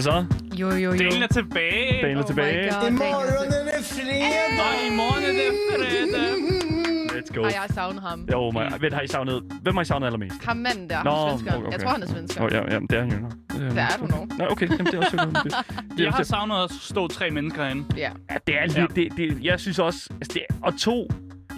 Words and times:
Hvad 0.00 0.12
så? 0.12 0.24
Jo, 0.60 0.68
jo, 0.70 0.76
jo. 0.76 0.92
Delen 0.92 1.22
er 1.22 1.26
tilbage. 1.26 2.02
Daniel 2.02 2.16
er 2.18 2.22
Oh 2.22 2.26
tilbage. 2.26 2.70
god, 2.70 2.90
Morgenen 2.90 3.68
er 3.68 3.82
fredag. 3.82 4.22
Og 4.60 4.86
i 4.86 4.96
morgen 4.96 5.24
er 5.24 5.32
det 5.32 5.50
fredag. 5.70 7.20
Let's 7.20 7.34
go. 7.34 7.42
Har 7.42 7.50
jeg 7.50 7.66
savnet 7.74 8.02
ham? 8.02 8.28
Jo, 8.32 8.50
my, 8.50 8.58
ved, 8.80 8.92
har 8.92 9.00
I 9.00 9.06
savnet, 9.06 9.42
hvem 9.62 9.74
har 9.74 9.82
I 9.82 9.84
savnet 9.84 10.06
allermest? 10.06 10.44
Ham 10.44 10.56
manden 10.56 10.90
der, 10.90 11.02
Nå, 11.04 11.10
ham 11.10 11.38
svenskeren. 11.38 11.62
okay. 11.62 11.72
Jeg 11.72 11.80
tror, 11.80 11.90
han 11.90 12.02
er 12.02 12.06
svensker. 12.06 12.44
Oh, 12.44 12.48
ja, 12.52 12.72
ja, 12.74 12.78
det 12.90 12.92
er 12.92 13.00
han 13.00 13.10
jo. 13.12 13.18
nok. 13.18 13.32
Det 13.52 13.70
Det 13.70 13.78
er 13.78 13.96
du 14.00 14.06
nu. 14.06 14.28
Nå, 14.38 14.44
okay, 14.50 14.68
jamen, 14.70 14.86
det 14.86 14.94
er 14.94 14.98
også 14.98 15.16
det, 15.44 15.54
det, 15.98 16.04
Jeg 16.04 16.10
har 16.12 16.18
det, 16.18 16.26
savnet 16.26 16.54
at 16.64 16.70
stå 16.70 17.08
tre 17.08 17.30
mennesker 17.30 17.62
herinde. 17.62 17.84
Ja. 17.96 18.10
ja, 18.30 18.36
det 18.46 18.54
er 18.58 18.66
lidt, 18.80 18.96
det, 18.96 19.08
det, 19.16 19.44
jeg 19.44 19.60
synes 19.60 19.78
også, 19.78 20.08
altså, 20.14 20.30
det, 20.34 20.42
er- 20.50 20.54
og 20.62 20.78
to, 20.78 21.08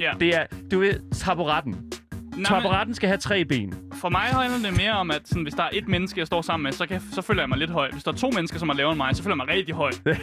Ja. 0.01 0.13
det 0.21 0.29
er, 0.37 0.45
det 0.71 0.73
er 0.73 0.87
jo 0.87 0.93
taburetten. 1.15 1.92
Nej, 2.33 2.39
men 2.39 2.45
Taburetten 2.63 2.95
skal 2.95 3.09
have 3.09 3.19
tre 3.19 3.45
ben. 3.45 3.75
for 3.95 4.09
mig 4.09 4.21
handler 4.21 4.69
det 4.71 4.77
mere 4.79 4.93
om, 4.93 5.11
at 5.11 5.21
sådan, 5.25 5.43
hvis 5.43 5.55
der 5.55 5.63
er 5.63 5.69
et 5.73 5.89
menneske, 5.89 6.19
jeg 6.21 6.27
står 6.27 6.43
sammen 6.43 6.63
med, 6.65 6.73
så, 6.73 6.87
kan, 6.87 6.95
jeg- 6.95 7.03
så 7.13 7.23
føler 7.23 7.43
jeg 7.43 7.49
mig 7.49 7.59
lidt 7.59 7.71
høj. 7.71 7.91
Hvis 7.93 8.03
der 8.05 8.13
er 8.13 8.17
to 8.17 8.31
mennesker, 8.31 8.59
som 8.59 8.69
er 8.69 8.75
lavere 8.75 8.93
end 8.93 8.97
mig, 8.97 9.17
så 9.17 9.23
føler 9.23 9.37
jeg 9.37 9.47
mig 9.47 9.57
rigtig 9.57 9.75
høj. 9.75 9.91
ja, 10.07 10.17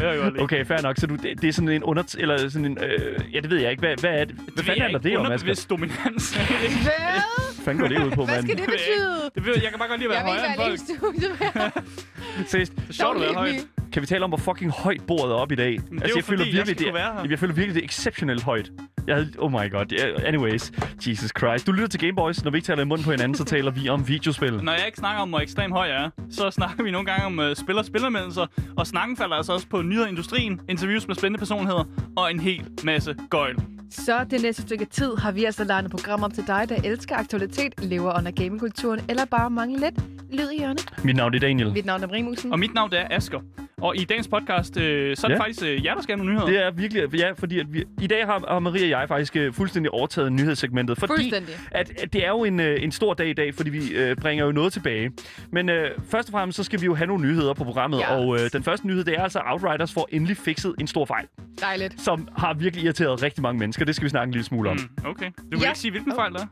ja, 0.00 0.12
ja, 0.14 0.24
ja, 0.24 0.42
Okay, 0.42 0.64
fair 0.66 0.82
nok. 0.82 0.96
Så 0.98 1.06
du, 1.06 1.16
det, 1.16 1.42
det 1.42 1.48
er 1.48 1.52
sådan 1.52 1.68
en 1.68 1.82
under... 1.84 2.14
Eller 2.18 2.48
sådan 2.48 2.64
en... 2.64 2.78
Øh, 2.84 3.34
ja, 3.34 3.40
det 3.40 3.50
ved 3.50 3.58
jeg 3.58 3.70
ikke. 3.70 3.80
Hvad, 3.80 3.94
hvad 4.00 4.10
er 4.20 4.24
det? 4.24 4.34
Hvad 4.54 4.64
fanden 4.64 4.82
handler 4.82 4.98
det 4.98 5.16
om, 5.18 5.24
Asger? 5.24 5.30
Underbevidst 5.34 5.70
dominans. 5.70 6.34
Hvad? 6.36 6.48
Hvad 6.84 7.64
fanden 7.64 7.80
går 7.80 7.88
det 7.88 8.06
ud 8.06 8.10
på, 8.10 8.24
Hvad 8.24 8.34
mand? 8.34 8.46
skal 8.46 8.56
det 8.58 8.64
betyde? 8.66 9.30
det 9.34 9.46
ved, 9.46 9.54
jeg 9.54 9.62
jeg 9.62 9.70
kan 9.70 9.78
bare 9.78 9.88
godt 9.88 10.00
lide 10.00 10.10
at 10.10 10.16
Jeg 10.16 10.24
være 10.24 10.34
vil 10.34 10.44
ikke 10.44 10.56
højere 10.58 10.58
være 10.58 10.70
end 10.70 10.78
folk. 10.78 11.14
i 11.14 11.20
studiet 11.20 11.40
med 11.40 11.62
ham. 11.62 12.46
Seriøst, 12.46 12.72
Det 12.76 12.88
er 12.88 12.92
sjovt 12.92 13.16
at 13.24 13.36
være 13.36 13.60
kan 13.92 14.02
vi 14.02 14.06
tale 14.06 14.24
om, 14.24 14.30
hvor 14.30 14.38
fucking 14.38 14.70
højt 14.70 15.00
bordet 15.06 15.30
er 15.32 15.36
op 15.36 15.52
i 15.52 15.54
dag? 15.54 15.72
Altså, 15.72 15.88
er 16.04 16.08
jo 16.08 16.16
jeg 16.16 16.24
føler 16.24 16.44
jeg 16.54 16.66
skal 16.66 16.78
det, 16.78 16.94
være 16.94 17.26
jeg 17.30 17.38
føler 17.38 17.54
virkelig, 17.54 17.74
det 17.74 17.80
er 17.80 17.84
exceptionelt 17.84 18.42
højt. 18.42 18.70
Jeg 19.08 19.26
oh 19.38 19.50
my 19.50 19.70
god. 19.70 19.92
Anyways, 20.26 20.72
Jesus 21.06 21.32
Christ. 21.38 21.66
Du 21.66 21.72
lytter 21.72 21.88
til 21.88 22.00
Gameboys. 22.00 22.44
Når 22.44 22.50
vi 22.50 22.56
ikke 22.56 22.66
taler 22.66 22.82
i 22.82 22.84
munden 22.84 23.04
på 23.04 23.10
hinanden, 23.10 23.34
så 23.34 23.44
taler 23.44 23.70
vi 23.70 23.88
om 23.88 24.08
videospil. 24.08 24.64
Når 24.64 24.72
jeg 24.72 24.86
ikke 24.86 24.98
snakker 24.98 25.22
om, 25.22 25.28
hvor 25.28 25.40
ekstremt 25.40 25.72
høj 25.72 25.86
jeg 25.86 26.04
er, 26.04 26.10
så 26.30 26.50
snakker 26.50 26.82
vi 26.82 26.90
nogle 26.90 27.06
gange 27.06 27.26
om 27.26 27.38
uh, 27.38 27.44
spil- 27.54 27.78
og 27.78 27.84
spillermeldelser. 27.84 28.46
Og 28.76 28.86
snakken 28.86 29.16
falder 29.16 29.36
altså 29.36 29.52
også 29.52 29.68
på 29.68 29.82
nyheder 29.82 30.06
i 30.06 30.10
industrien, 30.10 30.60
interviews 30.68 31.06
med 31.06 31.14
spændende 31.14 31.38
personligheder 31.38 31.84
og 32.16 32.30
en 32.30 32.40
hel 32.40 32.68
masse 32.84 33.16
gøjl. 33.30 33.77
Så 33.90 34.24
det 34.30 34.42
næste 34.42 34.62
stykke 34.62 34.84
tid 34.84 35.14
har 35.16 35.32
vi 35.32 35.44
altså 35.44 35.64
legnet 35.64 35.90
program 35.90 36.22
op 36.22 36.34
til 36.34 36.44
dig, 36.46 36.66
der 36.68 36.76
elsker 36.84 37.16
aktualitet, 37.16 37.72
lever 37.82 38.18
under 38.18 38.30
gamingkulturen, 38.30 39.00
eller 39.08 39.24
bare 39.24 39.50
mangler 39.50 39.78
lidt 39.80 39.94
lyd 40.32 40.50
i 40.50 40.58
hjørnet. 40.58 40.86
Mit 41.04 41.16
navn 41.16 41.34
er 41.34 41.38
Daniel. 41.38 41.72
Mit 41.72 41.84
navn 41.86 42.02
er 42.02 42.06
Brimusen. 42.06 42.52
Og 42.52 42.58
mit 42.58 42.74
navn 42.74 42.90
er 42.92 43.06
Asker. 43.10 43.40
Og 43.80 43.96
i 43.96 44.04
dagens 44.04 44.28
podcast, 44.28 44.76
øh, 44.76 45.16
så 45.16 45.26
er 45.26 45.28
det 45.28 45.36
Ja. 45.36 45.40
faktisk 45.42 45.62
øh, 45.66 45.84
jer, 45.84 45.94
der 45.94 46.02
skal 46.02 46.18
have 46.18 46.26
nogle 46.26 46.32
nyheder. 46.44 46.50
Det 46.60 46.66
er 46.66 46.70
virkelig, 46.70 47.14
ja, 47.14 47.32
fordi 47.32 47.58
at 47.58 47.66
vi, 47.72 47.84
i 48.00 48.06
dag 48.06 48.26
har, 48.26 48.44
har 48.48 48.58
Maria 48.58 48.82
og 48.96 49.00
jeg 49.00 49.08
faktisk 49.08 49.36
øh, 49.36 49.52
fuldstændig 49.52 49.90
overtaget 49.90 50.32
nyhedssegmentet. 50.32 50.98
Fordi 50.98 51.12
Fuldstændig. 51.12 51.54
At, 51.70 51.92
at 52.02 52.12
det 52.12 52.24
er 52.24 52.28
jo 52.28 52.44
en, 52.44 52.60
øh, 52.60 52.82
en 52.82 52.92
stor 52.92 53.14
dag 53.14 53.28
i 53.28 53.32
dag, 53.32 53.54
fordi 53.54 53.70
vi 53.70 53.90
øh, 53.90 54.16
bringer 54.16 54.44
jo 54.44 54.52
noget 54.52 54.72
tilbage. 54.72 55.10
Men 55.52 55.68
øh, 55.68 55.90
først 56.10 56.28
og 56.28 56.32
fremmest, 56.32 56.56
så 56.56 56.64
skal 56.64 56.80
vi 56.80 56.86
jo 56.86 56.94
have 56.94 57.06
nogle 57.06 57.24
nyheder 57.28 57.54
på 57.54 57.64
programmet. 57.64 58.00
Yes. 58.00 58.08
Og 58.10 58.34
øh, 58.40 58.50
den 58.52 58.62
første 58.62 58.86
nyhed, 58.86 59.04
det 59.04 59.14
er 59.18 59.22
altså, 59.22 59.40
Outriders 59.46 59.92
får 59.92 60.08
endelig 60.12 60.36
fikset 60.36 60.74
en 60.80 60.86
stor 60.86 61.04
fejl, 61.04 61.26
Dejligt. 61.60 62.00
som 62.00 62.28
har 62.36 62.54
virkelig 62.54 62.84
irriteret 62.84 63.22
rigtig 63.22 63.42
mange 63.42 63.58
mennesker. 63.58 63.77
Det 63.86 63.94
skal 63.96 64.04
vi 64.04 64.10
snakke 64.10 64.26
en 64.28 64.32
lille 64.32 64.44
smule 64.44 64.70
om. 64.70 64.76
Mm, 64.76 65.06
okay. 65.10 65.26
Du 65.36 65.42
vil 65.50 65.60
Ja. 65.60 65.68
ikke 65.68 65.78
sige, 65.78 65.90
hvilken 65.90 66.12
fejl 66.14 66.32
det 66.32 66.40
er? 66.40 66.46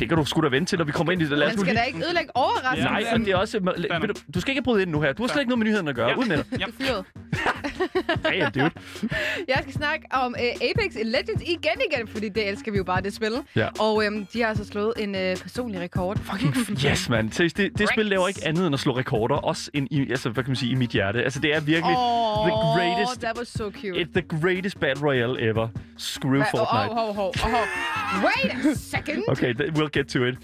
Det 0.00 0.08
kan 0.08 0.18
du 0.18 0.24
sgu 0.24 0.40
da 0.40 0.48
vente 0.48 0.70
til, 0.70 0.78
når 0.78 0.84
vi 0.84 0.92
kommer 0.92 1.12
ind 1.12 1.22
i 1.22 1.24
det. 1.24 1.38
Lad 1.38 1.46
Man 1.48 1.52
skal 1.58 1.64
lige... 1.66 1.76
da 1.76 1.82
ikke 1.82 1.98
ødelægge 1.98 2.30
overraskelsen. 2.36 2.92
Nej, 2.92 3.04
og 3.12 3.18
det 3.18 3.28
er 3.28 3.36
også... 3.36 3.58
Du 4.34 4.40
skal 4.40 4.50
ikke 4.50 4.62
bryde 4.62 4.82
ind 4.82 4.90
nu 4.90 5.00
her. 5.00 5.12
Du 5.12 5.22
har 5.22 5.28
slet 5.28 5.40
ikke 5.40 5.48
noget 5.48 5.58
med 5.58 5.66
nyhederne 5.66 5.90
at 5.90 5.96
gøre. 5.96 6.08
Ja. 6.08 6.16
Ud 6.16 6.26
med 6.26 6.36
dig. 6.36 6.44
Ja. 6.60 6.66
Ja, 8.24 8.48
dude. 8.54 8.70
Jeg 9.48 9.58
skal 9.62 9.72
snakke 9.72 10.06
om 10.10 10.34
uh, 10.38 10.68
Apex 10.70 10.94
Legends 11.04 11.42
igen 11.46 11.80
igen, 11.92 12.08
fordi 12.08 12.28
det 12.28 12.48
elsker 12.48 12.72
vi 12.72 12.76
jo 12.78 12.84
bare, 12.84 13.00
det 13.00 13.14
spil. 13.14 13.32
Ja. 13.56 13.68
Og 13.80 14.04
øhm, 14.04 14.26
de 14.32 14.40
har 14.40 14.48
altså 14.48 14.64
slået 14.64 14.94
en 14.98 15.14
uh, 15.14 15.20
personlig 15.42 15.80
rekord. 15.80 16.18
Fucking 16.18 16.54
yes, 16.86 17.08
man. 17.08 17.32
Seriøst, 17.32 17.56
det, 17.56 17.78
det 17.78 17.88
spil 17.88 18.06
laver 18.06 18.28
ikke 18.28 18.40
andet 18.44 18.66
end 18.66 18.74
at 18.74 18.80
slå 18.80 18.96
rekorder. 18.96 19.34
Også 19.36 19.70
ind 19.74 19.88
i, 19.90 20.10
altså, 20.10 20.28
hvad 20.30 20.44
kan 20.44 20.50
man 20.50 20.56
sige, 20.56 20.72
i 20.72 20.74
mit 20.74 20.90
hjerte. 20.90 21.22
Altså, 21.22 21.40
det 21.40 21.54
er 21.54 21.60
virkelig 21.60 21.94
Oh, 21.98 22.46
the 22.48 22.52
greatest... 22.76 23.20
that 23.20 23.38
was 23.38 23.48
so 23.48 23.70
cute. 23.70 24.00
It's 24.00 24.12
the 24.12 24.40
greatest 24.40 24.80
battle 24.80 25.04
royale 25.08 25.40
ever. 25.40 25.68
Screw 25.98 26.42
Hva- 26.42 26.50
Fortnite. 26.50 26.90
Oh, 26.90 27.08
oh, 27.08 27.18
oh, 27.18 27.32
oh, 27.44 27.54
oh. 27.54 28.24
Wait 28.24 28.52
a 28.66 28.74
second. 28.74 29.22
Okay, 29.36 29.52
th- 29.54 29.70
we'll 29.72 29.88
get 29.98 30.08
to 30.08 30.24
it. 30.24 30.34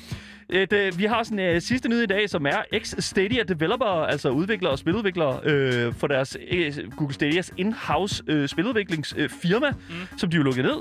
Et, 0.52 0.72
øh, 0.72 0.98
vi 0.98 1.04
har 1.04 1.22
sådan 1.22 1.38
en 1.38 1.54
øh, 1.54 1.60
sidste 1.60 1.88
nyhed 1.88 2.02
i 2.02 2.06
dag, 2.06 2.30
som 2.30 2.46
er 2.46 2.62
X-Stadia 2.74 3.42
Developer, 3.42 3.86
altså 3.86 4.30
udviklere 4.30 4.72
og 4.72 4.78
spiludviklere 4.78 5.40
øh, 5.44 5.92
for 5.94 6.06
deres 6.06 6.36
øh, 6.50 6.72
Google 6.96 7.14
Stadias 7.14 7.52
in-house 7.56 8.22
øh, 8.26 8.48
spiludviklingsfirma, 8.48 9.66
øh, 9.66 9.74
mm. 9.88 10.18
som 10.18 10.30
de 10.30 10.36
jo 10.36 10.42
lukket 10.42 10.64
ned, 10.64 10.76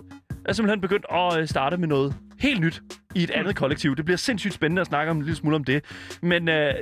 er 0.45 0.53
simpelthen 0.53 0.81
begyndt 0.81 1.05
at 1.11 1.39
øh, 1.39 1.47
starte 1.47 1.77
med 1.77 1.87
noget 1.87 2.15
helt 2.39 2.61
nyt 2.61 2.81
i 3.15 3.23
et 3.23 3.31
andet 3.31 3.55
kollektiv. 3.55 3.95
Det 3.95 4.05
bliver 4.05 4.17
sindssygt 4.17 4.53
spændende 4.53 4.81
at 4.81 4.87
snakke 4.87 5.11
om 5.11 5.17
en 5.17 5.23
lille 5.23 5.35
smule 5.35 5.55
om 5.55 5.63
det. 5.63 5.83
Men 6.21 6.49
øh, 6.49 6.73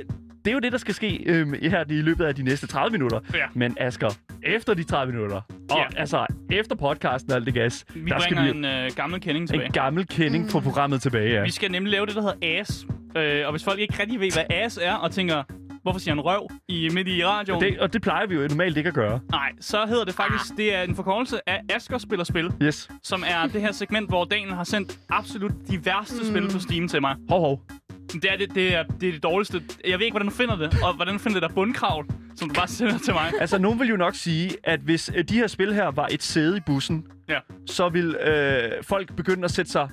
det 0.44 0.50
er 0.50 0.54
jo 0.54 0.58
det, 0.60 0.72
der 0.72 0.78
skal 0.78 0.94
ske 0.94 1.22
øh, 1.26 1.52
her 1.62 1.84
i 1.88 1.92
løbet 1.92 2.24
af 2.24 2.34
de 2.34 2.42
næste 2.42 2.66
30 2.66 2.92
minutter. 2.92 3.20
Ja. 3.34 3.44
Men 3.54 3.76
Asger, 3.80 4.08
efter 4.42 4.74
de 4.74 4.82
30 4.84 5.12
minutter, 5.12 5.36
og 5.70 5.76
Ja. 5.76 5.84
altså 6.00 6.26
efter 6.50 6.74
podcasten 6.76 7.30
og 7.32 7.36
alt 7.36 7.46
det 7.46 7.54
gas, 7.54 7.84
Vi 7.94 8.10
der 8.10 8.18
skal 8.20 8.44
vi 8.44 8.50
en 8.50 8.64
øh, 8.64 8.90
gammel 8.96 9.20
kending 9.20 9.48
tilbage. 9.48 9.66
en 9.66 9.72
gammel 9.72 10.06
kending 10.06 10.50
på 10.50 10.60
programmet 10.60 11.02
tilbage. 11.02 11.30
Ja. 11.34 11.42
Vi 11.42 11.50
skal 11.50 11.70
nemlig 11.70 11.90
lave 11.92 12.06
det, 12.06 12.14
der 12.14 12.20
hedder 12.22 12.60
AS. 12.60 12.86
Øh, 13.16 13.46
og 13.46 13.50
hvis 13.50 13.64
folk 13.64 13.78
ikke 13.80 13.94
rigtig 14.00 14.20
ved, 14.20 14.32
hvad 14.32 14.44
AS 14.50 14.78
er, 14.82 14.94
og 14.94 15.10
tænker, 15.10 15.42
hvorfor 15.82 15.98
siger 16.00 16.14
han 16.14 16.20
røv 16.20 16.48
i, 16.68 16.88
midt 16.94 17.08
i 17.08 17.24
radioen? 17.24 17.62
Det, 17.62 17.78
og 17.80 17.92
det 17.92 18.02
plejer 18.02 18.26
vi 18.26 18.34
jo 18.34 18.48
normalt 18.48 18.76
ikke 18.76 18.88
at 18.88 18.94
gøre. 18.94 19.20
Nej, 19.30 19.52
så 19.60 19.86
hedder 19.86 20.04
det 20.04 20.14
faktisk, 20.14 20.56
det 20.56 20.74
er 20.74 20.82
en 20.82 20.94
forkortelse 20.96 21.48
af 21.48 21.60
Asker 21.74 21.98
Spiller 21.98 22.24
Spil, 22.24 22.50
Yes. 22.62 22.88
som 23.02 23.24
er 23.26 23.46
det 23.46 23.60
her 23.60 23.72
segment, 23.72 24.08
hvor 24.08 24.24
Daniel 24.24 24.52
har 24.54 24.64
sendt 24.64 24.98
absolut 25.10 25.52
de 25.70 25.86
værste 25.86 26.16
mm. 26.22 26.24
spil 26.30 26.48
på 26.52 26.58
Steam 26.58 26.88
til 26.88 27.00
mig. 27.00 27.16
Hov, 27.28 27.40
hov. 27.40 27.62
Det 28.12 28.24
er 28.32 28.36
det, 28.36 28.54
det, 28.54 28.74
er, 28.74 28.82
det 28.82 29.08
er 29.08 29.12
det 29.12 29.22
dårligste. 29.22 29.62
Jeg 29.88 29.98
ved 29.98 30.04
ikke, 30.06 30.12
hvordan 30.14 30.28
du 30.28 30.34
finder 30.34 30.56
det, 30.56 30.76
og 30.84 30.94
hvordan 30.94 31.14
du 31.14 31.18
finder 31.20 31.40
det 31.40 31.48
der 31.48 31.54
bundkravl, 31.54 32.06
som 32.36 32.48
du 32.48 32.54
bare 32.54 32.68
sender 32.68 32.98
til 32.98 33.14
mig. 33.14 33.32
Altså, 33.40 33.58
nogen 33.58 33.80
vil 33.80 33.88
jo 33.88 33.96
nok 33.96 34.14
sige, 34.14 34.50
at 34.64 34.80
hvis 34.80 35.10
øh, 35.16 35.24
de 35.24 35.34
her 35.34 35.46
spil 35.46 35.74
her 35.74 35.90
var 35.90 36.08
et 36.10 36.22
sæde 36.22 36.56
i 36.56 36.60
bussen, 36.66 37.06
Ja. 37.28 37.38
så 37.66 37.88
vil 37.88 38.16
øh, 38.16 38.70
folk 38.82 39.16
begynde 39.16 39.44
at 39.44 39.50
sætte 39.50 39.70
sig 39.70 39.88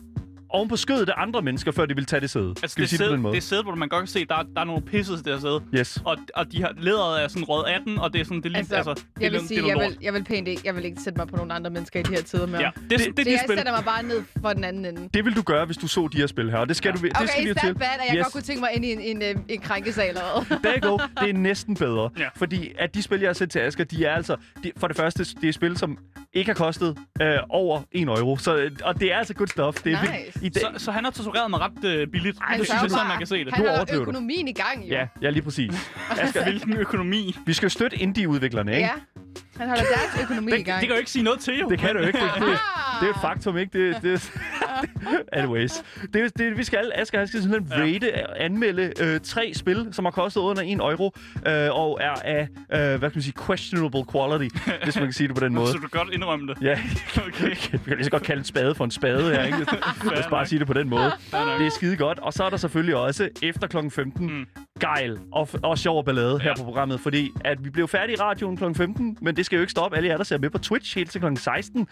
oven 0.57 0.69
på 0.69 0.75
skødet 0.75 1.09
af 1.09 1.13
andre 1.17 1.41
mennesker, 1.41 1.71
før 1.71 1.85
de 1.85 1.95
vil 1.95 2.05
tage 2.05 2.19
det 2.19 2.29
sæde. 2.29 2.49
Altså, 2.49 2.67
Skal 2.67 2.81
det, 2.81 2.89
sige 2.89 2.99
det 2.99 3.07
sæde, 3.07 3.23
det 3.23 3.37
er 3.37 3.41
sæde, 3.41 3.63
hvor 3.63 3.75
man 3.75 3.89
godt 3.89 4.01
kan 4.01 4.07
se, 4.07 4.25
der, 4.25 4.35
er- 4.35 4.43
der 4.55 4.61
er 4.61 4.65
nogle 4.65 4.81
pisses 4.81 5.21
der 5.21 5.39
sæde. 5.39 5.61
Yes. 5.75 6.01
Og, 6.05 6.17
og 6.35 6.51
de 6.51 6.61
har 6.61 6.73
lederet 6.77 7.17
af 7.19 7.31
sådan 7.31 7.43
rød 7.43 7.65
18, 7.67 7.99
og 7.99 8.13
det 8.13 8.21
er 8.21 8.25
sådan, 8.25 8.37
det 8.37 8.45
er 8.45 8.49
lige, 8.49 8.57
Altså, 8.57 8.75
altså, 8.75 8.93
det 8.93 8.99
er, 8.99 9.05
jeg 9.21 9.31
vil 9.31 9.39
det 9.39 9.47
sige, 9.47 9.61
er 9.61 9.65
jeg 9.67 9.77
vil, 9.77 9.97
jeg 10.01 10.13
vil 10.13 10.23
pænt 10.23 10.47
ikke, 10.47 10.61
jeg 10.65 10.75
vil 10.75 10.85
ikke 10.85 11.01
sætte 11.01 11.17
mig 11.17 11.27
på 11.27 11.35
nogle 11.35 11.53
andre 11.53 11.69
mennesker 11.69 11.99
i 11.99 12.03
de 12.03 12.09
her 12.13 12.21
tider 12.21 12.47
med. 12.47 12.59
Ja, 12.59 12.69
det, 12.75 12.89
det, 12.89 12.99
det, 12.99 13.17
det, 13.17 13.25
det 13.25 13.31
jeg 13.31 13.41
spil. 13.45 13.57
sætter 13.57 13.71
mig 13.71 13.83
bare 13.85 14.03
ned 14.03 14.23
for 14.41 14.53
den 14.53 14.63
anden 14.63 14.85
ende. 14.85 15.09
Det 15.13 15.25
vil 15.25 15.35
du 15.35 15.41
gøre, 15.41 15.65
hvis 15.65 15.77
du 15.77 15.87
så 15.87 16.07
de 16.13 16.17
her 16.17 16.27
spil 16.27 16.51
her, 16.51 16.57
og 16.57 16.67
det 16.67 16.75
skal 16.75 16.89
Ja. 16.89 16.95
du 16.95 17.01
det 17.07 17.11
Okay, 17.17 17.27
skal 17.27 17.43
vi 17.43 17.47
jo 17.49 17.53
is 17.55 17.61
til. 17.61 17.67
that 17.69 17.77
bad, 17.79 17.87
at 17.87 18.07
jeg 18.09 18.17
Yes. 18.17 18.23
godt 18.23 18.33
kunne 18.33 18.41
tænke 18.43 18.59
mig 18.61 18.69
ind 18.73 18.85
i 18.85 18.91
en, 18.91 18.99
en, 19.01 19.21
en, 19.21 19.45
en 19.49 19.59
krænkesal 19.61 20.07
eller 20.09 20.45
you 20.83 20.89
go. 20.89 20.97
Det 21.21 21.29
er 21.29 21.33
næsten 21.33 21.75
bedre. 21.75 22.09
Ja. 22.19 22.27
Fordi 22.35 22.71
at 22.79 22.95
de 22.95 23.01
spil, 23.03 23.19
jeg 23.19 23.29
har 23.29 23.33
sendt 23.33 23.51
til 23.51 23.59
Asger, 23.59 23.83
de 23.83 24.05
er 24.05 24.15
altså... 24.15 24.35
De, 24.63 24.71
for 24.77 24.87
det 24.87 24.97
første, 24.97 25.25
det 25.41 25.47
er 25.49 25.53
spil, 25.53 25.77
som 25.77 25.97
ikke 26.33 26.49
har 26.49 26.55
kostet 26.55 26.97
øh, 27.21 27.37
over 27.49 27.81
1 27.91 28.07
euro. 28.07 28.37
Så, 28.37 28.55
øh, 28.55 28.71
og 28.83 28.99
det 28.99 29.13
er 29.13 29.17
altså 29.17 29.33
good 29.33 29.47
stuff. 29.47 29.83
Det 29.83 29.93
er 29.93 30.01
Nice. 30.01 30.13
vildt. 30.13 30.35
I 30.41 30.49
dag, 30.49 30.63
Så, 30.79 30.85
så 30.85 30.91
han 30.91 31.03
har 31.03 31.11
tutoreret 31.11 31.49
mig 31.49 31.59
ret 31.59 31.83
øh, 31.85 32.07
billigt. 32.07 32.37
Ej, 32.37 32.57
det 32.57 32.65
synes 32.65 32.69
er 32.79 32.83
jeg 32.83 32.91
sådan, 32.91 33.07
man 33.07 33.17
kan 33.17 33.27
se 33.27 33.45
det. 33.45 33.53
Han 33.53 33.65
Du 33.65 33.69
har 33.71 33.85
det. 33.85 33.95
økonomien 34.01 34.47
i 34.47 34.53
gang, 34.53 34.83
jo. 34.83 34.95
Ja, 34.95 35.07
ja, 35.21 35.29
lige 35.29 35.41
præcis. 35.43 35.73
Asger, 36.09 36.43
Hvilken 36.49 36.73
økonomi? 36.77 37.35
vi 37.45 37.53
skal 37.53 37.65
jo 37.65 37.69
støtte 37.69 37.97
indie-udviklerne, 37.97 38.71
ikke? 38.75 38.85
Ja. 38.87 38.91
Han 39.57 39.67
holder 39.67 39.83
deres 39.83 40.23
økonomi 40.23 40.51
i 40.51 40.55
Det, 40.57 40.65
gang. 40.65 40.79
det 40.81 40.87
kan 40.87 40.95
jo 40.95 40.99
ikke 40.99 41.11
sige 41.11 41.23
noget 41.23 41.39
til, 41.39 41.59
jo. 41.59 41.69
Det 41.69 41.79
kan 41.79 41.95
du 41.95 41.99
ikke. 42.01 42.19
Det, 42.19 42.31
det, 42.35 42.43
det 43.01 43.09
er 43.09 43.13
et 43.13 43.21
faktum, 43.21 43.57
ikke? 43.57 43.79
Det, 43.87 44.01
det, 44.01 44.31
anyways. 45.33 45.83
Det, 46.13 46.37
det, 46.37 46.57
vi 46.57 46.63
skal, 46.63 46.91
Asger, 46.95 47.17
han 47.17 47.27
skal 47.27 47.41
simpelthen 47.41 47.79
Ja. 47.87 47.93
rate, 47.93 48.37
anmelde 48.41 48.93
øh, 49.01 49.19
tre 49.19 49.51
spil, 49.55 49.87
som 49.91 50.05
har 50.05 50.11
kostet 50.11 50.41
under 50.41 50.61
1 50.65 50.71
euro, 50.79 51.11
øh, 51.47 51.69
og 51.71 51.97
er 52.01 52.13
af, 52.23 52.47
øh, 52.73 52.79
hvad 52.79 52.99
kan 52.99 53.11
man 53.15 53.21
sige, 53.21 53.33
questionable 53.47 54.03
quality, 54.11 54.55
hvis 54.83 54.95
man 54.95 55.03
kan 55.05 55.13
sige 55.13 55.27
det 55.27 55.35
på 55.35 55.43
den 55.45 55.53
måde. 55.59 55.67
Så 55.71 55.77
du 55.77 55.87
godt 55.91 56.09
indrømme 56.13 56.47
det. 56.47 56.57
Ja, 56.61 56.79
Okay. 57.27 57.49
vi 57.49 57.55
kan 57.55 57.79
lige 57.95 58.03
så 58.03 58.11
godt 58.11 58.23
kalde 58.23 58.39
en 58.39 58.45
spade 58.45 58.75
for 58.75 58.83
en 58.85 58.91
spade 58.91 59.23
her, 59.23 59.43
ikke? 59.43 59.57
Lad 60.11 60.19
os 60.19 60.27
bare 60.29 60.45
sige 60.45 60.59
det 60.59 60.67
på 60.67 60.73
den 60.73 60.89
måde. 60.89 61.11
Det 61.59 61.65
er 61.65 61.69
skide 61.75 61.97
godt. 61.97 62.19
Og 62.19 62.33
så 62.33 62.43
er 62.43 62.49
der 62.49 62.57
selvfølgelig 62.57 62.95
også 62.95 63.29
efter 63.41 63.67
kl. 63.67 63.77
15 63.89 64.27
Mm. 64.27 64.45
Gejl 64.79 65.19
og, 65.31 65.49
og 65.63 65.77
sjov 65.77 66.05
ballade 66.05 66.39
her 66.39 66.49
Ja. 66.49 66.55
på 66.57 66.63
programmet, 66.63 66.99
fordi 66.99 67.29
at 67.45 67.65
vi 67.65 67.69
blev 67.69 67.87
færdige 67.87 68.13
i 68.17 68.21
radioen 68.21 68.57
kl. 68.57 68.63
15, 68.73 69.17
men 69.21 69.35
det 69.35 69.45
skal 69.45 69.55
jo 69.55 69.61
ikke 69.61 69.71
stoppe. 69.71 69.97
Alle 69.97 70.09
jer, 70.09 70.17
der 70.17 70.23
ser 70.23 70.37
med 70.37 70.49
på 70.49 70.57
Twitch 70.57 70.95
helt 70.97 71.11
til 71.11 71.21
kl. 71.21 71.27
16, 71.35 71.87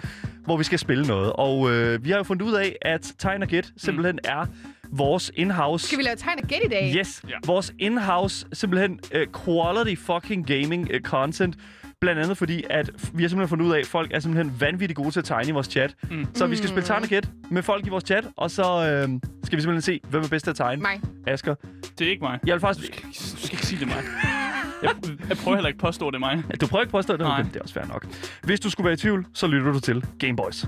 hvor 0.45 0.57
vi 0.57 0.63
skal 0.63 0.79
spille 0.79 1.07
noget. 1.07 1.33
Og 1.35 1.71
øh, 1.71 2.05
vi 2.05 2.09
har 2.09 2.17
jo 2.17 2.23
fundet 2.23 2.45
ud 2.45 2.53
af, 2.53 2.75
at 2.81 3.13
Tegn 3.19 3.41
og 3.41 3.47
Gæt 3.47 3.71
simpelthen 3.77 4.15
Mm. 4.15 4.19
er 4.31 4.45
vores 4.91 5.31
in-house... 5.35 5.87
Skal 5.87 5.97
vi 5.97 6.03
lave 6.03 6.15
tegn 6.15 6.39
og 6.43 6.47
gæt 6.47 6.59
i 6.65 6.67
dag? 6.67 6.93
Yes, 6.97 7.21
ja. 7.29 7.35
vores 7.45 7.73
in-house 7.79 8.45
simpelthen 8.53 8.99
uh, 9.15 9.45
quality 9.45 10.01
fucking 10.01 10.47
gaming 10.47 10.89
uh, 10.93 10.99
content. 10.99 11.55
Blandt 12.01 12.21
andet 12.21 12.37
fordi, 12.37 12.63
at 12.69 12.89
vi 13.13 13.23
har 13.23 13.29
simpelthen 13.29 13.49
fundet 13.49 13.65
ud 13.65 13.71
af, 13.71 13.79
at 13.79 13.85
folk 13.85 14.11
er 14.13 14.19
simpelthen 14.19 14.55
vanvittigt 14.59 14.97
gode 14.97 15.11
til 15.11 15.19
at 15.19 15.25
tegne 15.25 15.49
i 15.49 15.51
vores 15.51 15.67
chat. 15.67 15.95
Mm. 16.11 16.27
Så 16.33 16.47
vi 16.47 16.55
skal 16.55 16.69
spille 16.69 16.85
tegn 16.87 17.03
og 17.03 17.09
gæt 17.09 17.29
med 17.51 17.63
folk 17.63 17.85
i 17.85 17.89
vores 17.89 18.03
chat, 18.03 18.25
og 18.37 18.51
så 18.51 18.63
øh, 18.63 19.19
skal 19.43 19.57
vi 19.57 19.61
simpelthen 19.61 19.81
se, 19.81 19.99
hvem 20.09 20.23
er 20.23 20.27
bedst 20.27 20.43
til 20.43 20.49
at 20.49 20.55
tegne. 20.55 20.81
Mig. 20.81 21.01
Asger. 21.27 21.55
Det 21.99 22.07
er 22.07 22.11
ikke 22.11 22.23
mig. 22.23 22.39
Jeg 22.45 22.53
vil 22.53 22.61
faktisk... 22.61 23.05
Du 23.05 23.37
skal 23.37 23.53
ikke 23.53 23.65
sige 23.65 23.79
det 23.79 23.87
mig. 23.87 24.03
Jeg, 24.83 24.91
jeg 25.29 25.37
prøver 25.37 25.55
heller 25.57 25.67
ikke 25.67 25.77
at 25.77 25.81
påstå, 25.81 26.09
det 26.11 26.15
er 26.15 26.19
mig. 26.19 26.43
Du 26.61 26.67
prøver 26.67 26.81
ikke 26.81 26.89
at 26.89 26.91
påstå 26.91 27.13
det, 27.13 27.21
Nej. 27.21 27.39
okay, 27.39 27.49
det 27.49 27.55
er 27.55 27.61
også 27.61 27.73
fair 27.73 27.85
nok. 27.85 28.07
Hvis 28.43 28.59
du 28.59 28.69
skulle 28.69 28.85
være 28.85 28.93
i 28.93 28.97
tvivl, 28.97 29.25
så 29.33 29.47
lytter 29.47 29.71
du 29.71 29.79
til 29.79 30.05
Gameboys. 30.19 30.65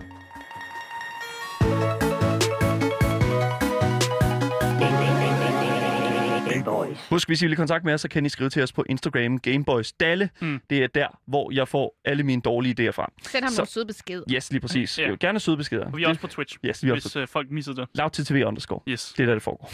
Husk, 7.09 7.29
hvis 7.29 7.41
I 7.41 7.45
vil 7.45 7.51
i 7.51 7.55
kontakt 7.55 7.85
med 7.85 7.93
os, 7.93 8.01
så 8.01 8.07
kan 8.07 8.25
I 8.25 8.29
skrive 8.29 8.49
til 8.49 8.63
os 8.63 8.71
på 8.73 8.83
Instagram, 8.89 9.39
Gameboys 9.39 9.93
Dalle. 9.93 10.29
Mm. 10.41 10.61
Det 10.69 10.83
er 10.83 10.87
der, 10.87 11.07
hvor 11.27 11.51
jeg 11.53 11.67
får 11.67 11.95
alle 12.05 12.23
mine 12.23 12.41
dårlige 12.41 12.87
idéer 12.87 12.91
fra. 12.91 13.11
Send 13.21 13.43
ham 13.43 13.51
Så- 13.53 13.61
nogle 13.61 13.69
søde 13.69 13.85
beskeder. 13.85 14.23
Yes, 14.33 14.51
lige 14.51 14.61
præcis. 14.61 14.99
Ja. 14.99 15.09
Ja. 15.09 15.15
Gerne 15.19 15.39
søde 15.39 15.57
beskeder. 15.57 15.85
Og 15.85 15.97
vi 15.97 16.03
er 16.03 16.07
også 16.07 16.21
på 16.21 16.27
Twitch, 16.27 16.57
Yes, 16.65 16.83
vi 16.83 16.89
er 16.89 16.93
også 16.93 17.07
hvis 17.09 17.15
øh, 17.15 17.27
folk 17.27 17.51
missede 17.51 17.75
det. 17.75 17.87
Loud 17.95 18.09
TTV 18.09 18.43
underscore. 18.45 18.79
Yes. 18.87 19.13
Det 19.17 19.23
er 19.23 19.27
der, 19.27 19.33
det 19.33 19.43
foregår. 19.43 19.71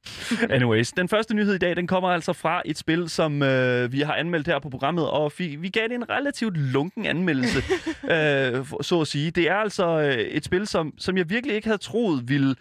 Anyways, 0.50 0.92
den 0.92 1.08
første 1.08 1.34
nyhed 1.34 1.54
i 1.54 1.58
dag, 1.58 1.76
den 1.76 1.86
kommer 1.86 2.08
altså 2.08 2.32
fra 2.32 2.62
et 2.64 2.78
spil, 2.78 3.08
som 3.08 3.42
øh, 3.42 3.92
vi 3.92 4.00
har 4.00 4.14
anmeldt 4.14 4.46
her 4.46 4.58
på 4.58 4.70
programmet, 4.70 5.08
og 5.10 5.32
vi, 5.38 5.56
vi 5.56 5.68
gav 5.68 5.82
det 5.88 5.94
en 5.94 6.10
relativt 6.10 6.56
lunken 6.56 7.06
anmeldelse, 7.06 7.58
øh, 8.14 8.66
så 8.82 8.98
at 9.00 9.06
sige. 9.06 9.30
Det 9.30 9.48
er 9.50 9.54
altså 9.54 9.86
øh, 10.00 10.14
et 10.14 10.44
spil, 10.44 10.66
som, 10.66 10.92
som 10.98 11.16
jeg 11.16 11.30
virkelig 11.30 11.56
ikke 11.56 11.68
havde 11.68 11.78
troet 11.78 12.28
ville, 12.28 12.54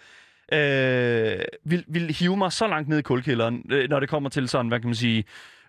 øh, 0.51 1.39
ville, 1.63 1.85
ville 1.87 2.13
hive 2.13 2.37
mig 2.37 2.51
så 2.51 2.67
langt 2.67 2.89
ned 2.89 2.97
i 2.97 3.01
kulkælderen, 3.01 3.65
øh, 3.71 3.89
når 3.89 3.99
det 3.99 4.09
kommer 4.09 4.29
til 4.29 4.49
sådan, 4.49 4.67
hvad 4.67 4.79
kan 4.79 4.87
man 4.87 4.95
sige, 4.95 5.23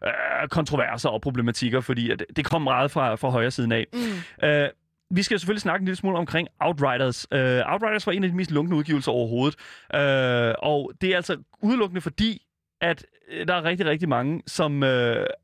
øh, 0.07 0.49
kontroverser 0.49 1.09
og 1.09 1.21
problematikker, 1.21 1.81
fordi 1.81 2.11
at 2.11 2.25
det 2.37 2.45
kom 2.45 2.63
meget 2.63 2.91
fra, 2.91 3.15
fra 3.15 3.29
højre 3.29 3.51
siden 3.51 3.73
af. 3.73 3.87
Mm. 3.93 4.49
Øh, 4.49 4.69
vi 5.11 5.23
skal 5.23 5.39
selvfølgelig 5.39 5.63
snakke 5.63 5.83
en 5.83 5.87
lille 5.87 5.97
smule 5.97 6.19
omkring 6.19 6.49
Outriders. 6.61 7.27
Uh, 7.33 7.73
Outriders 7.73 8.07
var 8.07 8.13
en 8.13 8.25
af 8.25 8.31
de 8.31 8.37
mest 8.37 8.51
lunkne 8.51 8.77
udgivelser 8.77 9.13
overhovedet. 9.13 9.57
Uh, 9.95 10.71
og 10.71 10.93
det 11.01 11.13
er 11.13 11.17
altså 11.17 11.37
udelukkende 11.63 12.01
fordi, 12.01 12.43
at 12.81 13.07
øh, 13.31 13.49
der 13.49 13.55
er 13.55 13.65
rigtig, 13.65 13.87
rigtig 13.87 14.09
mange, 14.09 14.43
som 14.47 14.83
uh, 14.83 14.89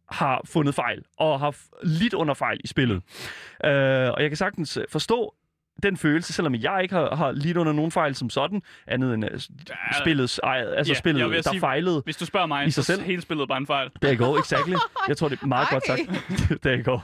har 0.08 0.40
fundet 0.44 0.74
fejl 0.74 1.02
og 1.18 1.40
har 1.40 1.56
lidt 1.82 2.14
under 2.14 2.34
fejl 2.34 2.60
i 2.64 2.66
spillet. 2.66 2.96
Uh, 3.64 3.70
og 4.14 4.22
jeg 4.22 4.30
kan 4.30 4.36
sagtens 4.36 4.76
øh, 4.76 4.84
forstå 4.88 5.34
den 5.82 5.96
følelse, 5.96 6.32
selvom 6.32 6.54
jeg 6.54 6.80
ikke 6.82 6.94
har, 6.94 7.14
har 7.16 7.32
lidt 7.32 7.56
under 7.56 7.72
nogen 7.72 7.90
fejl 7.90 8.14
som 8.14 8.30
sådan, 8.30 8.62
andet 8.86 9.14
end 9.14 9.24
uh, 9.24 9.40
spillets, 10.00 10.40
ej, 10.42 10.56
altså 10.76 10.92
Ja, 10.92 10.98
spillet, 10.98 11.44
der 11.44 11.50
sige- 11.50 11.60
fejlede. 11.60 12.02
Hvis 12.04 12.16
du 12.16 12.26
spørger 12.26 12.46
mig, 12.46 12.66
I 12.66 12.70
sig 12.70 12.84
selv? 12.84 13.00
er 13.00 13.04
hele 13.04 13.22
spillet 13.22 13.48
bare 13.48 13.58
en 13.58 13.66
fejl. 13.66 13.90
There 14.02 14.16
you 14.16 14.26
go, 14.26 14.38
exactly. 14.38 14.74
Jeg 15.08 15.16
tror, 15.16 15.28
det 15.28 15.38
er 15.42 15.46
meget 15.46 15.66
Ej. 15.66 15.72
godt 15.72 15.86
sagt. 15.86 16.00
There 16.62 16.78
you 16.78 16.92
go. 16.92 16.98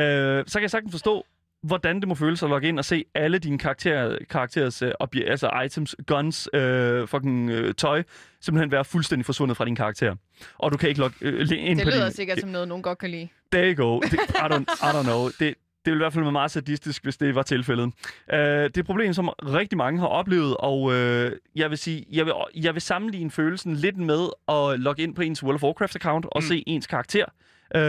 Øh, 0.00 0.44
så 0.46 0.52
kan 0.58 0.62
jeg 0.62 0.70
sagtens 0.70 0.92
forstå, 0.92 1.26
hvordan 1.62 2.00
det 2.00 2.08
må 2.08 2.14
føles 2.14 2.42
at 2.42 2.50
logge 2.50 2.68
ind 2.68 2.78
og 2.78 2.84
se 2.84 3.04
alle 3.14 3.38
dine 3.38 3.58
karakterer, 3.58 4.18
karakterers 4.30 4.82
øh, 4.82 4.92
altså 5.26 5.50
items, 5.66 5.94
guns, 6.06 6.48
øh, 6.54 7.08
fucking 7.08 7.50
øh, 7.50 7.74
tøj, 7.74 8.02
simpelthen 8.40 8.72
være 8.72 8.84
fuldstændig 8.84 9.26
forsvundet 9.26 9.56
fra 9.56 9.64
din 9.64 9.76
karakter. 9.76 10.14
Og 10.58 10.72
du 10.72 10.76
kan 10.76 10.88
ikke 10.88 11.00
logge 11.00 11.16
øh, 11.20 11.40
ind 11.50 11.78
Det 11.78 11.84
på 11.86 11.90
lyder 11.90 12.04
din... 12.04 12.14
sikkert 12.14 12.40
som 12.40 12.48
noget, 12.48 12.68
nogen 12.68 12.82
godt 12.82 12.98
kan 12.98 13.10
lide. 13.10 13.28
There 13.52 13.74
you 13.74 13.84
go. 13.84 14.00
Det, 14.00 14.12
I, 14.12 14.16
don't, 14.52 14.88
I 14.88 14.90
don't 14.96 15.02
know. 15.02 15.28
Det, 15.40 15.54
det 15.86 15.90
ville 15.92 16.02
i 16.02 16.04
hvert 16.04 16.12
fald 16.12 16.24
være 16.24 16.32
meget 16.32 16.50
sadistisk, 16.50 17.02
hvis 17.02 17.16
det 17.16 17.34
var 17.34 17.42
tilfældet. 17.42 17.84
Uh, 17.84 17.92
det 18.28 18.38
er 18.38 18.80
et 18.80 18.86
problem, 18.86 19.12
som 19.12 19.28
rigtig 19.28 19.78
mange 19.78 20.00
har 20.00 20.06
oplevet, 20.06 20.56
og 20.56 20.82
uh, 20.82 20.92
jeg 21.56 21.70
vil 21.70 21.78
sige, 21.78 22.06
jeg 22.12 22.26
vil, 22.26 22.32
jeg 22.54 22.74
vil 22.74 22.82
sammenligne 22.82 23.30
følelsen 23.30 23.74
lidt 23.76 23.96
med 23.96 24.26
at 24.48 24.80
logge 24.80 25.02
ind 25.02 25.14
på 25.14 25.22
ens 25.22 25.42
World 25.42 25.54
of 25.54 25.62
Warcraft-account 25.62 26.28
og 26.32 26.42
Mm. 26.42 26.48
se 26.48 26.64
ens 26.66 26.86
karakter 26.86 27.24
uh, 27.74 27.80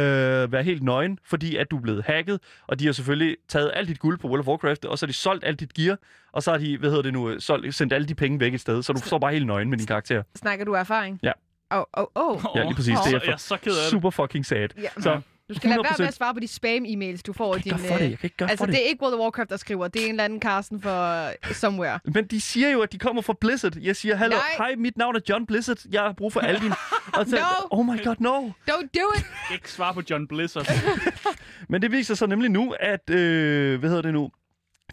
være 0.51 0.63
helt 0.63 0.83
nøgen, 0.83 1.19
fordi 1.25 1.55
at 1.55 1.71
du 1.71 1.77
er 1.77 1.81
blevet 1.81 2.03
hacket, 2.03 2.39
og 2.67 2.79
de 2.79 2.85
har 2.85 2.91
selvfølgelig 2.93 3.37
taget 3.49 3.71
alt 3.73 3.87
dit 3.87 3.99
guld 3.99 4.17
på 4.19 4.27
World 4.27 4.39
of 4.39 4.47
Warcraft, 4.47 4.85
og 4.85 4.97
så 4.99 5.05
har 5.05 5.07
de 5.07 5.13
solgt 5.13 5.43
alt 5.45 5.59
dit 5.59 5.73
gear, 5.73 5.97
og 6.31 6.43
så 6.43 6.51
har 6.51 6.57
de, 6.57 6.77
hvad 6.77 6.89
hedder 6.89 7.03
det 7.03 7.13
nu, 7.13 7.39
solgt, 7.39 7.75
sendt 7.75 7.93
alle 7.93 8.07
de 8.07 8.15
penge 8.15 8.39
væk 8.39 8.53
et 8.53 8.61
sted, 8.61 8.83
så 8.83 8.93
du 8.93 9.01
står 9.05 9.19
bare 9.19 9.31
helt 9.33 9.45
nøgen 9.47 9.69
med 9.69 9.77
din 9.77 9.87
karakter. 9.87 10.23
Snakker 10.35 10.65
du 10.65 10.71
erfaring? 10.73 11.19
Ja. 11.23 11.31
Åh, 11.71 11.83
åh, 11.97 12.05
åh. 12.15 12.41
Ja, 12.55 12.63
lige 12.63 12.75
præcis. 12.75 12.97
Åh. 12.97 13.05
Det 13.05 13.13
er 13.15 13.19
Jeg 13.25 13.33
er 13.33 13.37
så 13.37 13.57
ked 13.57 13.71
af 13.71 13.89
super 13.91 14.09
fucking 14.09 14.45
sad. 14.45 14.67
Ja. 14.77 15.01
Så 15.01 15.21
Du 15.49 15.53
skal 15.53 15.69
lade 15.69 15.79
være 15.83 15.91
100%. 15.93 15.97
med 15.99 16.07
at 16.07 16.13
svare 16.13 16.33
på 16.33 16.39
de 16.39 16.47
spam-e-mails, 16.47 17.21
du 17.21 17.33
får 17.33 17.55
i 17.55 17.57
jeg 17.57 17.63
din... 17.63 17.73
kan 17.73 17.79
ikke 17.83 17.87
gøre 17.87 17.89
for 17.89 17.97
det, 17.97 18.09
jeg 18.09 18.19
kan 18.19 18.27
ikke 18.27 18.37
gøre 18.37 18.49
Altså, 18.49 18.61
for 18.61 18.65
det. 18.65 18.73
det 18.75 18.83
er 18.83 18.87
ikke 18.87 19.01
World 19.01 19.13
of 19.13 19.19
Warcraft, 19.19 19.49
der 19.49 19.57
skriver. 19.57 19.87
Det 19.87 20.01
er 20.01 20.05
en 20.05 20.11
eller 20.11 20.23
anden 20.23 20.41
Carsten 20.41 20.81
for 20.81 21.31
Somewhere. 21.53 21.99
Men 22.05 22.25
de 22.27 22.41
siger 22.41 22.69
jo, 22.69 22.81
at 22.81 22.91
de 22.91 22.97
kommer 22.99 23.21
fra 23.21 23.33
Blizzard. 23.41 23.77
Jeg 23.77 23.95
siger, 23.95 24.15
hallo, 24.15 24.35
hej, 24.57 24.75
mit 24.75 24.97
navn 24.97 25.15
er 25.15 25.19
John 25.29 25.45
Blizzard. 25.45 25.77
Jeg 25.91 26.01
har 26.01 26.13
brug 26.13 26.33
for 26.33 26.39
alle 26.39 26.59
dine... 26.61 26.75
Og 27.19 27.25
så, 27.25 27.35
No. 27.35 27.77
Oh 27.77 27.85
my 27.85 28.03
god, 28.03 28.15
no. 28.19 28.47
Don't 28.71 28.87
do 28.99 29.13
it! 29.17 29.25
Ikke 29.53 29.71
svar 29.71 29.91
på 29.91 30.01
John 30.09 30.27
Blizzard. 30.27 30.67
Men 31.69 31.81
det 31.81 31.91
viser 31.91 32.15
sig 32.15 32.27
nemlig 32.27 32.49
nu, 32.51 32.75
at... 32.79 33.09
Øh, 33.09 33.79
hvad 33.79 33.89
hedder 33.89 34.01
det 34.03 34.13
nu? 34.13 34.29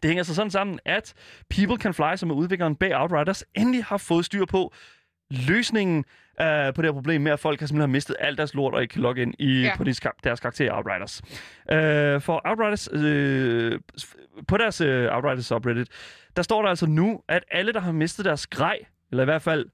Det 0.02 0.08
hænger 0.10 0.22
så 0.24 0.34
sådan 0.34 0.50
sammen, 0.50 0.78
at 0.84 1.14
People 1.50 1.76
Can 1.76 1.94
Fly, 1.94 2.16
som 2.16 2.30
er 2.30 2.34
udvikleren 2.34 2.76
bag 2.76 2.96
Outriders, 3.00 3.44
endelig 3.54 3.84
har 3.84 3.96
fået 3.96 4.24
styr 4.24 4.44
på 4.44 4.74
løsningen 5.30 6.04
øh, 6.40 6.74
på 6.74 6.82
det 6.82 6.88
her 6.88 6.92
problem 6.92 7.20
med, 7.20 7.32
at 7.32 7.40
folk 7.40 7.60
har 7.60 7.66
simpelthen 7.66 7.92
mistet 7.92 8.16
alt 8.20 8.38
deres 8.38 8.54
lort 8.54 8.74
og 8.74 8.82
ikke 8.82 8.92
kan 8.92 9.02
logge 9.02 9.22
ind 9.22 9.34
i, 9.38 9.62
Ja. 9.62 9.76
på 9.76 9.84
deres, 9.84 10.00
deres 10.24 10.40
karakter 10.40 10.64
i 10.64 10.68
Outriders. 10.70 11.22
Øh, 11.72 12.20
for 12.20 12.42
Outriders, 12.44 12.88
øh, 12.92 13.80
på 14.48 14.56
deres 14.56 14.80
øh, 14.80 15.14
Outriders 15.14 15.46
subreddit, 15.46 15.88
der 16.36 16.42
står 16.42 16.62
der 16.62 16.68
altså 16.68 16.86
nu, 16.86 17.20
at 17.28 17.44
alle, 17.50 17.72
der 17.72 17.80
har 17.80 17.92
mistet 17.92 18.24
deres 18.24 18.46
grej, 18.46 18.78
eller 19.10 19.22
i 19.22 19.24
hvert 19.24 19.42
fald 19.42 19.66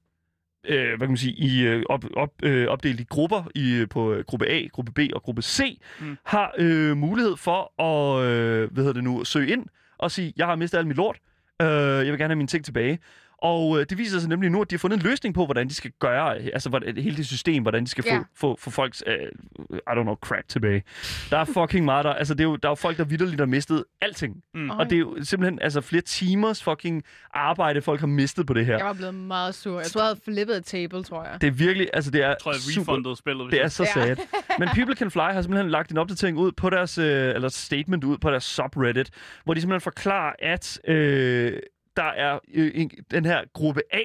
øh, 0.67 0.87
hvad 0.87 0.97
kan 0.99 1.07
man 1.07 1.17
sige, 1.17 1.33
i, 1.33 1.61
øh, 1.67 1.83
op, 1.89 2.03
op, 2.15 2.29
øh, 2.43 2.67
opdelt 2.67 2.99
i 2.99 3.03
grupper 3.09 3.43
i, 3.55 3.73
øh, 3.75 3.87
på 3.89 4.13
øh, 4.13 4.23
gruppe 4.25 4.47
A, 4.47 4.67
gruppe 4.71 4.91
B 4.91 4.99
og 5.13 5.23
gruppe 5.23 5.41
C, 5.41 5.79
Mm. 5.99 6.05
mm. 6.07 6.17
har 6.25 6.53
øh, 6.57 6.97
mulighed 6.97 7.37
for 7.37 7.81
at 7.81 8.25
øh, 8.25 8.71
hvad 8.71 8.83
hedder 8.83 8.93
det 8.93 9.03
nu, 9.03 9.23
søge 9.23 9.51
ind 9.51 9.65
og 9.97 10.11
sige, 10.11 10.33
jeg 10.37 10.47
har 10.47 10.55
mistet 10.55 10.77
alt 10.77 10.87
mit 10.87 10.97
lort, 10.97 11.17
øh, 11.61 11.67
jeg 11.67 12.05
vil 12.05 12.17
gerne 12.17 12.27
have 12.31 12.35
mine 12.35 12.47
ting 12.47 12.65
tilbage. 12.65 12.99
Og 13.41 13.79
øh, 13.79 13.85
det 13.89 13.97
viser 13.97 14.19
sig 14.19 14.29
nemlig 14.29 14.49
nu, 14.49 14.61
at 14.61 14.69
de 14.69 14.75
har 14.75 14.79
fundet 14.79 14.97
en 14.97 15.03
løsning 15.03 15.35
på, 15.35 15.45
hvordan 15.45 15.67
de 15.69 15.73
skal 15.73 15.91
gøre, 15.99 16.37
altså 16.39 16.69
hvordan, 16.69 16.97
hele 16.97 17.17
det 17.17 17.25
system, 17.27 17.61
hvordan 17.63 17.83
de 17.83 17.89
skal 17.89 18.03
Ja. 18.07 18.17
få, 18.17 18.23
få, 18.35 18.55
få 18.59 18.69
folks, 18.69 19.03
øh, 19.07 19.15
I 19.71 19.75
don't 19.89 20.01
know, 20.01 20.15
crap 20.15 20.43
tilbage. 20.47 20.83
Der 21.29 21.37
er 21.37 21.45
fucking 21.45 21.85
meget 21.85 22.05
der, 22.05 22.13
altså 22.13 22.33
det 22.33 22.39
er 22.39 22.43
jo, 22.43 22.55
der 22.55 22.67
er 22.67 22.71
jo 22.71 22.75
folk, 22.75 22.97
der 22.97 23.03
vidderligt 23.03 23.39
har 23.39 23.45
mistet 23.45 23.83
alting. 24.01 24.35
Mm. 24.53 24.69
Og 24.69 24.89
det 24.89 24.95
er 24.95 24.99
jo 24.99 25.17
simpelthen 25.23 25.59
altså 25.61 25.81
flere 25.81 26.01
timers 26.01 26.63
fucking 26.63 27.03
arbejde, 27.33 27.81
folk 27.81 27.99
har 27.99 28.07
mistet 28.07 28.47
på 28.47 28.53
det 28.53 28.65
her. 28.65 28.77
Jeg 28.77 28.85
var 28.85 28.93
blevet 28.93 29.15
meget 29.15 29.55
sur. 29.55 29.79
Jeg 29.79 29.87
tror, 29.87 30.01
jeg 30.01 30.07
havde 30.07 30.19
flippet 30.25 30.57
et 30.57 30.65
table, 30.65 31.03
tror 31.03 31.23
jeg. 31.23 31.41
Det 31.41 31.47
er 31.47 31.51
virkelig, 31.51 31.89
altså 31.93 32.11
det 32.11 32.23
er 32.23 32.27
Jeg 32.27 32.37
tror, 32.41 32.51
jeg 32.51 32.81
refundede 32.81 33.15
spillet. 33.15 33.51
det 33.51 33.61
er 33.61 33.67
så 33.67 33.83
Ja. 33.83 33.93
sad. 33.93 34.15
Men 34.59 34.69
People 34.73 34.95
Can 34.95 35.11
Fly 35.11 35.19
har 35.19 35.41
simpelthen 35.41 35.71
lagt 35.71 35.91
en 35.91 35.97
opdatering 35.97 36.37
ud 36.37 36.51
på 36.51 36.69
deres, 36.69 36.97
øh, 36.97 37.35
eller 37.35 37.49
statement 37.49 38.03
ud 38.03 38.17
på 38.17 38.29
deres 38.31 38.43
subreddit, 38.43 39.09
hvor 39.43 39.53
de 39.53 39.61
simpelthen 39.61 39.81
forklarer, 39.81 40.33
at 40.39 40.79
øh, 40.87 41.53
der 41.97 42.03
er 42.03 42.39
øh, 42.53 42.71
en, 42.73 42.91
den 43.11 43.25
her 43.25 43.43
gruppe 43.53 43.81
A, 43.91 44.01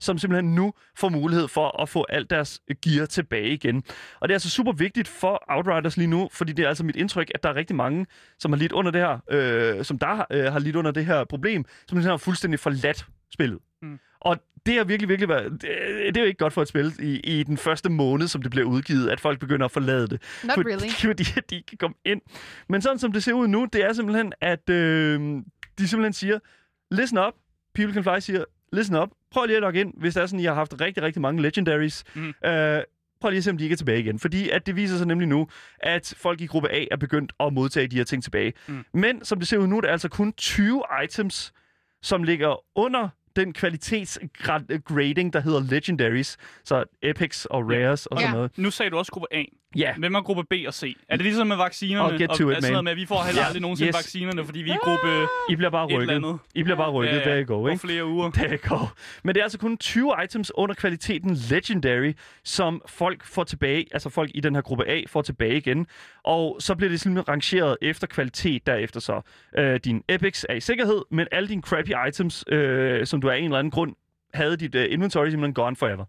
som 0.00 0.18
simpelthen 0.18 0.54
nu 0.54 0.72
får 0.96 1.08
mulighed 1.08 1.48
for 1.48 1.82
at 1.82 1.88
få 1.88 2.06
alt 2.08 2.30
deres 2.30 2.60
gear 2.82 3.06
tilbage 3.06 3.52
igen. 3.52 3.82
Og 4.20 4.28
det 4.28 4.32
er 4.32 4.36
altså 4.36 4.50
super 4.50 4.72
vigtigt 4.72 5.08
for 5.08 5.44
Outriders 5.48 5.96
lige 5.96 6.06
nu, 6.06 6.28
fordi 6.32 6.52
det 6.52 6.64
er 6.64 6.68
altså 6.68 6.84
mit 6.84 6.96
indtryk, 6.96 7.30
at 7.34 7.42
der 7.42 7.48
er 7.48 7.54
rigtig 7.54 7.76
mange, 7.76 8.06
som 8.38 8.52
har 8.52 8.58
lidt 8.58 8.72
under 8.72 8.90
det 8.90 9.00
her, 9.00 9.18
øh, 9.30 9.84
som 9.84 9.98
der 9.98 10.26
øh, 10.30 10.52
har 10.52 10.58
lidt 10.58 10.76
under 10.76 10.90
det 10.90 11.06
her 11.06 11.24
problem, 11.24 11.64
som 11.64 11.88
simpelthen 11.88 12.10
har 12.10 12.16
fuldstændig 12.16 12.60
forladt 12.60 13.06
spillet. 13.32 13.58
Mm. 13.82 13.98
Og 14.20 14.36
det 14.66 14.78
er 14.78 14.84
virkelig, 14.84 15.08
virkelig 15.08 15.28
været, 15.28 15.52
det, 15.52 15.62
det 16.06 16.16
er 16.16 16.20
jo 16.20 16.26
ikke 16.26 16.38
godt 16.38 16.52
for 16.52 16.62
et 16.62 16.68
spil 16.68 16.92
i, 16.98 17.20
i 17.20 17.42
den 17.42 17.56
første 17.56 17.90
måned, 17.90 18.28
som 18.28 18.42
det 18.42 18.50
bliver 18.50 18.66
udgivet, 18.66 19.08
at 19.08 19.20
folk 19.20 19.40
begynder 19.40 19.64
at 19.64 19.70
forlade 19.70 20.06
det. 20.06 20.22
Not 20.44 20.54
fordi, 20.54 20.70
really. 20.70 20.90
Fordi 21.06 21.22
de 21.50 21.56
ikke 21.56 21.66
kan 21.66 21.78
komme 21.78 21.94
ind. 22.04 22.20
Men 22.68 22.82
sådan 22.82 22.98
som 22.98 23.12
det 23.12 23.22
ser 23.22 23.32
ud 23.32 23.48
nu, 23.48 23.66
det 23.72 23.84
er 23.84 23.92
simpelthen, 23.92 24.32
at 24.40 24.70
øh, 24.70 25.20
de 25.78 25.88
simpelthen 25.88 26.12
siger, 26.12 26.38
listen 26.90 27.18
up. 27.18 27.34
People 27.74 27.94
Can 27.94 28.02
Fly 28.02 28.20
siger, 28.20 28.44
listen 28.72 28.96
up. 28.96 29.08
Prøv 29.30 29.46
lige 29.46 29.56
at 29.56 29.62
logge 29.62 29.80
ind, 29.80 29.94
hvis 29.96 30.14
det 30.14 30.22
er 30.22 30.26
sådan, 30.26 30.40
I 30.40 30.44
har 30.44 30.54
haft 30.54 30.80
rigtig, 30.80 31.02
rigtig 31.02 31.22
mange 31.22 31.42
legendaries. 31.42 32.04
Mm. 32.14 32.28
Øh, 32.44 32.82
prøv 33.20 33.30
lige 33.30 33.38
at 33.38 33.44
se, 33.44 33.50
om 33.50 33.58
de 33.58 33.64
ikke 33.64 33.74
er 33.74 33.76
tilbage 33.76 34.00
igen. 34.00 34.18
Fordi 34.18 34.50
at 34.50 34.66
det 34.66 34.76
viser 34.76 34.96
sig 34.96 35.06
nemlig 35.06 35.28
nu, 35.28 35.48
at 35.78 36.14
folk 36.16 36.40
i 36.40 36.46
gruppe 36.46 36.72
A 36.72 36.84
er 36.90 36.96
begyndt 36.96 37.32
at 37.40 37.52
modtage 37.52 37.86
de 37.86 37.96
her 37.96 38.04
ting 38.04 38.22
tilbage. 38.22 38.52
Mm. 38.66 38.84
Men 38.94 39.24
som 39.24 39.38
det 39.38 39.48
ser 39.48 39.58
ud 39.58 39.66
nu, 39.66 39.80
der 39.80 39.88
er 39.88 39.92
altså 39.92 40.08
kun 40.08 40.32
20 40.32 40.82
items, 41.04 41.52
som 42.02 42.22
ligger 42.22 42.78
under 42.78 43.08
den 43.36 43.52
kvalitetsgrading, 43.52 45.32
der 45.32 45.40
hedder 45.40 45.60
Legendaries. 45.70 46.36
Så 46.64 46.84
Epics 47.02 47.44
og 47.44 47.62
Rares 47.70 48.06
og 48.06 48.16
Ja. 48.16 48.22
sådan 48.22 48.34
noget. 48.36 48.58
Nu 48.58 48.70
sagde 48.70 48.90
du 48.90 48.96
også 48.98 49.12
gruppe 49.12 49.26
A. 49.34 49.42
Ja, 49.76 49.94
Hvem 49.98 50.14
er 50.14 50.20
gruppe 50.22 50.44
B 50.50 50.52
og 50.66 50.74
C? 50.74 50.96
Er 51.08 51.16
det 51.16 51.24
ligesom 51.24 51.46
med 51.46 51.56
vaccinerne? 51.56 52.14
I'll 52.14 52.18
get 52.18 52.30
to 52.30 52.46
og, 52.46 52.52
it, 52.52 52.56
sådan 52.56 52.62
man. 52.62 52.70
noget 52.72 52.84
med, 52.84 52.92
at 52.92 52.96
vi 52.98 53.06
får 53.06 53.22
heller 53.24 53.40
Ja. 53.42 53.46
aldrig 53.46 53.62
nogensinde 53.62 53.88
Yes. 53.88 53.96
vaccinerne, 53.96 54.44
fordi 54.44 54.58
vi 54.62 54.70
er 54.70 54.76
gruppe 54.82 55.26
I 55.50 55.56
bliver 55.56 55.70
bare 55.70 55.84
et 55.84 55.90
eller 55.92 56.00
rykket. 56.02 56.14
andet. 56.14 56.38
I 56.54 56.62
bliver 56.62 56.76
bare 56.76 56.90
rykket, 56.90 57.24
der 57.24 57.34
I 57.34 57.44
go, 57.44 57.60
På 57.60 57.68
ikke? 57.68 57.80
flere 57.80 58.06
uger. 58.06 58.30
Der 58.30 58.52
I 58.52 58.56
go. 58.68 58.76
Men 59.24 59.34
det 59.34 59.40
er 59.40 59.44
altså 59.44 59.58
kun 59.58 59.76
20 59.78 60.14
items 60.24 60.52
under 60.54 60.74
kvaliteten 60.74 61.34
Legendary, 61.50 62.12
som 62.44 62.82
folk 62.86 63.26
får 63.26 63.44
tilbage, 63.44 63.86
altså 63.92 64.08
folk 64.10 64.30
i 64.34 64.40
den 64.40 64.54
her 64.54 64.62
gruppe 64.62 64.88
A 64.88 65.02
får 65.08 65.22
tilbage 65.22 65.56
igen. 65.56 65.86
Og 66.24 66.56
så 66.60 66.74
bliver 66.74 66.90
det 66.90 67.00
simpelthen 67.00 67.28
rangeret 67.28 67.76
efter 67.82 68.06
kvalitet 68.06 68.66
derefter 68.66 69.00
så. 69.00 69.20
Øh, 69.58 69.80
din 69.84 70.02
Epics 70.08 70.46
er 70.48 70.54
i 70.54 70.60
sikkerhed, 70.60 71.02
men 71.10 71.26
alle 71.32 71.48
dine 71.48 71.62
crappy 71.62 71.90
items, 72.08 72.44
øh, 72.48 73.06
som 73.06 73.19
du 73.20 73.30
af 73.30 73.38
en 73.38 73.44
eller 73.44 73.58
anden 73.58 73.70
grund 73.70 73.94
havde 74.34 74.56
dit 74.56 74.74
uh, 74.74 74.82
inventory 74.88 75.28
simpelthen 75.28 75.54
gone 75.54 75.76
forever. 75.76 76.04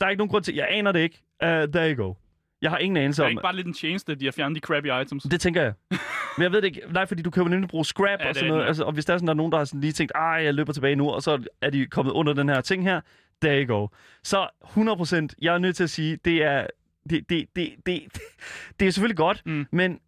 Der 0.00 0.06
er 0.06 0.10
ikke 0.10 0.18
nogen 0.18 0.30
grund 0.30 0.44
til, 0.44 0.54
jeg 0.54 0.66
aner 0.70 0.92
det 0.92 1.00
ikke. 1.00 1.20
Uh, 1.42 1.48
there 1.48 1.94
you 1.94 2.04
go. 2.06 2.14
Jeg 2.62 2.70
har 2.70 2.78
ingen 2.78 2.96
anelse 2.96 3.22
Det 3.22 3.24
er 3.24 3.28
om, 3.28 3.30
ikke 3.32 3.42
bare 3.42 3.56
lidt 3.56 3.66
en 3.66 3.72
tjeneste, 3.74 4.14
de 4.14 4.24
har 4.24 4.32
fjernet 4.32 4.56
de 4.56 4.60
crappy 4.60 4.88
items. 5.02 5.22
det 5.22 5.40
tænker 5.40 5.62
jeg. 5.62 5.72
Men 6.36 6.42
jeg 6.42 6.52
ved 6.52 6.62
det 6.62 6.66
ikke. 6.68 6.80
Nej, 6.90 7.06
fordi 7.06 7.22
du 7.22 7.30
kan 7.30 7.42
jo 7.42 7.48
nemlig 7.48 7.68
bruge 7.68 7.84
scrap 7.84 8.06
Ja, 8.08 8.16
det 8.16 8.26
og 8.26 8.34
sådan 8.34 8.50
noget. 8.50 8.66
Altså, 8.66 8.84
og 8.84 8.92
hvis 8.92 9.04
der 9.04 9.12
er 9.14 9.18
sådan, 9.18 9.26
der 9.26 9.32
er 9.32 9.36
nogen, 9.36 9.52
der 9.52 9.58
har 9.58 9.64
sådan 9.64 9.80
lige 9.80 9.92
tænkt, 9.92 10.12
ej, 10.14 10.22
jeg 10.22 10.54
løber 10.54 10.72
tilbage 10.72 10.96
nu, 10.96 11.10
og 11.10 11.22
så 11.22 11.44
er 11.62 11.70
de 11.70 11.86
kommet 11.86 12.12
under 12.12 12.32
den 12.32 12.48
her 12.48 12.60
ting 12.60 12.82
her, 12.84 13.00
there 13.42 13.64
you 13.64 13.76
go. 13.80 13.86
Så 14.22 14.48
100%, 14.64 15.34
jeg 15.42 15.54
er 15.54 15.58
nødt 15.58 15.76
til 15.76 15.84
at 15.84 15.90
sige, 15.90 16.18
det 16.24 16.42
er, 16.44 16.66
det, 17.10 17.28
det, 17.30 17.46
det, 17.56 17.74
det, 17.86 18.02
det 18.80 18.88
er 18.88 18.92
selvfølgelig 18.92 19.16
godt, 19.16 19.42
Mm. 19.46 19.66
men 19.72 20.00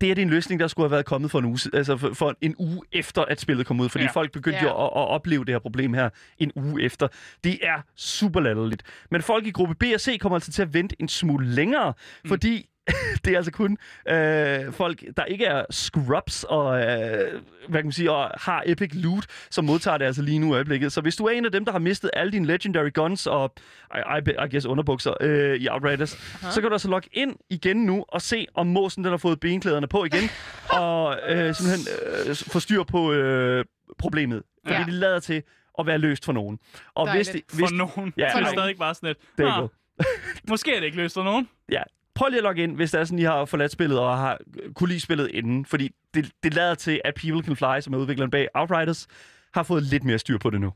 det 0.00 0.10
er 0.10 0.14
det 0.14 0.22
en 0.22 0.30
løsning, 0.30 0.60
der 0.60 0.66
skulle 0.68 0.84
have 0.84 0.90
været 0.90 1.04
kommet 1.04 1.30
for 1.30 1.38
en 1.38 1.44
uge, 1.44 1.58
altså 1.72 1.96
for, 1.96 2.14
for 2.14 2.34
en 2.40 2.54
uge 2.58 2.80
efter, 2.92 3.22
at 3.22 3.40
spillet 3.40 3.66
kom 3.66 3.80
ud. 3.80 3.88
Fordi 3.88 4.04
ja. 4.04 4.10
folk 4.10 4.32
begyndte 4.32 4.58
Ja. 4.62 4.64
jo 4.64 4.70
at, 4.70 4.84
at 4.96 5.08
opleve 5.08 5.44
det 5.44 5.54
her 5.54 5.58
problem 5.58 5.94
her 5.94 6.10
en 6.38 6.52
uge 6.56 6.82
efter. 6.82 7.08
Det 7.44 7.58
er 7.62 7.82
super 7.96 8.40
latterligt. 8.40 8.82
Men 9.10 9.22
folk 9.22 9.46
i 9.46 9.50
gruppe 9.50 9.74
B 9.74 9.84
og 9.94 10.00
C 10.00 10.18
kommer 10.20 10.36
altså 10.36 10.52
til 10.52 10.62
at 10.62 10.74
vente 10.74 10.96
en 10.98 11.08
smule 11.08 11.46
længere, 11.46 11.92
mm. 12.24 12.28
fordi 12.28 12.66
det 13.24 13.32
er 13.32 13.36
altså 13.36 13.52
kun 13.52 13.78
øh, 14.08 14.72
folk, 14.72 15.02
der 15.16 15.24
ikke 15.24 15.44
er 15.44 15.64
scrubs 15.70 16.44
og, 16.48 16.78
øh, 16.80 17.40
hvad 17.68 17.78
kan 17.80 17.84
man 17.86 17.92
sige, 17.92 18.12
og 18.12 18.30
har 18.40 18.62
epic 18.66 18.90
loot, 18.94 19.26
som 19.50 19.64
modtager 19.64 19.98
det 19.98 20.04
altså 20.04 20.22
lige 20.22 20.38
nu 20.38 20.52
i 20.52 20.54
øjeblikket. 20.54 20.92
Så 20.92 21.00
hvis 21.00 21.16
du 21.16 21.24
er 21.24 21.30
en 21.30 21.44
af 21.44 21.52
dem, 21.52 21.64
der 21.64 21.72
har 21.72 21.78
mistet 21.78 22.10
alle 22.12 22.32
dine 22.32 22.46
legendary 22.46 22.90
guns 22.94 23.26
og, 23.26 23.52
I, 23.94 23.98
I, 23.98 24.30
I 24.30 24.50
guess, 24.50 24.66
underbukser 24.66 25.14
øh, 25.20 25.56
i 25.56 25.68
Outriders, 25.68 26.14
uh-huh. 26.14 26.50
så 26.50 26.60
kan 26.60 26.70
du 26.70 26.74
altså 26.74 26.88
logge 26.88 27.08
ind 27.12 27.36
igen 27.50 27.76
nu 27.76 28.04
og 28.08 28.22
se, 28.22 28.46
om 28.54 28.66
måsen 28.66 29.04
den 29.04 29.10
har 29.10 29.18
fået 29.18 29.40
benklæderne 29.40 29.86
på 29.88 30.04
igen, 30.04 30.30
og 30.82 31.18
øh, 31.28 31.54
simpelthen 31.54 31.94
øh, 32.28 32.36
få 32.36 32.60
styr 32.60 32.82
på 32.82 33.12
øh, 33.12 33.64
problemet. 33.98 34.42
Fordi 34.66 34.78
Ja. 34.78 34.84
det 34.86 34.92
lader 34.94 35.20
til 35.20 35.42
at 35.78 35.86
være 35.86 35.98
løst 35.98 36.24
for 36.24 36.32
nogen. 36.32 36.58
Og 36.94 37.12
hvis 37.14 37.28
det, 37.28 37.42
hvis, 37.52 37.68
For 37.68 37.74
nogen. 37.76 38.12
Ja, 38.16 38.24
er 38.26 38.36
det 38.36 38.46
for 38.46 38.52
stadig 38.52 38.78
bare 38.78 38.94
sådan 38.94 39.06
lidt. 39.06 39.18
det 39.38 39.46
er 39.46 39.52
"Ah, 39.52 39.60
godt. 39.60 39.72
Måske 40.50 40.70
er 40.74 40.78
det 40.78 40.84
ikke 40.86 40.96
løst 40.96 41.14
for 41.14 41.22
nogen. 41.22 41.48
Ja. 41.72 41.82
Prøv 42.14 42.28
lige 42.28 42.38
at 42.38 42.42
logge 42.42 42.62
ind, 42.62 42.76
hvis 42.76 42.90
det 42.90 43.00
er 43.00 43.04
sådan, 43.04 43.18
I 43.18 43.22
har 43.22 43.44
forladt 43.44 43.72
spillet 43.72 43.98
og 43.98 44.18
har 44.18 44.38
kunne 44.74 44.88
lide 44.88 45.00
spillet 45.00 45.30
inden. 45.34 45.64
Fordi 45.64 45.90
det, 46.14 46.30
det 46.42 46.54
lader 46.54 46.74
til, 46.74 47.00
at 47.04 47.14
People 47.14 47.42
Can 47.42 47.56
Fly, 47.56 47.80
som 47.80 47.94
er 47.94 47.98
udvikleren 47.98 48.30
bag 48.30 48.48
Outriders, 48.54 49.06
har 49.54 49.62
fået 49.62 49.82
lidt 49.82 50.04
mere 50.04 50.18
styr 50.18 50.38
på 50.38 50.50
det 50.50 50.60
nu. 50.60 50.72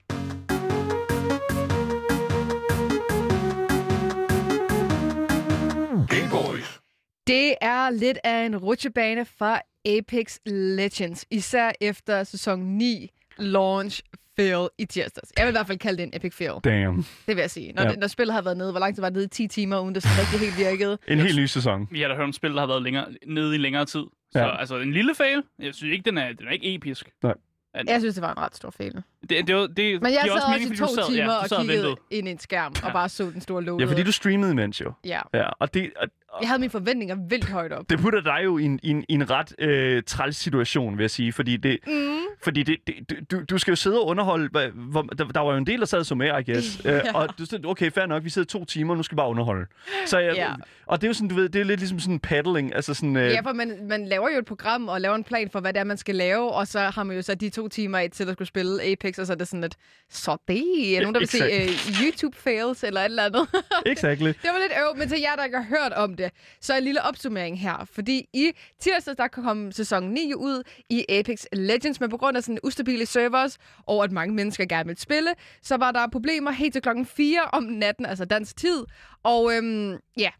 Det 7.26 7.55
er 7.61 7.91
lidt 7.91 8.19
af 8.25 8.47
en 8.47 8.57
rutsjebane 8.57 9.25
fra 9.25 9.61
Apex 9.85 10.38
Legends, 10.47 11.26
især 11.31 11.73
efter 11.81 12.25
sæson 12.25 12.61
9 12.61 13.11
launch 13.38 14.03
fail 14.37 14.69
i 14.79 14.85
tirsdags. 14.85 15.33
Jeg 15.38 15.47
vil 15.47 15.50
i 15.50 15.57
hvert 15.57 15.67
fald 15.67 15.79
kalde 15.79 15.97
det 15.99 16.03
en 16.03 16.11
epic 16.17 16.35
fail. 16.35 16.53
Damn. 16.64 16.97
Det 16.97 17.37
vil 17.37 17.37
jeg 17.37 17.50
sige. 17.50 17.73
Når, 17.73 17.83
Ja. 17.83 17.93
når 17.97 18.07
spillet 18.07 18.35
har 18.35 18.43
været 18.43 18.57
nede, 18.57 18.71
hvor 18.71 18.81
lang 18.81 18.95
tid 18.95 19.03
var 19.03 19.09
det 19.09 19.17
nede? 19.17 19.26
10 19.29 19.49
timer, 19.49 19.79
uden 19.81 19.95
det 19.95 20.03
sådan 20.03 20.19
rigtig 20.19 20.41
helt 20.41 20.59
virkede. 20.71 20.99
En 21.09 21.19
helt 21.21 21.37
ny 21.41 21.47
sæson. 21.47 21.88
Vi 21.91 22.00
har 22.00 22.09
da 22.09 22.14
hørt 22.14 22.25
om 22.25 22.33
spil, 22.33 22.50
der 22.55 22.61
har 22.61 22.67
været 22.67 22.83
længere, 22.83 23.07
nede 23.26 23.55
i 23.55 23.59
længere 23.59 23.85
tid. 23.85 24.05
Så 24.33 24.38
Ja. 24.38 24.61
altså, 24.61 24.79
en 24.79 24.93
lille 24.93 25.14
fail. 25.14 25.43
Jeg 25.59 25.75
synes 25.75 25.93
ikke, 25.93 26.11
den 26.11 26.19
er, 26.19 26.33
den 26.33 26.47
er 26.47 26.50
ikke 26.50 26.75
episk. 26.75 27.11
Nej. 27.23 27.35
At, 27.75 27.87
Jeg 27.88 28.00
synes, 28.00 28.14
det 28.14 28.23
var 28.23 28.31
en 28.33 28.38
ret 28.38 28.57
stor 28.57 28.71
fejl. 28.71 28.93
det, 28.95 29.02
det, 29.31 29.47
det, 29.49 29.76
det 29.76 30.02
Men 30.02 30.12
jeg 30.12 30.21
sad 30.25 30.31
også, 30.31 30.47
mening, 30.50 30.73
i 30.73 30.76
fordi 30.76 30.90
to 30.90 30.95
sad, 30.95 31.04
timer 31.12 31.23
ja, 31.25 31.31
og 31.31 31.38
og 31.50 31.61
kiggede 31.61 31.78
ventede. 31.78 31.97
ind 32.11 32.28
i 32.28 32.31
en 32.31 32.38
skærm 32.38 32.75
og 32.85 32.93
bare 32.93 33.09
så 33.09 33.25
den 33.25 33.40
store 33.40 33.62
logo. 33.64 33.78
Ja, 33.81 33.85
fordi 33.90 34.02
du 34.02 34.12
streamede 34.12 34.52
imens 34.52 34.81
jo. 34.81 34.93
Ja. 35.04 35.21
Ja, 35.35 35.49
og 35.59 35.75
det, 35.75 35.90
og, 35.97 36.09
og 36.28 36.38
Jeg 36.43 36.49
havde 36.49 36.61
mine 36.61 36.71
forventninger 36.71 37.16
vildt 37.28 37.49
højt 37.50 37.73
op. 37.73 37.90
det 37.90 37.99
putter 37.99 38.21
dig 38.21 38.40
jo 38.45 38.59
i 38.59 38.64
en, 38.64 38.81
i 38.83 38.90
en, 38.90 39.04
i 39.09 39.12
en 39.14 39.31
ret 39.31 39.54
øh, 39.59 40.02
træls 40.07 40.37
situation, 40.37 40.97
vil 40.99 41.02
jeg 41.02 41.11
sige. 41.11 41.33
Fordi, 41.33 41.57
det, 41.57 41.78
Mm. 41.87 42.16
fordi 42.45 42.62
det, 42.62 42.76
det, 42.87 43.31
du, 43.31 43.43
du 43.50 43.59
skal 43.59 43.73
jo 43.73 43.76
sidde 43.76 44.00
og 44.00 44.07
underholde. 44.07 44.49
Hvor, 44.49 44.69
hvor, 44.90 45.02
der, 45.02 45.25
der 45.25 45.40
var 45.40 45.52
jo 45.52 45.59
en 45.59 45.66
del, 45.66 45.81
der 45.81 45.87
sad 45.87 46.04
som 46.04 46.19
med, 46.19 46.26
I 46.26 46.50
guess. 46.52 46.81
Ja. 46.85 46.97
Øh, 46.97 47.02
og 47.14 47.28
du 47.38 47.47
sagde, 47.47 47.66
okay, 47.69 47.90
fair 47.90 48.07
nok, 48.07 48.25
vi 48.25 48.31
sidder 48.31 48.47
to 48.47 48.64
timer, 48.64 48.95
nu 48.95 49.02
skal 49.02 49.16
vi 49.16 49.19
bare 49.19 49.28
underholde. 49.28 49.66
Så 50.07 50.19
jeg, 50.19 50.35
Ja. 50.37 50.52
Og 50.87 51.00
det 51.00 51.07
er 51.07 51.09
jo 51.09 51.14
sådan, 51.14 51.28
du 51.28 51.35
ved, 51.35 51.49
det 51.49 51.61
er 51.61 51.64
lidt 51.64 51.81
ligesom 51.81 51.99
sådan 51.99 52.19
paddling. 52.21 52.75
Altså 52.75 52.95
sådan, 52.95 53.16
øh, 53.16 53.31
Ja, 53.31 53.40
for 53.40 53.52
man, 53.52 53.87
man 53.88 54.07
laver 54.07 54.31
jo 54.31 54.38
et 54.38 54.45
program 54.45 54.88
og 54.88 55.00
laver 55.00 55.14
en 55.14 55.25
plan 55.25 55.50
for, 55.50 55.61
hvad 55.61 55.73
det 55.73 55.81
er, 55.81 55.85
man 55.85 55.97
skal 55.97 56.14
lave, 56.14 56.52
og 56.52 56.66
så 56.66 56.78
har 56.81 57.02
man 57.02 57.16
jo 57.16 57.23
så 57.23 57.35
de 57.35 57.49
to 57.49 57.63
timer 57.68 57.99
af 57.99 58.11
til 58.11 58.28
at 58.28 58.33
skulle 58.33 58.49
spille 58.49 58.83
Apex, 58.83 59.18
og 59.18 59.26
så 59.26 59.33
er 59.33 59.37
det 59.37 59.49
sådan 59.49 59.61
lidt, 59.61 59.76
så 60.11 60.37
det 60.49 60.97
er 60.97 61.00
nogen, 61.00 61.14
der 61.14 61.21
vil 61.21 61.28
se 61.28 61.38
uh, 61.44 62.00
YouTube-fails 62.00 62.87
eller 62.87 63.00
et 63.00 63.04
eller 63.04 63.25
andet. 63.25 63.49
Exactly. 63.87 64.26
Det 64.26 64.50
var 64.52 64.59
lidt 64.59 64.73
øv, 64.80 64.97
men 64.97 65.09
til 65.09 65.21
jer, 65.21 65.37
der 65.37 65.44
ikke 65.44 65.56
har 65.56 65.78
hørt 65.78 65.92
om 65.92 66.14
det, 66.16 66.30
så 66.61 66.76
en 66.76 66.85
lille 66.85 67.02
opsummering 67.02 67.61
her. 67.61 67.88
Fordi 67.92 68.28
i 68.33 68.50
tirsdag, 68.80 69.14
der 69.18 69.28
kom 69.28 69.73
sæson 69.73 70.02
9 70.04 70.35
ud 70.35 70.62
i 70.90 71.04
Apex 71.09 71.44
Legends, 71.52 72.00
men 72.00 72.11
på 72.11 72.16
grund 72.16 72.37
af 72.37 72.42
sådan 72.42 72.59
ustabile 72.62 73.06
servers, 73.06 73.59
og 73.87 74.04
at 74.04 74.12
mange 74.12 74.35
mennesker 74.35 74.64
gerne 74.66 74.87
vil 74.87 74.99
spille, 74.99 75.30
så 75.62 75.76
var 75.76 75.92
der 75.92 76.09
problemer 76.12 76.50
helt 76.50 76.73
til 76.73 76.83
klokken 76.83 77.06
4 77.06 77.40
om 77.52 77.62
natten, 77.62 78.06
altså 78.06 78.25
dansk 78.25 78.56
tid. 78.56 78.85
Og 79.23 79.52
øhm, 79.56 79.92
ja, 80.18 80.30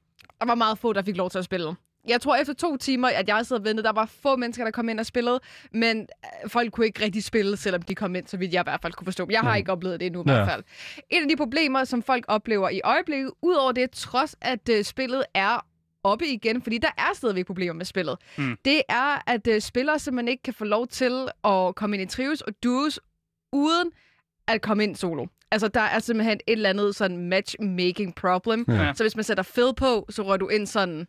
der 0.41 0.47
var 0.47 0.55
meget 0.55 0.79
få, 0.79 0.93
der 0.93 1.03
fik 1.03 1.17
lov 1.17 1.31
til 1.31 1.39
at 1.39 1.45
spille. 1.45 1.75
Jeg 2.09 2.21
tror, 2.21 2.37
efter 2.37 2.53
to 2.55 2.77
timer, 2.77 3.09
at 3.09 3.29
jeg 3.29 3.47
sad 3.47 3.57
og 3.57 3.65
ventede, 3.65 3.85
der 3.87 3.93
var 3.93 4.07
få 4.23 4.37
mennesker, 4.37 4.65
der 4.65 4.71
kom 4.71 4.89
ind 4.89 5.01
og 5.01 5.07
spillede, 5.07 5.41
men 5.73 5.99
øh, 6.45 6.51
folk 6.51 6.73
kunne 6.73 6.87
ikke 6.87 7.05
rigtig 7.05 7.25
spille, 7.25 7.57
selvom 7.57 7.83
de 7.83 7.95
kom 7.95 8.15
ind, 8.17 8.27
så 8.27 8.37
vidt 8.37 8.53
jeg 8.53 8.61
i 8.61 8.67
hvert 8.67 8.83
fald 8.83 8.93
kunne 8.93 9.05
forstå. 9.05 9.27
Jeg 9.31 9.41
har 9.41 9.57
ikke 9.57 9.73
oplevet 9.73 10.01
det 10.01 10.07
endnu 10.07 10.21
i 10.21 10.25
Ja. 10.31 10.35
hvert 10.35 10.49
fald. 10.49 10.63
Et 11.11 11.23
af 11.23 11.29
de 11.29 11.37
problemer, 11.37 11.85
som 11.85 12.03
folk 12.03 12.25
oplever 12.29 12.69
i 12.69 12.81
øjeblikket, 12.85 13.31
udover 13.43 13.73
det, 13.73 13.91
trods 13.91 14.37
at 14.41 14.69
øh, 14.69 14.85
spillet 14.85 15.23
er 15.35 15.67
oppe 16.05 16.27
igen, 16.27 16.63
fordi 16.63 16.79
der 16.79 16.91
er 16.99 17.15
stadigvæk 17.15 17.47
problemer 17.47 17.73
med 17.75 17.85
spillet, 17.85 18.17
Mm. 18.39 18.57
det 18.65 18.83
er, 18.89 19.31
at 19.31 19.47
øh, 19.47 19.61
spillere 19.61 19.99
simpelthen 19.99 20.29
ikke 20.29 20.43
kan 20.43 20.55
få 20.55 20.65
lov 20.65 20.87
til 20.87 21.29
at 21.45 21.75
komme 21.75 21.97
ind 21.97 22.03
i 22.13 22.15
trios 22.17 22.41
og 22.41 22.53
duos, 22.65 23.01
uden 23.53 23.91
at 24.49 24.63
komme 24.63 24.83
ind 24.85 24.97
solo. 24.97 25.27
Altså, 25.51 25.69
der 25.69 25.81
er 25.81 25.99
simpelthen 25.99 26.41
et 26.47 26.53
eller 26.53 26.71
andet 26.71 26.97
sådan 26.97 27.17
matchmaking 27.29 28.15
problem. 28.15 28.65
Ja. 28.69 28.75
Ja. 28.75 28.93
Så 28.95 29.05
hvis 29.05 29.17
man 29.17 29.25
sætter 29.25 29.43
fed 29.43 29.73
på, 29.75 30.07
så 30.11 30.23
rører 30.23 30.37
du 30.37 30.49
ind 30.49 30.67
sådan 30.67 31.07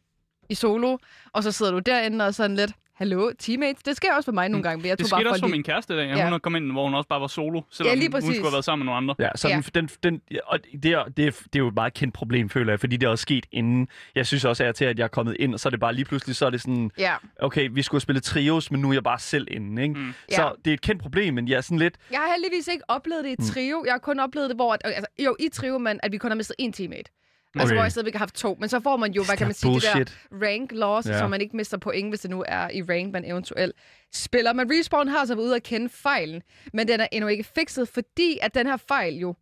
i 0.50 0.56
solo, 0.56 0.98
og 1.34 1.44
så 1.44 1.52
sidder 1.52 1.72
du 1.72 1.80
derinde 1.80 2.26
og 2.28 2.34
sådan 2.34 2.56
lidt, 2.56 2.72
hallo, 2.94 3.32
teammates. 3.40 3.84
Det 3.84 3.96
sker 3.98 4.14
også 4.14 4.26
for 4.28 4.32
mig 4.32 4.50
nogle 4.50 4.64
gange, 4.64 4.78
men 4.78 4.86
jeg 4.86 4.94
Mm. 4.94 4.98
Det 4.98 5.06
tog 5.06 5.10
bare 5.18 5.20
skete 5.22 5.28
for 5.28 5.32
også 5.32 5.42
for 5.42 5.48
lige... 5.48 5.52
min 5.56 5.64
kæreste 5.64 5.94
i 5.94 5.98
dag. 5.98 6.16
Ja. 6.18 6.30
Hun 6.30 6.40
kommet 6.40 6.60
ind, 6.60 6.72
hvor 6.72 6.84
hun 6.84 6.94
også 6.94 7.08
bare 7.08 7.22
var 7.22 7.28
solo, 7.28 7.62
selvom 7.72 7.94
Ja, 7.94 8.00
lige 8.00 8.12
hun 8.12 8.22
skulle 8.22 8.42
have 8.42 8.52
været 8.52 8.66
sammen 8.66 8.86
med 8.86 8.94
nogle 8.94 8.98
andre. 8.98 9.16
Ja, 9.20 9.30
så 9.36 9.48
Ja. 9.48 9.62
Den, 9.76 9.90
den, 10.04 10.22
og 10.46 10.60
det, 10.84 10.92
er, 10.92 11.04
det, 11.04 11.26
er, 11.26 11.32
det 11.32 11.56
er 11.56 11.60
jo 11.60 11.68
et 11.68 11.74
meget 11.76 11.94
kendt 11.94 12.14
problem, 12.14 12.50
føler 12.50 12.72
jeg, 12.72 12.80
fordi 12.80 12.98
det 12.98 13.08
er 13.08 13.12
også 13.12 13.22
sket 13.22 13.46
inden. 13.52 13.88
Jeg 14.16 14.28
synes 14.28 14.46
også 14.46 14.64
af 14.64 14.68
og 14.70 14.76
til, 14.76 14.86
at 14.86 14.98
jeg 15.00 15.04
er 15.04 15.08
kommet 15.08 15.36
ind, 15.40 15.54
og 15.54 15.60
så 15.60 15.68
er 15.68 15.72
det 15.72 15.80
bare 15.80 15.94
lige 15.94 16.06
pludselig, 16.06 16.36
så 16.36 16.46
er 16.46 16.50
det 16.50 16.62
sådan, 16.62 16.92
Ja, 16.98 17.14
okay, 17.42 17.70
vi 17.72 17.82
skulle 17.82 17.96
have 17.98 18.02
spillet 18.02 18.24
trios, 18.24 18.72
men 18.72 18.82
nu 18.82 18.90
er 18.90 18.94
jeg 18.94 19.04
bare 19.04 19.20
selv 19.20 19.48
inde, 19.52 19.82
ikke? 19.84 19.96
Mm. 19.96 20.14
Så 20.32 20.42
Ja. 20.42 20.50
det 20.66 20.72
er 20.72 20.74
et 20.74 20.82
kendt 20.82 21.02
problem, 21.02 21.34
men 21.34 21.48
jeg 21.48 21.58
er 21.58 21.62
sådan 21.62 21.80
lidt, 21.80 21.96
jeg 22.12 22.20
har 22.20 22.28
heldigvis 22.34 22.68
ikke 22.68 22.84
oplevet 22.88 23.24
det 23.24 23.30
i 23.32 23.36
Mm. 23.40 23.46
trio. 23.46 23.84
Jeg 23.86 23.94
har 23.94 24.00
kun 24.00 24.20
oplevet 24.20 24.50
det, 24.50 24.58
hvor... 24.58 24.74
At, 24.74 24.82
altså, 24.86 25.06
jo, 25.26 25.36
i 25.40 25.50
trio, 25.54 25.78
men 25.78 26.00
at 26.04 26.12
vi 26.12 26.18
kun 26.18 26.32
har 26.32 26.36
mistet 26.36 26.56
én 26.62 26.72
teammate. 26.72 27.12
Altså, 27.56 27.66
Okay. 27.68 27.76
hvor 27.76 27.84
jeg 27.84 27.92
stadigvæk 27.92 28.14
har 28.14 28.20
haft 28.20 28.36
to. 28.36 28.58
Men 28.60 28.70
så 28.70 28.80
får 28.80 28.98
man 28.98 29.12
jo, 29.12 29.24
hvad 29.24 29.38
kan 29.38 29.48
man 29.48 29.54
sige, 29.54 29.72
bullshit. 29.72 29.94
det 29.96 30.18
der 30.32 30.48
rank 30.48 30.72
loss, 30.72 31.08
Ja. 31.08 31.20
så 31.20 31.28
man 31.28 31.42
ikke 31.42 31.58
mister 31.58 31.78
point, 31.78 32.10
hvis 32.12 32.20
det 32.20 32.30
nu 32.30 32.44
er 32.48 32.70
i 32.70 32.82
rank, 32.84 33.14
man 33.14 33.26
eventuelt 33.26 33.76
spiller. 34.14 34.54
Men 34.54 34.72
Respawn 34.72 35.08
har 35.08 35.26
så 35.26 35.36
været 35.36 35.46
ude 35.46 35.56
at 35.56 35.64
kende 35.64 35.90
fejlen, 35.90 36.42
men 36.74 36.88
den 36.88 37.00
er 37.00 37.08
endnu 37.12 37.28
ikke 37.28 37.44
fikset, 37.44 37.88
fordi 37.90 38.38
at 38.42 38.54
den 38.56 38.68
her 38.68 38.78
fejl 38.78 39.16
jo 39.16 39.36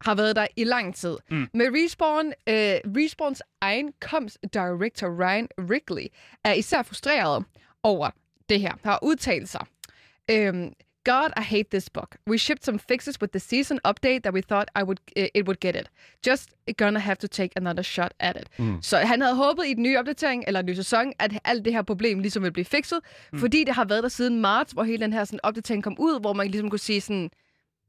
har 0.00 0.14
været 0.14 0.36
der 0.36 0.46
i 0.56 0.64
lang 0.64 0.94
tid. 0.94 1.16
Mm. 1.30 1.46
Med 1.54 1.66
Respawn, 1.70 2.26
øh, 2.26 2.94
Respawns 2.96 3.42
egen 3.60 3.92
comms 4.00 4.38
director 4.54 5.24
Ryan 5.24 5.48
Wrigley 5.60 6.06
er 6.44 6.52
især 6.52 6.82
frustreret 6.82 7.44
over 7.82 8.10
det 8.48 8.60
her, 8.60 8.72
har 8.84 8.98
udtalt 9.02 9.48
sig. 9.48 9.66
Øhm, 10.30 10.72
God, 11.04 11.32
I 11.36 11.42
hate 11.42 11.70
this 11.70 11.88
book. 11.88 12.16
We 12.30 12.38
shipped 12.38 12.64
some 12.64 12.78
fixes 12.78 13.20
with 13.20 13.32
the 13.32 13.40
season 13.40 13.80
update 13.84 14.20
that 14.22 14.34
we 14.34 14.42
thought 14.42 14.68
I 14.76 14.82
would 14.82 15.00
uh, 15.16 15.26
it 15.34 15.46
would 15.46 15.60
get 15.60 15.76
it. 15.76 15.90
Just 16.26 16.50
gonna 16.76 17.00
have 17.00 17.16
to 17.16 17.28
take 17.28 17.52
another 17.56 17.82
shot 17.82 18.12
at 18.18 18.36
it. 18.36 18.48
Mm. 18.58 18.82
Så 18.82 18.96
han 18.98 19.20
havde 19.20 19.36
håbet 19.36 19.66
i 19.66 19.74
den 19.74 19.82
nye 19.82 19.98
opdatering, 19.98 20.44
eller 20.46 20.62
ny 20.62 20.74
sæson, 20.74 21.12
at 21.18 21.32
alt 21.44 21.64
det 21.64 21.72
her 21.72 21.82
problem 21.82 22.18
ligesom 22.18 22.42
ville 22.42 22.52
blive 22.52 22.64
fikset, 22.64 23.00
mm. 23.32 23.38
fordi 23.38 23.64
det 23.64 23.74
har 23.74 23.84
været 23.84 24.02
der 24.02 24.08
siden 24.08 24.40
marts, 24.40 24.72
hvor 24.72 24.82
hele 24.82 25.02
den 25.02 25.12
her 25.12 25.24
sådan, 25.24 25.40
opdatering 25.42 25.84
kom 25.84 25.96
ud, 25.98 26.20
hvor 26.20 26.32
man 26.32 26.46
ligesom 26.46 26.70
kunne 26.70 26.78
sige 26.78 27.00
sådan 27.00 27.30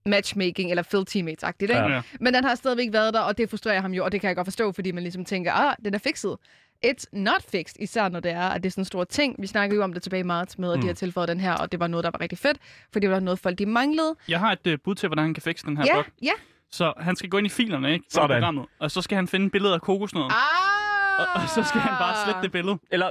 matchmaking 0.05 0.69
eller 0.69 0.83
fill 0.83 1.05
teammates-agtigt, 1.09 1.61
ikke? 1.61 1.75
Ja. 1.75 1.93
Ja. 1.93 2.01
Men 2.19 2.33
den 2.33 2.43
har 2.43 2.55
stadigvæk 2.55 2.93
været 2.93 3.13
der, 3.13 3.19
og 3.19 3.37
det 3.37 3.49
frustrerer 3.49 3.81
ham 3.81 3.93
jo, 3.93 4.05
og 4.05 4.11
det 4.11 4.21
kan 4.21 4.27
jeg 4.27 4.35
godt 4.35 4.45
forstå, 4.45 4.71
fordi 4.71 4.91
man 4.91 5.03
ligesom 5.03 5.25
tænker, 5.25 5.51
ah, 5.53 5.75
den 5.85 5.93
er 5.93 5.97
fikset. 5.97 6.37
It's 6.85 7.05
not 7.13 7.41
fixed, 7.51 7.75
især 7.79 8.09
når 8.09 8.19
det 8.19 8.31
er, 8.31 8.41
at 8.49 8.63
det 8.63 8.69
er 8.69 8.71
sådan 8.71 8.81
en 8.81 8.85
stor 8.85 9.03
ting. 9.03 9.35
Vi 9.39 9.47
snakkede 9.47 9.77
jo 9.77 9.83
om 9.83 9.93
det 9.93 10.03
tilbage 10.03 10.19
i 10.19 10.23
marts 10.23 10.57
med, 10.57 10.71
at 10.71 10.77
Mm. 10.77 10.81
de 10.81 10.87
har 10.87 10.93
tilføjet 10.93 11.29
den 11.29 11.39
her, 11.39 11.53
og 11.53 11.71
det 11.71 11.79
var 11.79 11.87
noget, 11.87 12.03
der 12.03 12.09
var 12.13 12.21
rigtig 12.21 12.37
fedt, 12.37 12.57
fordi 12.93 13.05
det 13.05 13.13
var 13.13 13.19
noget, 13.19 13.39
folk 13.39 13.57
de 13.59 13.65
manglede. 13.65 14.15
Jeg 14.27 14.39
har 14.39 14.51
et 14.51 14.67
uh, 14.67 14.73
bud 14.83 14.95
til, 14.95 15.07
hvordan 15.09 15.25
han 15.25 15.33
kan 15.33 15.43
fikse 15.43 15.65
den 15.65 15.77
her 15.77 15.85
Ja, 15.85 15.95
bug. 15.95 16.03
ja. 16.23 16.31
Så 16.71 16.93
han 16.97 17.15
skal 17.15 17.29
gå 17.29 17.37
ind 17.37 17.47
i 17.47 17.49
filerne, 17.49 17.93
ikke? 17.93 18.05
Sådan. 18.09 18.27
Programmet, 18.29 18.65
og 18.79 18.91
så 18.91 19.01
skal 19.01 19.15
han 19.15 19.27
finde 19.27 19.49
billeder 19.49 19.73
af 19.73 19.81
kokosnøden. 19.81 20.31
Ah! 20.31 21.19
Og, 21.19 21.41
og, 21.41 21.49
så 21.49 21.63
skal 21.63 21.81
han 21.81 21.93
bare 21.99 22.15
slette 22.25 22.41
det 22.41 22.51
billede. 22.51 22.77
eller, 22.91 23.09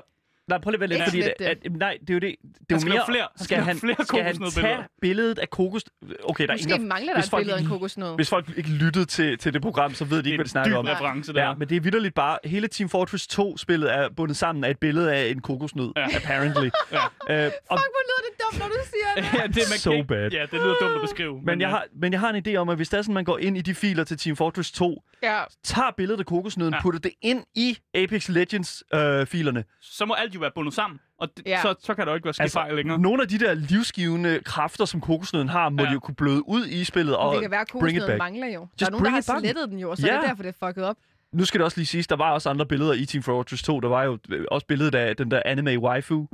nej, 0.50 0.58
prøv 0.58 0.70
lige 0.70 0.82
at 0.82 0.88
lidt, 0.88 0.98
Ikke 1.00 1.10
fordi 1.10 1.22
det, 1.22 1.66
at, 1.66 1.72
nej, 1.78 1.96
det 2.00 2.10
er 2.10 2.14
jo 2.14 2.20
det, 2.20 2.34
det 2.42 2.48
er 2.70 2.74
jo 2.76 2.78
skal 2.80 2.92
mere, 2.92 3.02
flere. 3.08 3.28
Skal 3.36 3.58
han, 3.58 3.76
flere 3.76 4.04
skal 4.04 4.22
han 4.22 4.50
tage 4.50 4.78
billedet 5.02 5.38
af 5.38 5.50
kokos, 5.50 5.82
okay, 6.24 6.44
der 6.46 6.52
er 6.52 6.54
Måske 6.54 6.70
ingen, 6.70 6.80
der, 6.80 6.86
mangler 6.94 7.12
der 7.12 7.18
hvis 7.20 7.26
et 7.26 7.30
folk 7.30 7.40
billede 7.40 7.54
af 7.56 7.58
en 7.60 7.64
ikke- 7.64 7.72
kokosnød. 7.72 8.14
hvis 8.14 8.28
folk 8.28 8.48
ikke 8.56 8.70
lyttede 8.70 9.04
til, 9.04 9.38
til 9.38 9.52
det 9.54 9.62
program, 9.62 9.94
så 9.94 10.04
ved 10.04 10.22
de 10.22 10.28
ikke, 10.28 10.36
hvad 10.38 10.44
de 10.44 10.50
snakker 10.50 10.76
om. 10.76 10.84
dyb 10.86 10.92
reference, 10.94 11.32
der. 11.32 11.42
Ja, 11.48 11.54
men 11.54 11.68
det 11.68 11.76
er 11.76 11.80
vidderligt 11.80 12.14
bare, 12.14 12.38
hele 12.44 12.68
Team 12.68 12.88
Fortress 12.88 13.26
2-spillet 13.40 13.94
er 13.94 14.08
bundet 14.16 14.36
sammen 14.36 14.64
af 14.64 14.70
et 14.70 14.78
billede 14.78 15.14
af 15.14 15.28
en 15.30 15.40
kokosnød, 15.40 15.92
Ja. 15.96 16.06
apparently. 16.16 16.68
Ja. 16.92 16.96
Øh, 16.96 17.52
og, 17.70 17.78
Fuck, 17.78 17.90
hvor 17.94 18.02
lyder 18.08 18.22
det 18.26 18.32
dumt, 18.42 18.58
når 18.60 18.66
du 18.66 18.74
siger 18.84 19.08
det. 19.16 19.38
ja, 19.40 19.46
det, 19.46 19.70
man 19.70 19.78
So 19.86 19.92
ikke, 19.92 20.04
bad. 20.08 20.30
Ja, 20.30 20.42
det 20.42 20.52
lyder 20.52 20.74
dumt 20.80 20.94
at 20.94 21.00
beskrive. 21.02 21.40
men, 21.44 21.60
jeg 21.60 21.66
ja. 21.66 21.70
har, 21.70 21.84
men 22.00 22.12
jeg 22.12 22.20
har 22.20 22.30
en 22.32 22.42
idé 22.48 22.54
om, 22.56 22.68
at 22.68 22.76
hvis 22.76 22.88
der 22.88 22.98
er 22.98 23.02
sådan, 23.02 23.14
man 23.14 23.24
går 23.24 23.38
ind 23.38 23.56
i 23.56 23.60
de 23.60 23.74
filer 23.74 24.04
til 24.04 24.18
Team 24.18 24.36
Fortress 24.36 24.72
2, 24.72 25.02
Ja. 25.22 25.40
tager 25.64 25.90
billedet 25.96 26.20
af 26.20 26.26
kokosnøden, 26.26 26.74
ja. 26.74 26.80
putter 26.82 27.00
det 27.00 27.12
ind 27.22 27.44
i 27.54 27.78
Apex 27.94 28.28
Legends-filerne. 28.28 29.64
Så 29.82 30.04
må 30.04 30.14
alt 30.14 30.32
jo 30.40 30.44
være 30.44 30.50
bundet 30.54 30.74
sammen, 30.74 31.00
og 31.20 31.28
det, 31.36 31.46
Ja. 31.46 31.62
så, 31.62 31.74
så 31.80 31.94
kan 31.94 32.06
der 32.06 32.12
jo 32.12 32.14
ikke 32.14 32.24
være 32.24 32.34
ske 32.34 32.42
altså, 32.42 32.58
fejl 32.58 32.74
længere. 32.76 32.98
nogle 32.98 33.22
af 33.22 33.28
de 33.28 33.38
der 33.38 33.54
livsgivende 33.54 34.40
kræfter, 34.44 34.84
som 34.84 35.00
kokosnøden 35.00 35.48
har, 35.48 35.68
må 35.68 35.82
Ja. 35.82 35.88
de 35.88 35.92
jo 35.92 36.00
kunne 36.00 36.14
bløde 36.14 36.48
ud 36.48 36.66
i 36.66 36.84
spillet 36.84 37.16
og 37.16 37.32
det 37.34 37.42
kan 37.42 37.50
være, 37.50 37.60
at 37.60 37.66
bring 37.72 37.82
it 37.96 38.00
kokosnøden 38.02 38.06
back. 38.20 38.32
mangler 38.32 38.46
jo. 38.46 38.60
Der 38.60 38.66
Just 38.80 38.82
er 38.82 38.90
nogen, 38.90 39.04
der 39.04 39.10
bring 39.10 39.14
har 39.14 39.20
it 39.20 39.26
back. 39.26 39.40
slettet 39.40 39.68
den 39.70 39.78
jo, 39.78 39.90
og 39.90 39.96
så 39.96 40.08
er 40.08 40.12
det 40.20 40.28
derfor, 40.28 40.42
det 40.42 40.54
er 40.60 40.66
fucket 40.66 40.84
op. 40.84 40.96
Nu 41.32 41.44
skal 41.44 41.58
det 41.58 41.64
også 41.64 41.78
lige 41.78 41.86
siges, 41.86 42.06
der 42.06 42.16
var 42.16 42.30
også 42.32 42.50
andre 42.50 42.66
billeder 42.66 42.92
i 42.92 43.04
Team 43.04 43.22
Fortress 43.22 43.62
2. 43.62 43.80
Der 43.80 43.88
var 43.88 44.02
jo 44.04 44.18
øh, 44.30 44.44
også 44.50 44.66
billedet 44.66 44.94
af 44.94 45.16
den 45.16 45.30
der 45.30 45.42
anime 45.44 45.78
waifu. 45.78 46.26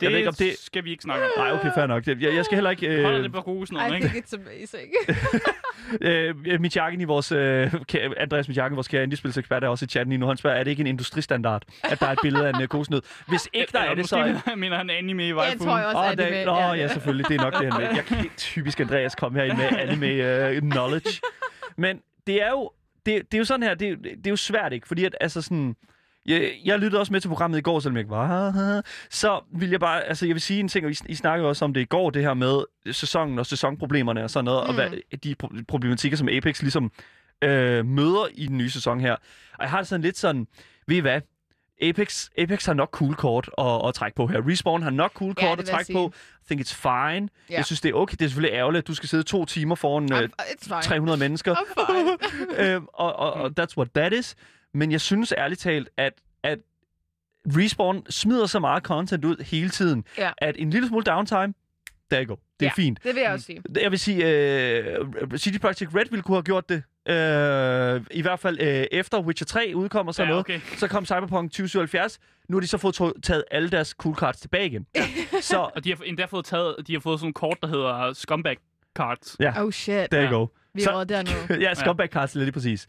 Det, 0.00 0.04
jeg 0.06 0.10
ved 0.10 0.18
ikke, 0.18 0.28
om 0.28 0.34
det... 0.34 0.58
skal 0.58 0.84
vi 0.84 0.90
ikke 0.90 1.02
snakke 1.02 1.24
om. 1.24 1.30
Nej, 1.36 1.52
okay, 1.52 1.70
fair 1.74 1.86
nok. 1.86 2.06
Jeg, 2.06 2.22
jeg 2.22 2.44
skal 2.44 2.56
heller 2.56 2.70
ikke... 2.70 2.86
Holder 3.02 3.18
Øh, 3.18 3.24
det 3.24 3.32
på 3.32 3.38
I 3.90 3.94
ikke? 3.94 4.08
think 4.08 4.24
it's 4.26 4.34
amazing. 4.34 4.90
Øh, 6.00 6.60
Michakken 6.60 7.00
i 7.00 7.04
vores... 7.04 7.32
Øh, 7.32 7.72
Andreas 8.16 8.48
Michakken, 8.48 8.76
vores 8.76 8.88
kære 8.88 9.02
indiespilsekspert, 9.02 9.64
er 9.64 9.68
også 9.68 9.84
i 9.84 9.88
chatten 9.88 10.10
lige 10.10 10.20
nu. 10.20 10.26
Han 10.26 10.36
spørger, 10.36 10.56
er 10.56 10.64
det 10.64 10.70
ikke 10.70 10.80
en 10.80 10.86
industristandard, 10.86 11.62
at 11.84 12.00
der 12.00 12.06
er 12.06 12.12
et 12.12 12.18
billede 12.22 12.46
af 12.48 12.52
en 12.56 12.62
øh, 12.62 12.68
kosenød? 12.68 13.02
Hvis 13.28 13.48
ikke 13.52 13.72
der 13.72 13.78
er 13.80 13.94
det, 13.94 14.08
så... 14.08 14.16
er- 14.18 14.56
mener- 14.56 14.76
han 14.76 14.90
anime 14.90 15.22
i 15.24 15.26
jeg 15.26 15.36
waifu. 15.36 15.64
tror 15.64 15.78
jeg 15.78 15.86
også, 15.86 16.10
det, 16.10 16.32
det 16.32 16.46
Nå, 16.46 16.52
ja, 16.72 16.88
selvfølgelig. 16.88 17.28
Det 17.28 17.40
er 17.40 17.44
nok 17.44 17.58
det, 17.60 17.72
han 17.72 17.82
med. 17.82 17.94
Jeg 17.94 18.04
kan 18.04 18.30
typisk 18.36 18.80
Andreas 18.80 19.14
komme 19.14 19.38
herind 19.38 19.56
med 19.56 19.78
anime 19.78 20.06
uh, 20.56 20.70
knowledge. 20.70 21.20
Men 21.76 22.00
det 22.26 22.42
er 22.42 22.50
jo, 22.50 22.70
det, 23.06 23.22
det 23.32 23.34
er 23.34 23.38
jo 23.38 23.44
sådan 23.44 23.62
her, 23.62 23.74
det, 23.74 23.98
det 24.04 24.26
er 24.26 24.30
jo 24.30 24.36
svært, 24.36 24.72
ikke? 24.72 24.88
Fordi 24.88 25.04
at, 25.04 25.16
altså 25.20 25.42
sådan... 25.42 25.76
Jeg, 26.26 26.52
jeg 26.64 26.78
lyttede 26.78 27.00
også 27.00 27.12
med 27.12 27.20
til 27.20 27.28
programmet 27.28 27.58
i 27.58 27.62
går, 27.62 27.80
selvom 27.80 27.96
jeg 27.96 28.00
ikke 28.00 28.10
var 28.10 28.82
Så 29.10 29.40
vil 29.54 29.70
jeg 29.70 29.80
bare, 29.80 30.02
altså 30.04 30.26
jeg 30.26 30.34
vil 30.34 30.42
sige 30.42 30.60
en 30.60 30.68
ting, 30.68 30.86
og 30.86 30.92
I, 30.92 30.96
I 31.08 31.14
snakkede 31.14 31.48
også 31.48 31.64
om 31.64 31.74
det 31.74 31.80
i 31.80 31.84
går, 31.84 32.10
det 32.10 32.22
her 32.22 32.34
med 32.34 32.64
sæsonen 32.92 33.38
og 33.38 33.46
sæsonproblemerne 33.46 34.24
og 34.24 34.30
sådan 34.30 34.44
noget, 34.44 34.64
mm. 34.64 34.68
og 34.68 34.74
hvad, 34.74 35.18
de 35.24 35.34
pro- 35.44 35.64
problematikker, 35.68 36.16
som 36.18 36.28
Apex 36.28 36.62
ligesom 36.62 36.92
øh, 37.44 37.86
møder 37.86 38.26
i 38.34 38.46
den 38.46 38.58
nye 38.58 38.70
sæson 38.70 39.00
her. 39.00 39.12
Og 39.52 39.60
jeg 39.62 39.70
har 39.70 39.78
det 39.78 39.86
sådan 39.88 40.02
lidt 40.02 40.18
sådan, 40.18 40.46
ved 40.86 40.96
I 40.96 41.00
hvad? 41.00 41.20
Apex, 41.82 42.28
Apex 42.38 42.66
har 42.66 42.74
nok 42.74 42.90
cool 42.90 43.14
kort 43.14 43.50
at, 43.58 43.88
at 43.88 43.94
trække 43.94 44.16
på 44.16 44.26
her. 44.26 44.48
Respawn 44.48 44.82
har 44.82 44.90
nok 44.90 45.12
cool 45.12 45.34
Ja, 45.40 45.46
kort 45.46 45.58
det 45.58 45.64
at 45.64 45.70
trække 45.70 45.92
på. 45.92 46.12
I 46.42 46.44
think 46.46 46.66
it's 46.66 46.74
fine. 46.74 47.28
Ja. 47.50 47.56
Jeg 47.56 47.64
synes, 47.64 47.80
det 47.80 47.88
er 47.88 47.94
okay. 47.94 48.16
Det 48.18 48.24
er 48.24 48.28
selvfølgelig 48.28 48.56
ærgerligt, 48.56 48.82
at 48.82 48.88
du 48.88 48.94
skal 48.94 49.08
sidde 49.08 49.22
to 49.22 49.44
timer 49.44 49.74
foran 49.74 50.12
øh, 50.12 50.18
I'm- 50.18 50.42
It's 50.42 50.64
fine. 50.68 50.82
300 50.82 51.18
mennesker. 51.18 51.54
I'm 51.54 51.92
fine. 51.92 52.18
øhm, 52.74 52.86
og, 52.94 53.16
og, 53.16 53.32
og 53.32 53.50
that's 53.60 53.76
what 53.76 53.88
that 53.94 54.12
is. 54.12 54.36
Men 54.74 54.92
jeg 54.92 55.00
synes 55.00 55.34
ærligt 55.38 55.60
talt, 55.60 55.88
at, 55.96 56.12
at 56.42 56.58
Respawn 57.46 58.06
smider 58.10 58.46
så 58.46 58.58
meget 58.58 58.82
content 58.82 59.24
ud 59.24 59.44
hele 59.44 59.70
tiden, 59.70 60.04
Ja. 60.18 60.30
at 60.38 60.54
en 60.58 60.70
lille 60.70 60.88
smule 60.88 61.04
downtime, 61.04 61.54
there 62.10 62.24
you 62.24 62.28
go. 62.28 62.36
Det 62.60 62.66
er 62.66 62.70
Ja. 62.78 62.82
fint. 62.82 62.98
Det 63.04 63.14
vil 63.14 63.20
jeg 63.20 63.32
også 63.32 63.46
sige. 63.46 63.62
Jeg 63.80 63.90
vil 63.90 63.98
sige, 63.98 64.26
øh, 64.78 64.84
CD 65.36 65.60
Projekt 65.60 65.94
Red 65.94 66.04
ville 66.10 66.22
kunne 66.22 66.36
have 66.36 66.42
gjort 66.42 66.68
det. 66.68 66.82
Øh, 67.08 68.00
I 68.10 68.22
hvert 68.22 68.40
fald 68.40 68.60
øh, 68.60 68.86
efter 68.92 69.20
Witcher 69.20 69.44
3 69.44 69.72
udkom 69.74 70.08
og 70.08 70.14
sådan 70.14 70.26
Ja, 70.28 70.30
noget. 70.30 70.40
okay. 70.40 70.60
Så 70.76 70.88
kom 70.88 71.04
Cyberpunk 71.06 71.50
2077. 71.50 72.18
Nu 72.48 72.56
har 72.56 72.60
de 72.60 72.66
så 72.66 72.78
fået 72.78 73.14
taget 73.22 73.44
alle 73.50 73.70
deres 73.70 73.88
cool 73.88 74.14
cards 74.16 74.40
tilbage 74.40 74.66
igen. 74.66 74.86
så 75.40 75.70
Og 75.74 75.84
de 75.84 75.90
har 75.90 75.98
endda 76.04 76.24
fået 76.24 76.44
taget, 76.44 76.76
de 76.86 76.92
har 76.92 77.00
fået 77.00 77.20
sådan 77.20 77.28
en 77.28 77.32
kort, 77.34 77.56
der 77.62 77.68
hedder 77.68 78.12
scumbag 78.12 78.56
cards. 78.96 79.36
ja, 79.40 79.62
Oh 79.64 79.70
shit. 79.72 80.10
there 80.10 80.22
you 80.24 80.30
Ja. 80.30 80.30
go. 80.30 80.46
Vi 80.74 80.80
er 80.82 80.84
så- 80.84 81.04
der 81.04 81.22
nu. 81.48 81.54
ja, 81.64 81.74
scumbag 81.74 82.08
cards 82.08 82.34
lige 82.34 82.52
præcis. 82.52 82.86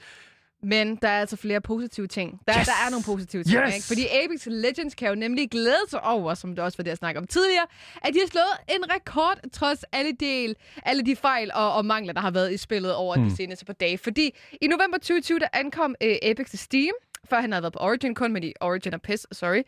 Men 0.64 0.96
der 0.96 1.08
er 1.08 1.20
altså 1.20 1.36
flere 1.36 1.62
positive 1.62 2.08
ting. 2.08 2.40
Der, 2.48 2.54
Yes! 2.60 2.66
der 2.68 2.74
er 2.86 2.90
nogle 2.90 3.04
positive 3.06 3.44
ting, 3.44 3.64
Yes! 3.68 3.76
ikke? 3.76 3.88
Fordi 3.88 4.08
Apex 4.08 4.46
Legends 4.46 4.96
kan 4.96 5.08
jo 5.10 5.16
nemlig 5.16 5.50
glæde 5.52 5.84
sig 5.90 6.04
over, 6.04 6.34
som 6.34 6.56
det 6.56 6.60
også 6.66 6.78
var 6.78 6.84
det, 6.84 6.90
jeg 6.90 6.98
snakkede 6.98 7.22
om 7.22 7.28
tidligere, 7.28 7.66
at 8.04 8.14
de 8.14 8.20
har 8.20 8.28
slået 8.28 8.76
en 8.76 8.92
rekord, 8.96 9.38
trods 9.54 9.84
alle, 9.92 10.12
del, 10.20 10.56
alle 10.86 11.04
de 11.06 11.16
fejl 11.16 11.52
og, 11.54 11.74
og 11.74 11.86
mangler, 11.86 12.14
der 12.14 12.22
har 12.22 12.32
været 12.32 12.54
i 12.54 12.58
spillet 12.58 12.94
over 12.96 13.16
Hmm. 13.16 13.30
de 13.30 13.36
seneste 13.36 13.66
par 13.66 13.74
dage. 13.74 13.98
Fordi 13.98 14.36
i 14.62 14.68
november 14.68 14.98
2020, 14.98 15.40
der 15.40 15.48
ankom 15.54 15.96
øh, 16.04 16.16
Apex 16.24 16.50
til 16.50 16.60
Steam, 16.60 16.94
før 17.30 17.42
han 17.42 17.52
havde 17.52 17.64
været 17.64 17.74
på 17.74 17.80
Origin 17.80 18.16
kun, 18.16 18.34
men 18.34 18.44
i 18.44 18.54
Origin 18.62 18.94
er 18.94 18.98
piss, 18.98 19.28
sorry. 19.32 19.62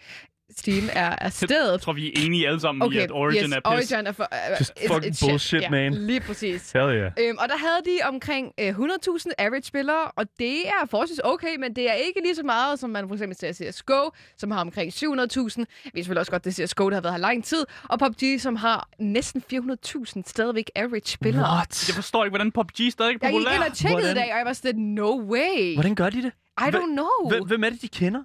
Steam 0.58 0.90
er, 0.94 1.16
er 1.22 1.30
stedet. 1.30 1.72
Jeg 1.72 1.82
tror, 1.86 1.94
vi 1.94 2.08
er 2.08 2.12
enige 2.26 2.48
alle 2.48 2.60
sammen 2.60 2.94
i, 2.94 2.98
at 2.98 3.12
Origin 3.12 3.44
yes, 3.44 3.52
er 3.52 3.78
piss. 3.78 3.92
Origin 3.92 4.08
er 4.08 4.12
for, 4.12 4.28
uh, 4.32 4.60
Just 4.60 4.74
fucking 4.88 5.16
bullshit, 5.22 5.62
ja, 5.62 5.70
man. 5.70 5.94
Lige 5.94 6.20
præcis. 6.20 6.72
Hell 6.72 6.90
yeah. 6.90 7.12
Øhm, 7.20 7.38
og 7.38 7.50
der 7.50 7.58
havde 7.58 7.82
de 7.86 8.00
omkring 8.08 8.52
øh, 8.60 8.70
100.000 8.70 9.32
average 9.38 9.64
spillere, 9.64 10.12
og 10.16 10.26
det 10.40 10.68
er 10.68 10.86
forholdsvis 10.90 11.20
okay, 11.24 11.56
men 11.60 11.76
det 11.76 11.90
er 11.90 11.94
ikke 11.94 12.22
lige 12.24 12.36
så 12.36 12.44
meget, 12.44 12.80
som 12.80 12.90
man 12.90 13.08
for 13.08 13.16
eksempel 13.16 13.38
ser 13.38 13.50
i 13.50 13.72
CSGO, 13.72 14.10
som 14.38 14.52
har 14.52 14.62
omkring 14.62 14.94
700.000. 14.94 15.04
Vi 15.04 15.12
ved 15.14 15.66
selvfølgelig 15.94 16.20
også 16.20 16.32
godt, 16.32 16.46
det 16.46 16.60
er 16.60 16.68
CSGO, 16.68 16.90
der 16.90 16.96
har 16.96 17.02
været 17.02 17.14
her 17.14 17.22
lang 17.22 17.44
tid, 17.46 17.66
og 17.84 18.00
PUBG, 18.00 18.42
som 18.42 18.56
har 18.56 18.90
næsten 19.00 19.44
400.000 19.54 20.22
stadigvæk 20.28 20.72
average 20.76 21.08
spillere. 21.08 21.44
What? 21.56 21.88
Jeg 21.88 21.96
forstår 21.96 22.24
ikke, 22.24 22.32
hvordan 22.32 22.52
PUBG 22.52 22.78
stadig 22.92 23.10
er 23.10 23.18
Jeg 23.22 23.32
gik 23.32 23.40
ind 23.40 23.46
populær. 23.48 23.70
og 23.70 23.74
tjekkede 23.74 24.12
i 24.12 24.14
dag, 24.14 24.32
og 24.32 24.38
jeg 24.38 24.46
var 24.46 24.54
sådan, 24.54 24.80
no 24.82 25.22
way. 25.32 25.74
Hvordan 25.76 25.96
gør 25.96 26.10
de 26.10 26.22
det? 26.22 26.32
I 26.60 26.64
don't 26.64 26.94
know. 26.94 27.46
Hvem 27.46 27.64
er 27.64 27.70
det, 27.70 27.82
de 27.82 27.88
kender? 27.88 28.22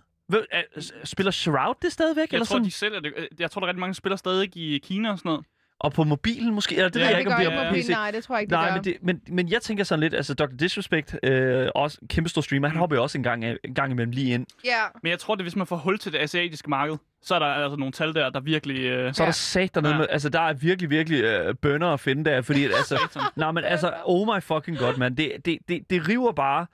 Er, 0.50 0.62
spiller 1.04 1.30
Shroud 1.30 1.74
det 1.82 1.92
stadigvæk? 1.92 2.22
Jeg 2.32 2.36
eller 2.36 2.46
tror, 2.46 2.54
sådan? 2.54 2.64
de 2.64 2.70
sælger 2.70 3.00
det. 3.00 3.12
Jeg 3.38 3.50
tror, 3.50 3.60
der 3.60 3.66
er 3.66 3.68
rigtig 3.68 3.80
mange 3.80 3.94
spiller 3.94 4.16
stadig 4.16 4.56
i 4.56 4.78
Kina 4.78 5.10
og 5.12 5.18
sådan 5.18 5.28
noget. 5.28 5.46
Og 5.80 5.92
på 5.92 6.04
mobilen 6.04 6.54
måske? 6.54 6.76
Eller 6.76 6.88
det 6.88 7.00
Ja, 7.00 7.04
ved 7.04 7.06
jeg 7.08 7.14
det 7.14 7.20
ikke, 7.20 7.34
om 7.34 7.40
det 7.40 7.52
er 7.52 7.68
på 7.70 7.74
PC. 7.74 7.88
Nej, 7.88 8.10
det 8.10 8.24
tror 8.24 8.34
jeg 8.34 8.40
ikke, 8.40 8.50
det 8.50 8.58
Nej, 8.58 8.68
gør. 8.68 8.74
men, 8.74 8.84
det, 8.84 8.96
men, 9.02 9.20
men 9.28 9.48
jeg 9.48 9.62
tænker 9.62 9.84
sådan 9.84 10.00
lidt, 10.00 10.14
altså 10.14 10.34
Dr. 10.34 10.46
Disrespect, 10.46 11.16
øh, 11.22 11.68
også 11.74 11.98
kæmpe 12.08 12.28
stor 12.30 12.40
streamer, 12.40 12.68
han 12.68 12.76
hopper 12.78 12.96
jo 12.96 13.02
også 13.02 13.18
en 13.18 13.22
gang, 13.24 13.44
en 13.44 13.74
gang 13.74 13.92
imellem 13.92 14.10
lige 14.12 14.34
ind. 14.34 14.46
Ja. 14.64 14.82
Men 15.02 15.10
jeg 15.10 15.18
tror, 15.18 15.34
det 15.34 15.44
hvis 15.44 15.56
man 15.56 15.66
får 15.66 15.76
hul 15.76 15.98
til 15.98 16.12
det 16.12 16.18
asiatiske 16.18 16.70
marked, 16.70 16.96
så 17.22 17.34
er 17.34 17.38
der 17.38 17.46
altså 17.46 17.76
nogle 17.76 17.92
tal 17.92 18.14
der, 18.14 18.30
der 18.30 18.40
virkelig... 18.40 18.80
Øh, 18.84 19.14
Så 19.14 19.22
er 19.22 19.24
Ja. 19.24 19.26
der 19.26 19.32
sat 19.32 19.74
dernede 19.74 19.92
Ja. 19.92 19.98
med, 19.98 20.06
altså 20.10 20.28
der 20.28 20.40
er 20.40 20.52
virkelig, 20.52 20.90
virkelig 20.90 21.22
øh, 21.24 21.54
bønder 21.54 21.88
at 21.88 22.00
finde 22.00 22.24
der, 22.30 22.42
fordi 22.42 22.64
at, 22.64 22.70
altså, 22.76 22.98
nej, 23.36 23.50
men 23.52 23.64
altså, 23.64 23.92
oh 24.04 24.26
my 24.36 24.40
fucking 24.42 24.78
god, 24.78 24.96
man, 24.96 25.14
det, 25.16 25.32
det, 25.44 25.58
det, 25.68 25.90
det 25.90 26.08
river 26.08 26.32
bare, 26.32 26.66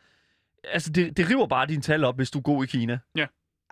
altså 0.72 0.90
det, 0.92 1.16
det 1.16 1.30
river 1.30 1.46
bare 1.46 1.66
dine 1.66 1.82
tal 1.82 2.04
op, 2.04 2.16
hvis 2.16 2.30
du 2.30 2.38
er 2.38 2.42
god 2.42 2.64
i 2.64 2.66
Kina, 2.66 2.98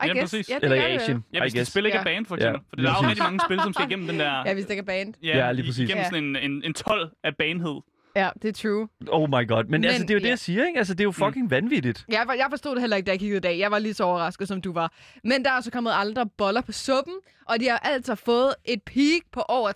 I 0.05 0.07
Ja, 0.07 0.13
guess. 0.13 0.21
præcis. 0.33 0.51
Ja, 0.51 0.55
det 0.55 0.63
eller 0.65 0.77
i 0.77 0.93
det. 0.93 1.01
Asien, 1.01 1.25
ja, 1.33 1.41
hvis 1.41 1.55
I 1.55 1.59
det 1.59 1.67
spil 1.67 1.87
ikke 1.87 1.97
er 1.97 2.01
Ja. 2.01 2.05
banned, 2.05 2.27
for 2.27 2.37
Ja, 2.41 2.49
eksempel. 2.49 2.69
For 2.69 2.77
der 2.77 2.91
er 2.91 2.95
jo 3.03 3.09
rigtig 3.09 3.23
mange 3.25 3.41
spil, 3.47 3.61
som 3.61 3.73
skal 3.73 3.87
igennem 3.87 4.07
den 4.09 4.21
der... 4.21 4.43
Ja, 4.47 4.55
hvis 4.55 4.65
det 4.65 4.71
ikke 4.71 4.81
er 4.81 4.85
band. 4.85 5.15
Ja, 5.23 5.53
lige 5.53 5.67
præcis. 5.67 5.79
Igennem 5.89 5.99
Ja. 5.99 6.05
sådan 6.05 6.25
en, 6.25 6.37
en, 6.37 6.63
en 6.65 6.75
12 6.75 7.11
af 7.25 7.37
banhed. 7.37 7.81
Ja, 8.17 8.29
det 8.43 8.49
er 8.49 8.53
true. 8.53 8.89
Oh 9.09 9.29
my 9.29 9.49
god, 9.49 9.65
men, 9.65 9.71
men 9.71 9.85
altså, 9.85 10.03
det 10.03 10.11
er 10.11 10.15
jo 10.15 10.19
det, 10.19 10.25
ja. 10.25 10.29
jeg 10.31 10.39
siger, 10.39 10.67
ikke? 10.67 10.79
Altså, 10.79 10.95
det 10.95 11.01
er 11.01 11.05
jo 11.05 11.11
fucking 11.13 11.51
vanvittigt. 11.51 12.05
Jeg, 12.09 12.27
jeg 12.37 12.47
forstod 12.51 12.73
det 12.75 12.81
heller 12.81 12.97
ikke, 12.97 13.07
da 13.07 13.11
jeg 13.11 13.19
kiggede 13.21 13.37
i 13.37 13.41
dag. 13.41 13.59
Jeg 13.59 13.71
var 13.71 13.79
lige 13.79 13.95
så 13.95 14.05
overrasket, 14.05 14.49
som 14.49 14.61
du 14.63 14.73
var. 14.73 14.93
Men 15.25 15.45
der 15.45 15.51
er 15.51 15.55
altså 15.55 15.71
kommet 15.71 15.91
andre 15.95 16.27
boller 16.39 16.61
på 16.61 16.73
suppen, 16.73 17.15
og 17.49 17.61
de 17.61 17.69
har 17.69 17.79
altså 17.79 18.15
fået 18.15 18.55
et 18.65 18.83
peak 18.83 19.23
på 19.33 19.41
over 19.49 19.73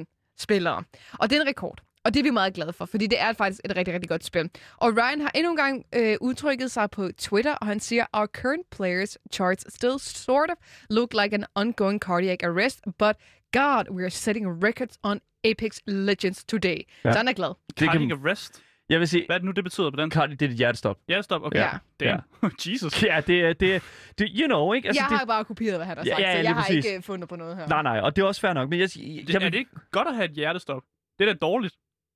300.000 0.00 0.34
spillere. 0.38 0.82
Og 1.18 1.30
det 1.30 1.36
er 1.36 1.40
en 1.42 1.48
rekord. 1.48 1.78
Og 2.04 2.14
det 2.14 2.20
er 2.20 2.24
vi 2.24 2.30
meget 2.30 2.54
glade 2.54 2.72
for, 2.72 2.84
fordi 2.84 3.06
det 3.06 3.20
er 3.20 3.32
faktisk 3.32 3.60
et 3.64 3.76
rigtig, 3.76 3.94
rigtig 3.94 4.08
godt 4.08 4.24
spil. 4.24 4.50
Og 4.76 4.92
Ryan 4.96 5.20
har 5.20 5.30
endnu 5.34 5.50
en 5.50 5.56
gang 5.56 5.84
øh, 5.94 6.16
udtrykket 6.20 6.70
sig 6.70 6.90
på 6.90 7.08
Twitter, 7.18 7.54
og 7.54 7.66
han 7.66 7.80
siger, 7.80 8.06
Our 8.12 8.26
current 8.26 8.70
players 8.70 9.18
charts 9.32 9.74
still 9.74 9.98
sort 9.98 10.50
of 10.50 10.56
look 10.90 11.12
like 11.22 11.34
an 11.34 11.44
ongoing 11.54 12.00
cardiac 12.00 12.38
arrest, 12.44 12.80
but 12.98 13.16
God, 13.52 13.84
we 13.90 14.02
are 14.02 14.10
setting 14.10 14.64
records 14.64 14.98
on 15.02 15.20
Apex 15.44 15.78
Legends 15.86 16.44
today. 16.44 16.68
Ja. 16.76 17.08
Ja. 17.08 17.12
Så 17.12 17.18
han 17.18 17.28
er 17.28 17.32
glad. 17.32 17.48
Det 17.68 17.76
kan, 17.76 17.86
Cardiac 17.88 18.18
arrest. 18.24 18.62
jeg 18.88 19.00
vil 19.00 19.08
sige, 19.08 19.26
Hvad 19.26 19.36
er 19.36 19.38
det 19.38 19.46
nu, 19.46 19.52
det 19.52 19.64
betyder 19.64 19.90
på 19.90 19.96
den? 19.96 20.10
Cardi, 20.10 20.34
det 20.34 20.42
er 20.42 20.48
dit 20.48 20.56
hjertestop. 20.58 20.96
Ja, 21.08 21.22
stop. 21.22 21.42
Okay. 21.44 21.58
Ja. 21.58 21.70
Damn. 22.00 22.22
Jesus. 22.66 23.02
Ja, 23.02 23.20
det 23.26 23.40
er, 23.40 23.52
det, 23.52 23.82
det, 24.18 24.30
you 24.40 24.46
know, 24.46 24.72
ikke? 24.72 24.88
Altså, 24.88 25.02
jeg 25.02 25.10
det, 25.10 25.18
har 25.18 25.24
bare 25.26 25.44
kopieret, 25.44 25.76
hvad 25.78 25.86
han 25.86 25.96
har 25.96 26.04
Ja, 26.04 26.10
sagt, 26.10 26.20
ja, 26.20 26.32
så 26.32 26.36
lige 26.38 26.48
jeg 26.48 26.54
har 26.54 26.62
præcis. 26.62 26.84
ikke 26.84 26.96
øh, 26.96 27.02
fundet 27.02 27.28
på 27.28 27.36
noget 27.36 27.56
her. 27.56 27.66
Nej, 27.66 27.82
nej, 27.82 28.00
og 28.00 28.16
det 28.16 28.22
er 28.22 28.26
også 28.26 28.40
fair 28.40 28.52
nok, 28.52 28.68
men 28.70 28.78
jeg, 28.80 28.88
jeg, 28.96 29.26
Det, 29.26 29.34
er 29.34 29.38
det 29.38 29.54
ikke 29.54 29.70
godt 29.90 30.08
at 30.08 30.14
have 30.14 30.24
et 30.24 30.30
hjertestop? 30.34 30.82
Det 31.18 31.28
er 31.28 31.32
da 31.32 31.38
dårligt. 31.38 31.74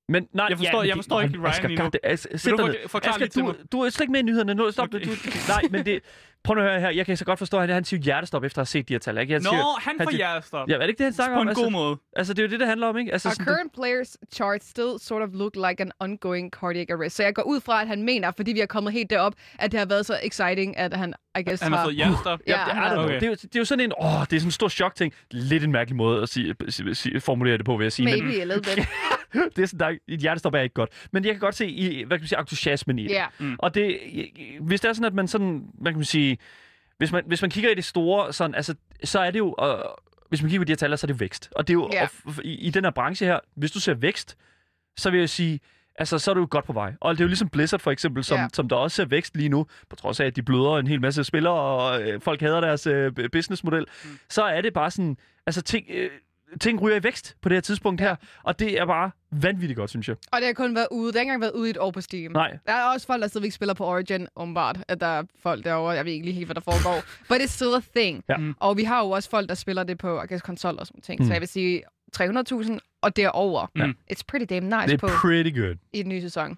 Men, 0.09 0.29
nej, 0.33 0.47
Jeg 0.49 0.59
forstår- 0.59 0.79
men 0.81 0.89
jeg 0.89 0.97
det- 0.97 0.99
forstår 0.99 1.21
ikke 1.21 1.37
Nå, 1.37 1.43
Ryan 1.43 1.51
Asger, 1.51 1.69
lige 1.69 1.83
nu. 1.83 1.91
Det- 1.93 2.41
sæt 2.41 2.53
du 2.59 2.75
forklare 2.89 3.15
Asger, 3.15 3.19
lige 3.19 3.29
til 3.29 3.43
du, 3.43 3.55
du 3.73 3.81
er 3.81 3.91
slet 3.91 4.01
ikke 4.05 4.13
med 4.13 4.21
i 4.21 4.23
nyhederne 4.23 4.55
nu. 4.55 4.71
Stop 4.71 4.89
Okay. 4.89 4.99
det. 5.01 5.07
Du, 5.09 5.13
nej, 5.49 5.61
men 5.71 5.87
det... 5.87 6.01
Prøv 6.45 6.59
at 6.59 6.63
høre 6.71 6.81
her. 6.81 6.91
Jeg 6.91 7.07
kan 7.07 7.17
så 7.17 7.25
godt 7.25 7.39
forstå, 7.39 7.59
at 7.59 7.69
han 7.69 7.85
siger 7.85 8.01
hjertestop 8.01 8.45
efter 8.45 8.59
at 8.59 8.63
have 8.63 8.67
set 8.67 8.89
de 8.89 8.95
her 8.95 8.99
tal. 8.99 9.19
Ikke? 9.19 9.33
Han 9.33 9.43
Nå, 9.43 9.51
siger, 9.51 9.81
han 9.81 9.95
han 9.99 10.07
får 10.07 10.17
hjertestop. 10.17 10.69
Ja, 10.69 10.75
er 10.75 10.79
det 10.79 10.89
ikke 10.89 10.99
det, 10.99 11.05
han 11.05 11.13
snakker 11.13 11.37
På 11.37 11.41
om? 11.41 11.45
en 11.45 11.49
Altså, 11.49 11.65
god 11.65 11.73
måde. 11.73 11.97
altså, 12.17 12.35
det 12.35 12.39
er 12.39 12.47
jo 12.47 12.51
det, 12.51 12.61
det 12.61 12.69
handler 12.69 12.87
om, 12.87 12.99
ikke? 12.99 13.13
Altså, 13.13 13.29
Our 13.29 13.33
sådan, 13.33 13.47
current 13.47 13.73
players 13.75 14.17
chart 14.35 14.65
still 14.65 14.93
sort 15.01 15.23
of 15.23 15.29
look 15.33 15.57
like 15.57 15.81
an 15.81 15.93
ongoing 16.01 16.51
cardiac 16.51 16.87
arrest. 16.91 17.17
Så 17.17 17.23
jeg 17.23 17.35
går 17.35 17.43
ud 17.43 17.61
fra, 17.61 17.81
at 17.83 17.89
han 17.89 18.03
mener, 18.03 18.31
fordi 18.37 18.53
vi 18.53 18.61
er 18.61 18.67
kommet 18.67 18.93
helt 18.93 19.11
derop, 19.11 19.33
at 19.59 19.73
det 19.73 19.79
har 19.81 19.87
været 19.87 20.07
så 20.07 20.19
exciting, 20.23 20.77
at 20.77 20.97
han, 20.97 21.15
I 21.39 21.43
guess, 21.43 21.63
Han 21.63 21.73
har 21.73 21.85
fået 21.85 21.95
hjertestop. 21.95 22.41
Ja, 22.47 22.53
det, 22.53 22.59
han 22.61 22.83
er, 22.83 22.89
har 22.89 22.89
det, 22.89 22.99
det. 22.99 23.05
okay. 23.05 23.15
det, 23.15 23.23
er 23.23 23.29
jo, 23.29 23.35
det 23.35 23.55
er 23.57 23.59
jo 23.59 23.65
sådan 23.65 23.85
en, 23.85 23.93
åh, 24.01 24.07
det 24.11 24.13
er 24.37 24.41
sådan 24.41 24.47
en 24.47 24.51
stor 24.51 24.69
chok-ting. 24.69 25.13
Lidt 25.31 25.65
en 25.65 25.73
mærkelig 25.73 25.97
måde 25.97 26.23
at 26.23 26.29
sige, 26.29 26.55
formulere 27.21 27.57
det 27.59 27.65
på, 27.65 27.77
vil 27.77 27.85
jeg 27.85 27.93
sige. 27.93 28.05
Maybe 28.07 28.41
a 28.41 28.45
little 28.45 28.63
bit. 28.77 28.87
Det 29.57 29.63
er 29.63 29.67
sådan, 29.67 29.81
der, 29.81 29.87
er- 29.87 29.97
et 30.09 30.21
hjertestop 30.21 30.55
er 30.55 30.61
ikke 30.61 30.75
godt. 30.75 30.91
Men 31.13 31.25
jeg 31.25 31.33
kan 31.33 31.41
godt 31.41 31.55
se, 31.55 31.67
i, 31.69 32.05
hvad 32.05 32.19
kan 32.19 32.23
man 32.23 32.29
sige, 32.29 32.39
entusiasmen 32.41 32.99
i 32.99 33.03
det. 33.03 33.11
Ja. 33.11 33.27
Og 33.59 33.75
det, 33.75 33.99
hvis 34.61 34.81
det 34.81 34.89
er 34.89 34.93
sådan, 34.93 35.05
at 35.07 35.15
man 35.15 35.29
sådan, 35.29 35.67
hvad 35.75 35.93
kan 35.93 35.99
man 35.99 36.05
sige, 36.05 36.39
hvis 36.99 37.13
man, 37.13 37.25
hvis 37.27 37.43
man 37.43 37.51
kigger 37.51 37.71
i 37.71 37.75
det 37.75 37.85
store, 37.85 38.33
sådan, 38.33 38.55
altså, 38.55 38.75
så 39.05 39.19
er 39.21 39.31
det 39.31 39.39
jo, 39.39 39.57
øh, 39.63 39.75
hvis 40.29 40.43
man 40.43 40.51
kigger 40.51 40.61
på 40.61 40.65
de 40.65 40.73
her 40.73 40.77
tal, 40.77 40.99
så 40.99 41.05
er 41.05 41.09
det 41.09 41.21
vækst. 41.21 41.49
Og 41.57 41.69
det 41.69 41.73
er 41.73 41.79
jo, 41.79 41.91
Ja. 41.93 42.07
og 42.27 42.33
i, 42.45 42.55
i 42.55 42.71
den 42.71 42.85
her 42.85 42.91
branche 42.91 43.27
her, 43.27 43.39
hvis 43.57 43.71
du 43.73 43.81
ser 43.81 43.95
vækst, 43.95 44.37
så 44.99 45.11
vil 45.11 45.21
jeg 45.21 45.29
sige, 45.29 45.61
altså, 45.99 46.19
så 46.19 46.31
er 46.31 46.35
du 46.35 46.41
jo 46.41 46.47
godt 46.51 46.65
på 46.65 46.73
vej. 46.73 46.93
Og 47.01 47.15
det 47.15 47.21
er 47.21 47.25
jo 47.25 47.29
ligesom 47.29 47.49
Blizzard 47.49 47.81
for 47.81 47.91
eksempel, 47.91 48.25
som, 48.25 48.39
Ja. 48.39 48.47
som 48.53 48.69
der 48.69 48.77
også 48.77 48.95
ser 48.97 49.05
vækst 49.05 49.37
lige 49.37 49.49
nu, 49.49 49.67
på 49.91 49.97
trods 49.97 50.21
af, 50.21 50.27
at 50.27 50.37
de 50.37 50.43
bløder 50.43 50.79
en 50.79 50.87
hel 50.87 51.01
masse 51.01 51.25
spillere, 51.25 51.55
og 51.55 52.03
øh, 52.03 52.21
folk 52.21 52.41
hader 52.41 52.61
deres 52.61 52.87
øh, 52.87 53.13
businessmodel, 53.33 53.87
mm. 54.05 54.19
så 54.31 54.43
er 54.43 54.61
det 54.61 54.73
bare 54.73 54.91
sådan, 54.91 55.17
altså 55.47 55.63
ting, 55.63 55.87
øh, 55.91 56.11
ting 56.61 56.83
ryger 56.83 56.97
i 56.97 57.03
vækst 57.03 57.37
på 57.43 57.49
det 57.49 57.57
her 57.57 57.61
tidspunkt 57.61 58.01
her, 58.01 58.17
og 58.43 58.59
det 58.59 58.81
er 58.81 58.87
bare 58.87 59.11
vanvittigt 59.31 59.77
godt, 59.79 59.91
synes 59.91 60.09
jeg. 60.09 60.17
Og 60.33 60.39
det 60.41 60.47
har 60.47 60.53
kun 60.53 60.75
været 60.75 60.87
ude. 60.91 61.07
Det 61.07 61.15
har 61.15 61.21
ikke 61.21 61.29
engang 61.29 61.41
været 61.41 61.53
ude 61.53 61.69
i 61.69 61.71
et 61.71 61.79
år 61.79 61.91
på 61.91 62.01
Steam. 62.01 62.33
Nej. 62.33 62.59
Der 62.67 62.73
er 62.73 62.85
også 62.85 63.07
folk, 63.07 63.23
der 63.23 63.29
stadigvæk 63.29 63.53
spiller 63.53 63.75
på 63.75 63.85
Origin, 63.87 64.29
åbenbart. 64.37 64.79
At 64.89 65.01
der 65.01 65.07
er 65.07 65.23
folk 65.43 65.65
derovre. 65.65 65.91
Jeg 65.91 66.05
ved 66.05 66.13
ikke 66.13 66.25
lige 66.25 66.35
helt, 66.35 66.47
hvad 66.47 66.55
der 66.55 66.61
foregår. 66.61 67.03
But 67.31 67.37
it's 67.41 67.47
still 67.47 67.75
a 67.77 67.81
thing. 68.01 68.25
Ja. 68.29 68.37
Mm. 68.37 68.55
Og 68.61 68.77
vi 68.77 68.85
har 68.85 69.01
jo 69.05 69.11
også 69.11 69.31
folk, 69.31 69.49
der 69.49 69.55
spiller 69.55 69.85
det 69.85 69.99
på 69.99 70.23
guess, 70.29 70.43
konsol 70.43 70.77
og 70.79 70.87
sådan 70.87 71.01
ting. 71.01 71.21
Mm. 71.21 71.27
Så 71.27 71.33
jeg 71.33 71.41
vil 71.41 71.49
sige 71.49 71.83
300.000 72.17 72.79
og 73.03 73.17
derover. 73.17 73.67
Ja. 73.77 73.87
It's 74.13 74.23
pretty 74.29 74.55
damn 74.55 74.67
nice 74.67 74.89
Det 74.93 75.01
på 75.01 75.07
er 75.07 75.11
pretty 75.23 75.59
good. 75.61 75.75
i 75.93 76.03
den 76.03 76.09
nye 76.09 76.21
sæson. 76.21 76.57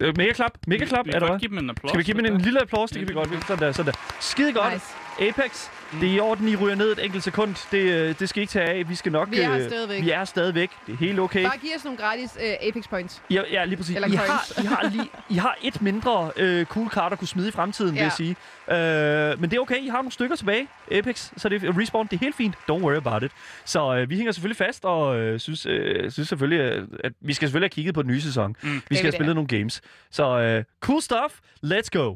Øh, 0.00 0.14
mega 0.16 0.32
klap, 0.32 0.52
mega 0.66 0.84
klap, 0.84 1.06
vi 1.06 1.10
er 1.10 1.12
kan 1.12 1.20
der 1.20 1.28
godt 1.28 1.32
hvad? 1.32 1.40
give 1.40 1.48
dem 1.50 1.58
en 1.58 1.70
applaus. 1.70 1.90
Skal 1.90 1.98
vi 1.98 2.04
give 2.04 2.16
dem 2.16 2.34
en 2.34 2.40
lille 2.40 2.62
applaus? 2.62 2.90
Det 2.90 2.98
kan 2.98 3.08
vi 3.08 3.14
godt. 3.14 3.28
Sådan 3.46 3.62
der, 3.62 3.72
sådan 3.72 3.92
der. 3.92 3.98
Skide 4.20 4.52
godt. 4.52 4.72
Nice. 4.72 4.86
Apex 5.28 5.68
Det 6.00 6.08
er 6.10 6.14
i 6.14 6.20
orden, 6.20 6.48
I 6.48 6.56
ryger 6.56 6.74
ned 6.74 6.92
et 6.92 7.04
enkelt 7.04 7.24
sekund. 7.24 7.54
Det, 7.70 7.78
øh, 7.78 8.14
det 8.18 8.28
skal 8.28 8.40
I 8.40 8.42
ikke 8.42 8.50
tage 8.50 8.66
af. 8.70 8.88
Vi 8.88 8.94
skal 8.94 9.12
nok... 9.12 9.30
Vi 9.30 9.40
er 9.40 9.52
øh, 9.56 9.62
stadigvæk. 9.64 10.02
Vi 10.04 10.10
er 10.10 10.24
stadigvæk. 10.24 10.70
Det 10.86 10.92
er 10.92 10.96
helt 10.96 11.18
okay. 11.20 11.42
Bare 11.44 11.56
giv 11.58 11.70
os 11.76 11.84
nogle 11.84 11.98
gratis 11.98 12.36
uh, 12.36 12.68
Apex 12.68 12.88
Points. 12.88 13.22
Ja, 13.30 13.42
ja 13.52 13.64
lige 13.64 13.76
præcis. 13.76 13.94
Eller 13.94 14.08
I 14.08 14.12
har. 14.14 14.52
I, 14.62 14.66
har 14.66 14.88
lige, 14.92 15.08
I 15.34 15.34
har 15.34 15.56
et 15.62 15.82
mindre 15.82 16.30
øh, 16.36 16.66
cool 16.66 16.88
card 16.90 17.12
at 17.12 17.18
kunne 17.18 17.28
smide 17.28 17.48
i 17.48 17.50
fremtiden, 17.50 17.92
vil 17.92 17.98
Ja. 17.98 18.04
jeg 18.04 18.12
sige. 18.12 18.36
Øh, 18.70 19.40
men 19.40 19.50
det 19.50 19.56
er 19.56 19.60
okay. 19.60 19.82
I 19.82 19.88
har 19.88 19.96
nogle 19.96 20.12
stykker 20.12 20.36
tilbage. 20.36 20.68
Apex, 20.92 21.30
så 21.36 21.48
det 21.48 21.64
er 21.64 21.78
respawn. 21.80 22.06
Det 22.06 22.12
er 22.16 22.20
helt 22.20 22.36
fint. 22.36 22.54
Don't 22.70 22.82
worry 22.82 22.96
about 22.96 23.22
it. 23.22 23.30
Så 23.64 23.96
øh, 23.96 24.10
vi 24.10 24.16
hænger 24.16 24.32
selvfølgelig 24.32 24.56
fast, 24.56 24.84
og 24.84 25.16
øh, 25.18 25.40
synes, 25.40 25.66
øh, 25.66 26.10
synes 26.10 26.28
selvfølgelig, 26.28 26.60
øh, 26.60 26.88
at 27.04 27.12
vi 27.20 27.32
skal 27.32 27.48
selvfølgelig 27.48 27.64
have 27.66 27.74
kigget 27.74 27.94
på 27.94 28.02
den 28.02 28.10
nye 28.10 28.20
sæson. 28.20 28.56
Mm. 28.62 28.82
Vi 28.88 28.94
skal 28.96 29.04
have 29.06 29.12
spillet 29.12 29.34
nogle 29.34 29.48
games. 29.48 29.80
Så 30.10 30.38
øh, 30.38 30.64
cool 30.80 31.02
stuff. 31.02 31.34
Let's 31.64 31.88
go. 31.92 32.14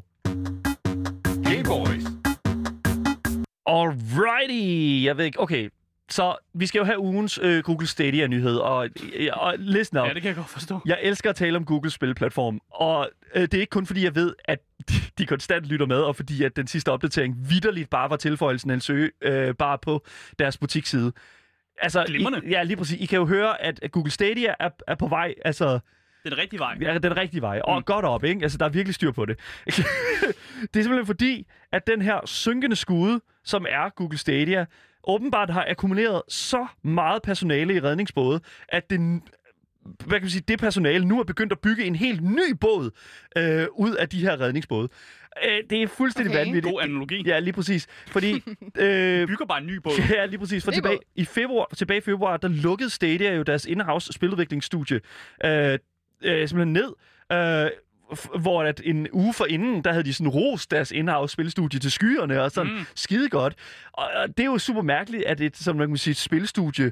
Game 1.43 1.63
Boys. 1.63 2.20
Alrighty. 3.71 5.05
Jeg 5.05 5.17
ved 5.17 5.25
ikke. 5.25 5.39
Okay. 5.39 5.69
Så 6.09 6.35
vi 6.53 6.65
skal 6.65 6.79
jo 6.79 6.85
have 6.85 6.99
ugens 6.99 7.39
øh, 7.41 7.63
Google 7.63 7.87
Stadia-nyhed, 7.87 8.55
og, 8.55 8.89
og 9.33 9.53
listen 9.57 9.97
up. 9.97 10.07
Ja, 10.07 10.13
det 10.13 10.21
kan 10.21 10.29
jeg 10.29 10.35
godt 10.35 10.49
forstå. 10.49 10.79
Jeg 10.85 10.97
elsker 11.01 11.29
at 11.29 11.35
tale 11.35 11.57
om 11.57 11.65
Googles 11.65 11.93
spilplatform, 11.93 12.59
og 12.69 13.09
øh, 13.35 13.41
det 13.41 13.53
er 13.53 13.59
ikke 13.59 13.69
kun 13.69 13.85
fordi, 13.85 14.03
jeg 14.03 14.15
ved, 14.15 14.33
at 14.45 14.59
de, 14.89 14.93
de 15.17 15.25
konstant 15.25 15.65
lytter 15.65 15.85
med, 15.85 15.97
og 15.97 16.15
fordi 16.15 16.43
at 16.43 16.55
den 16.55 16.67
sidste 16.67 16.91
opdatering 16.91 17.35
vidderligt 17.49 17.89
bare 17.89 18.09
var 18.09 18.15
tilføjelsen 18.15 18.69
af 18.69 18.73
en 18.73 18.81
søge 18.81 19.11
øh, 19.21 19.53
bare 19.55 19.77
på 19.77 20.05
deres 20.39 20.57
butiksside. 20.57 21.11
Altså. 21.77 22.05
I, 22.09 22.49
ja, 22.49 22.63
lige 22.63 22.77
præcis. 22.77 23.01
I 23.01 23.05
kan 23.05 23.19
jo 23.19 23.25
høre, 23.25 23.61
at 23.61 23.79
Google 23.91 24.11
Stadia 24.11 24.53
er, 24.59 24.69
er 24.87 24.95
på 24.95 25.07
vej, 25.07 25.33
altså 25.45 25.79
den 26.25 26.37
rigtige 26.37 26.59
vej. 26.59 26.77
er 26.81 26.97
den 26.99 27.17
rigtige 27.17 27.41
vej. 27.41 27.61
Og 27.63 27.77
Mm. 27.77 27.83
godt 27.83 28.05
op, 28.05 28.23
ikke? 28.23 28.43
Altså, 28.43 28.57
der 28.57 28.65
er 28.65 28.69
virkelig 28.69 28.95
styr 28.95 29.11
på 29.11 29.25
det. 29.25 29.39
det 29.65 30.79
er 30.79 30.81
simpelthen 30.83 31.05
fordi, 31.05 31.47
at 31.71 31.87
den 31.87 32.01
her 32.01 32.19
synkende 32.25 32.75
skude, 32.75 33.21
som 33.43 33.65
er 33.69 33.89
Google 33.89 34.17
Stadia, 34.17 34.65
åbenbart 35.03 35.49
har 35.49 35.65
akkumuleret 35.69 36.21
så 36.29 36.67
meget 36.83 37.21
personale 37.21 37.75
i 37.75 37.79
redningsbåde, 37.79 38.39
at 38.69 38.89
det 38.89 39.21
hvad 40.05 40.19
kan 40.19 40.21
man 40.21 40.29
sige, 40.29 40.43
det 40.47 40.59
personale 40.59 41.05
nu 41.05 41.19
er 41.19 41.23
begyndt 41.23 41.51
at 41.51 41.59
bygge 41.59 41.83
en 41.83 41.95
helt 41.95 42.23
ny 42.23 42.53
båd 42.61 42.91
øh, 43.37 43.67
ud 43.71 43.95
af 43.95 44.09
de 44.09 44.19
her 44.21 44.39
redningsbåde. 44.41 44.89
Øh, 45.45 45.57
det 45.69 45.81
er 45.83 45.87
fuldstændig 45.87 46.31
Okay. 46.31 46.45
vanvittigt. 46.45 46.73
God 46.73 46.81
analogi. 46.83 47.23
Ja, 47.25 47.39
lige 47.39 47.53
præcis. 47.53 47.87
Fordi... 48.07 48.33
Øh, 48.79 49.27
Bygger 49.27 49.45
bare 49.45 49.61
en 49.61 49.67
ny 49.67 49.75
båd. 49.75 49.93
Ja, 50.15 50.25
lige 50.25 50.39
præcis. 50.39 50.63
For 50.63 50.71
tilbage 50.71 50.99
i, 51.15 51.25
februar, 51.25 51.67
tilbage 51.77 51.97
i 51.97 52.01
februar, 52.01 52.37
der 52.37 52.47
lukkede 52.47 52.89
Stadia 52.89 53.35
jo 53.35 53.43
deres 53.43 53.65
in-house 53.65 54.13
spiludviklingsstudie 54.13 54.99
øh, 55.45 55.79
øh, 56.23 56.47
simpelthen 56.47 56.73
ned. 56.73 56.93
Øh, 57.31 57.69
hvor 58.41 58.63
at 58.63 58.81
en 58.83 59.07
uge 59.11 59.33
for 59.33 59.45
inden, 59.45 59.83
der 59.83 59.91
havde 59.91 60.03
de 60.03 60.13
sådan 60.13 60.29
rost 60.29 60.71
deres 60.71 60.91
in-house 60.91 61.33
spilstudie 61.33 61.79
til 61.79 61.91
skyerne, 61.91 62.41
og 62.41 62.51
sådan 62.51 62.73
mm. 62.73 62.85
Skide 62.95 63.29
godt. 63.29 63.55
Og, 63.91 64.07
og 64.15 64.27
det 64.27 64.39
er 64.39 64.45
jo 64.45 64.57
super 64.57 64.81
mærkeligt, 64.81 65.23
at 65.23 65.41
et, 65.41 65.57
som 65.57 65.75
man 65.75 65.87
kan 65.87 65.97
sige, 65.97 66.11
et 66.11 66.17
spilstudie 66.17 66.91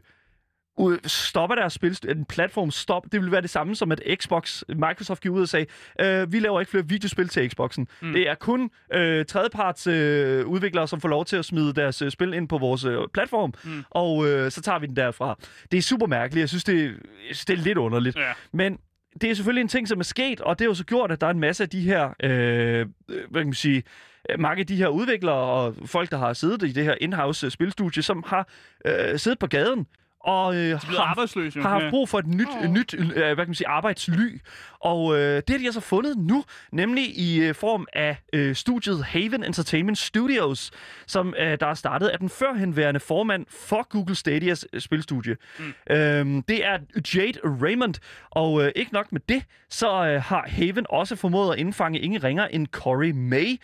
ud- 0.78 1.00
stopper 1.06 1.56
deres 1.56 1.74
spil, 1.74 1.98
en 2.10 2.26
platform 2.26 2.72
stop. 2.72 3.04
Det 3.04 3.14
ville 3.14 3.32
være 3.32 3.42
det 3.42 3.50
samme 3.50 3.76
som 3.76 3.92
at 3.92 4.02
Xbox, 4.22 4.64
Microsoft 4.70 5.22
gik 5.22 5.32
ud 5.32 5.42
og 5.42 5.50
sagde, 5.50 5.66
øh, 6.02 6.32
vi 6.34 6.40
laver 6.40 6.60
ikke 6.60 6.70
flere 6.70 6.88
videospil 6.88 7.28
til 7.28 7.50
Xboxen. 7.52 7.88
Mm. 8.02 8.14
Det 8.14 8.30
er 8.30 8.36
kun 8.36 8.70
øh, 8.94 9.26
tredjeparts 9.26 9.88
øh, 9.88 10.46
udviklere, 10.46 10.88
som 10.88 11.02
får 11.02 11.10
lov 11.10 11.26
til 11.26 11.36
at 11.38 11.46
smide 11.46 11.74
deres 11.74 12.02
øh, 12.02 12.12
spil 12.12 12.34
ind 12.34 12.48
på 12.50 12.58
vores 12.58 12.86
øh, 12.86 12.98
platform, 13.14 13.54
mm. 13.64 13.84
og 13.90 14.28
øh, 14.28 14.52
så 14.52 14.62
tager 14.62 14.80
vi 14.80 14.88
den 14.88 14.96
derfra. 14.96 15.38
Det 15.72 15.78
er 15.78 15.82
super 15.82 16.08
mærkeligt. 16.08 16.42
Jeg 16.42 16.50
synes, 16.50 16.64
det, 16.64 16.84
jeg 16.84 16.96
synes, 17.36 17.46
det 17.46 17.60
er 17.60 17.64
lidt 17.64 17.78
underligt. 17.78 18.18
Ja. 18.18 18.32
Men 18.54 18.78
det 19.22 19.30
er 19.30 19.34
selvfølgelig 19.34 19.62
en 19.62 19.68
ting, 19.68 19.88
som 19.88 20.00
er 20.00 20.04
sket, 20.04 20.42
og 20.42 20.60
det 20.60 20.66
har 20.66 20.70
jo 20.70 20.74
så 20.74 20.86
gjort, 20.86 21.12
at 21.12 21.22
der 21.22 21.28
er 21.28 21.32
en 21.32 21.40
masse 21.40 21.64
af 21.64 21.70
de 21.70 21.82
her, 21.82 22.10
øh, 22.24 22.80
øh 22.80 22.86
hvad 23.30 23.42
kan 23.42 23.48
man 23.48 23.54
sige, 23.54 23.84
øh, 24.30 24.40
mange 24.40 24.60
af 24.60 24.68
de 24.68 24.76
her 24.76 24.88
udviklere 24.88 25.36
og 25.36 25.76
folk, 25.86 26.12
der 26.12 26.18
har 26.18 26.34
siddet 26.34 26.64
i 26.64 26.72
det 26.72 26.84
her 26.84 26.96
in-house 27.02 27.46
øh, 27.46 27.52
spilstudie, 27.52 28.04
som 28.04 28.24
har 28.28 28.50
øh, 28.86 29.20
siddet 29.20 29.40
på 29.40 29.48
gaden 29.48 29.88
og 30.24 30.56
øh, 30.56 30.80
har, 30.80 31.62
har 31.62 31.80
haft 31.80 31.90
brug 31.90 32.10
for 32.10 32.20
et 32.20 32.28
nyt, 32.28 32.48
oh. 32.64 32.70
nyt 32.70 32.94
øh, 32.94 33.14
hvad 33.14 33.36
kan 33.36 33.48
man 33.48 33.56
sige, 33.56 33.68
arbejdsly. 33.68 34.42
Og 34.80 35.18
øh, 35.18 35.36
det 35.36 35.50
har 35.50 35.58
de 35.58 35.66
altså 35.66 35.80
fundet 35.80 36.18
nu, 36.18 36.44
nemlig 36.72 37.18
i 37.20 37.42
øh, 37.42 37.56
form 37.56 37.88
af 37.94 38.18
øh, 38.34 38.56
studiet 38.56 39.04
Haven 39.04 39.44
Entertainment 39.44 39.98
Studios, 39.98 40.72
som 41.08 41.34
øh, 41.40 41.60
der 41.60 41.68
er 41.68 41.74
startet 41.74 42.08
af 42.08 42.20
den 42.20 42.30
førhenværende 42.30 43.00
formand 43.00 43.46
for 43.50 43.88
Google 43.90 44.16
Stadias 44.16 44.66
øh, 44.74 44.82
spilstudie. 44.82 45.38
Mm. 45.60 45.96
Øhm, 45.96 46.44
det 46.44 46.66
er 46.66 46.78
Jade 47.16 47.40
Raymond, 47.44 47.94
og 48.30 48.66
øh, 48.66 48.72
ikke 48.76 48.94
nok 48.94 49.12
med 49.12 49.22
det, 49.30 49.44
så 49.70 50.06
øh, 50.06 50.22
har 50.22 50.46
Haven 50.48 50.86
også 50.90 51.16
formået 51.16 51.54
at 51.54 51.60
indfange 51.60 52.00
ingen 52.00 52.24
ringer 52.24 52.48
end 52.48 52.68
Corey 52.68 53.12
May, 53.12 53.58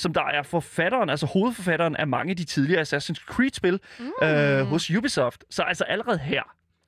som 0.00 0.12
der 0.12 0.24
er 0.24 0.42
forfatteren, 0.42 1.10
altså 1.10 1.26
hovedforfatteren 1.26 1.96
af 1.96 2.06
mange 2.06 2.30
af 2.30 2.36
de 2.36 2.44
tidligere 2.44 2.80
Assassin's 2.82 3.24
Creed-spil 3.26 3.80
mm. 3.98 4.26
øh, 4.26 4.66
hos 4.66 4.90
Ubisoft. 4.90 5.44
Så 5.50 5.62
altså 5.62 5.84
allerede 5.84 6.18
her, 6.18 6.42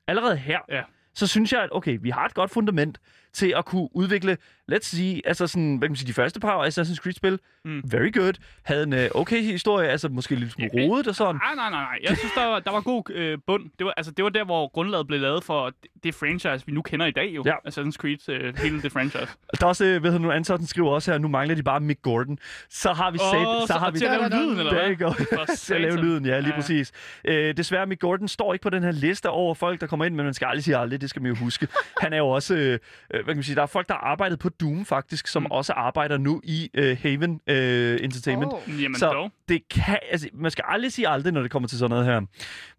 allerede 0.07 0.37
her, 0.37 0.59
Ja. 0.69 0.81
så 1.13 1.27
synes 1.27 1.53
jeg, 1.53 1.61
at 1.63 1.69
okay, 1.71 1.97
vi 2.01 2.09
har 2.09 2.25
et 2.25 2.33
godt 2.33 2.51
fundament 2.51 2.99
til 3.33 3.53
at 3.57 3.65
kunne 3.65 3.89
udvikle, 3.95 4.37
let's 4.71 4.77
sige, 4.81 5.21
altså 5.27 5.47
sådan, 5.47 5.75
hvad 5.77 5.87
kan 5.87 5.91
man 5.91 5.95
sige, 5.95 6.07
de 6.07 6.13
første 6.13 6.39
par 6.39 6.67
Assassin's 6.67 6.95
Creed-spil, 6.95 7.39
mm. 7.65 7.81
Very 7.91 8.11
good, 8.13 8.33
havde 8.63 8.83
en 8.83 8.93
uh, 8.93 9.21
okay 9.21 9.41
historie, 9.41 9.89
altså 9.89 10.09
måske 10.09 10.35
lidt 10.35 10.51
smule 10.51 10.69
Ja. 10.73 10.81
rodet 10.87 11.07
og 11.07 11.15
sådan. 11.15 11.35
Nej, 11.35 11.55
nej, 11.55 11.69
nej, 11.69 11.81
nej. 11.81 11.99
Jeg 12.09 12.17
synes, 12.17 12.33
der 12.33 12.45
var, 12.45 12.59
der 12.59 12.71
var 12.71 12.81
god 12.81 13.03
øh, 13.11 13.37
bund. 13.47 13.63
Det 13.79 13.85
var, 13.85 13.93
altså, 13.97 14.11
det 14.11 14.23
var 14.23 14.29
der, 14.29 14.45
hvor 14.45 14.67
grundlaget 14.71 15.07
blev 15.07 15.19
lavet 15.19 15.43
for 15.43 15.71
det, 16.03 16.15
franchise, 16.15 16.65
vi 16.65 16.71
nu 16.71 16.81
kender 16.81 17.05
i 17.05 17.11
dag 17.11 17.27
jo. 17.35 17.43
Ja. 17.45 17.53
Assassin's 17.67 17.91
Creed, 17.97 18.29
øh, 18.29 18.57
hele 18.57 18.81
det 18.81 18.91
franchise. 18.91 19.27
Der 19.59 19.65
er 19.65 19.67
også, 19.67 19.85
øh, 19.85 20.01
hvad 20.01 20.11
hedder 20.11 20.25
nu, 20.25 20.31
Anton 20.31 20.65
skriver 20.65 20.89
også 20.91 21.11
her, 21.11 21.17
nu 21.17 21.27
mangler 21.27 21.55
de 21.55 21.63
bare 21.63 21.79
Mick 21.79 22.01
Gordon. 22.01 22.37
Så 22.69 22.93
har 22.93 23.11
vi 23.11 23.17
Åh, 23.21 23.27
sat, 23.61 23.67
så, 23.67 23.73
har 23.79 23.91
vi 23.91 23.97
til 23.97 24.05
at 24.05 24.11
lave 24.19 24.29
lyden, 24.43 24.57
eller 24.59 24.73
Der 24.73 24.95
hvad? 24.95 25.25
For 25.37 25.45
til 25.65 25.73
at 25.73 25.81
lave 25.81 25.97
lyden, 25.97 26.25
ja, 26.25 26.39
lige 26.39 26.49
Ja. 26.49 26.55
præcis. 26.55 26.91
Øh, 27.25 27.57
desværre, 27.57 27.85
Mick 27.85 28.01
Gordon 28.01 28.27
står 28.27 28.53
ikke 28.53 28.63
på 28.63 28.69
den 28.69 28.83
her 28.83 28.91
liste 28.91 29.29
over 29.29 29.53
folk, 29.55 29.81
der 29.81 29.87
kommer 29.87 30.05
ind, 30.05 30.15
men 30.15 30.25
man 30.25 30.33
skal 30.33 30.45
aldrig 30.45 30.63
sige 30.63 30.77
aldrig, 30.77 31.01
det 31.01 31.09
skal 31.09 31.21
man 31.21 31.31
jo 31.31 31.37
huske. 31.37 31.67
Han 32.01 32.13
er 32.13 32.17
jo 32.17 32.29
også, 32.29 32.55
øh, 32.55 32.79
øh, 33.13 33.22
hvad 33.23 33.33
kan 33.33 33.37
man 33.37 33.43
sige, 33.43 33.55
der 33.55 33.61
er 33.61 33.65
folk, 33.65 33.87
der 33.87 33.93
har 33.93 34.01
arbejdet 34.01 34.39
på 34.39 34.49
Doom 34.49 34.85
faktisk, 34.85 35.27
som 35.27 35.43
mm. 35.43 35.51
Også 35.51 35.73
arbejder 35.73 36.17
nu 36.17 36.41
i 36.43 36.69
øh, 36.73 36.97
Haven 37.01 37.39
øh, 37.47 37.99
Entertainment. 38.01 38.53
Åh. 38.53 38.81
Jamen 38.81 38.95
Så 38.99 39.09
dog. 39.13 39.31
det 39.49 39.67
kan, 39.69 39.99
altså, 40.11 40.29
man 40.33 40.51
skal 40.51 40.63
aldrig 40.67 40.91
sige 40.93 41.07
aldrig, 41.07 41.33
når 41.33 41.41
det 41.41 41.51
kommer 41.51 41.69
til 41.69 41.77
sådan 41.77 41.89
noget 41.89 42.05
her. 42.05 42.21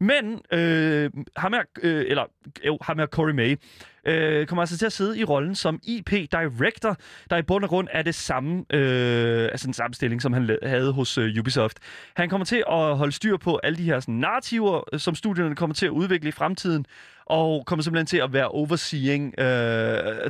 Men 0.01 0.41
øh, 0.53 1.11
ham 1.37 1.53
her, 1.53 1.63
øh, 1.83 2.05
eller 2.09 2.25
jo, 2.67 2.79
ham 2.83 2.99
her 2.99 3.07
Corey 3.07 3.33
May, 3.33 3.57
øh, 4.07 4.47
kommer 4.47 4.63
altså 4.63 4.79
til 4.79 4.87
at 4.87 4.93
sidde 4.93 5.19
i 5.19 5.25
rollen 5.25 5.55
som 5.55 5.81
IP 5.83 6.11
Director, 6.11 6.97
der 7.31 7.37
i 7.37 7.43
bund 7.43 7.65
og 7.65 7.71
grund 7.71 7.89
er 7.93 8.03
det 8.03 8.15
samme, 8.15 8.65
øh, 8.71 9.45
altså 9.45 9.67
den 9.67 9.75
samme 9.75 9.95
stilling, 9.95 10.23
som 10.23 10.33
han 10.33 10.59
havde 10.63 10.93
hos 10.93 11.19
øh, 11.19 11.39
Ubisoft. 11.39 11.79
Han 12.17 12.29
kommer 12.29 12.45
til 12.45 12.65
at 12.71 12.97
holde 12.97 13.13
styr 13.13 13.37
på 13.37 13.61
alle 13.63 13.77
de 13.77 13.85
her 13.85 14.01
sådan, 14.01 14.15
narrativer, 14.15 14.83
øh, 14.93 15.01
som 15.01 15.15
studierne 15.15 15.57
kommer 15.57 15.75
til 15.75 15.87
at 15.87 15.91
udvikle 15.91 16.29
i 16.29 16.33
fremtiden, 16.33 16.87
og 17.27 17.67
kommer 17.67 17.83
simpelthen 17.83 18.07
til 18.07 18.17
at 18.17 18.33
være 18.33 18.49
overseeing 18.49 19.25
uh, 19.39 19.45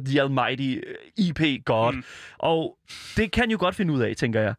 the 0.05 0.23
almighty 0.23 0.81
øh, 0.87 0.95
IP 1.17 1.65
God. 1.65 1.93
Mm. 1.93 2.05
Og 2.39 2.79
det 3.17 3.33
kan 3.33 3.51
jo 3.51 3.57
godt 3.61 3.75
finde 3.75 3.95
ud 3.95 4.01
af, 4.01 4.17
tænker 4.17 4.41
jeg. 4.41 4.55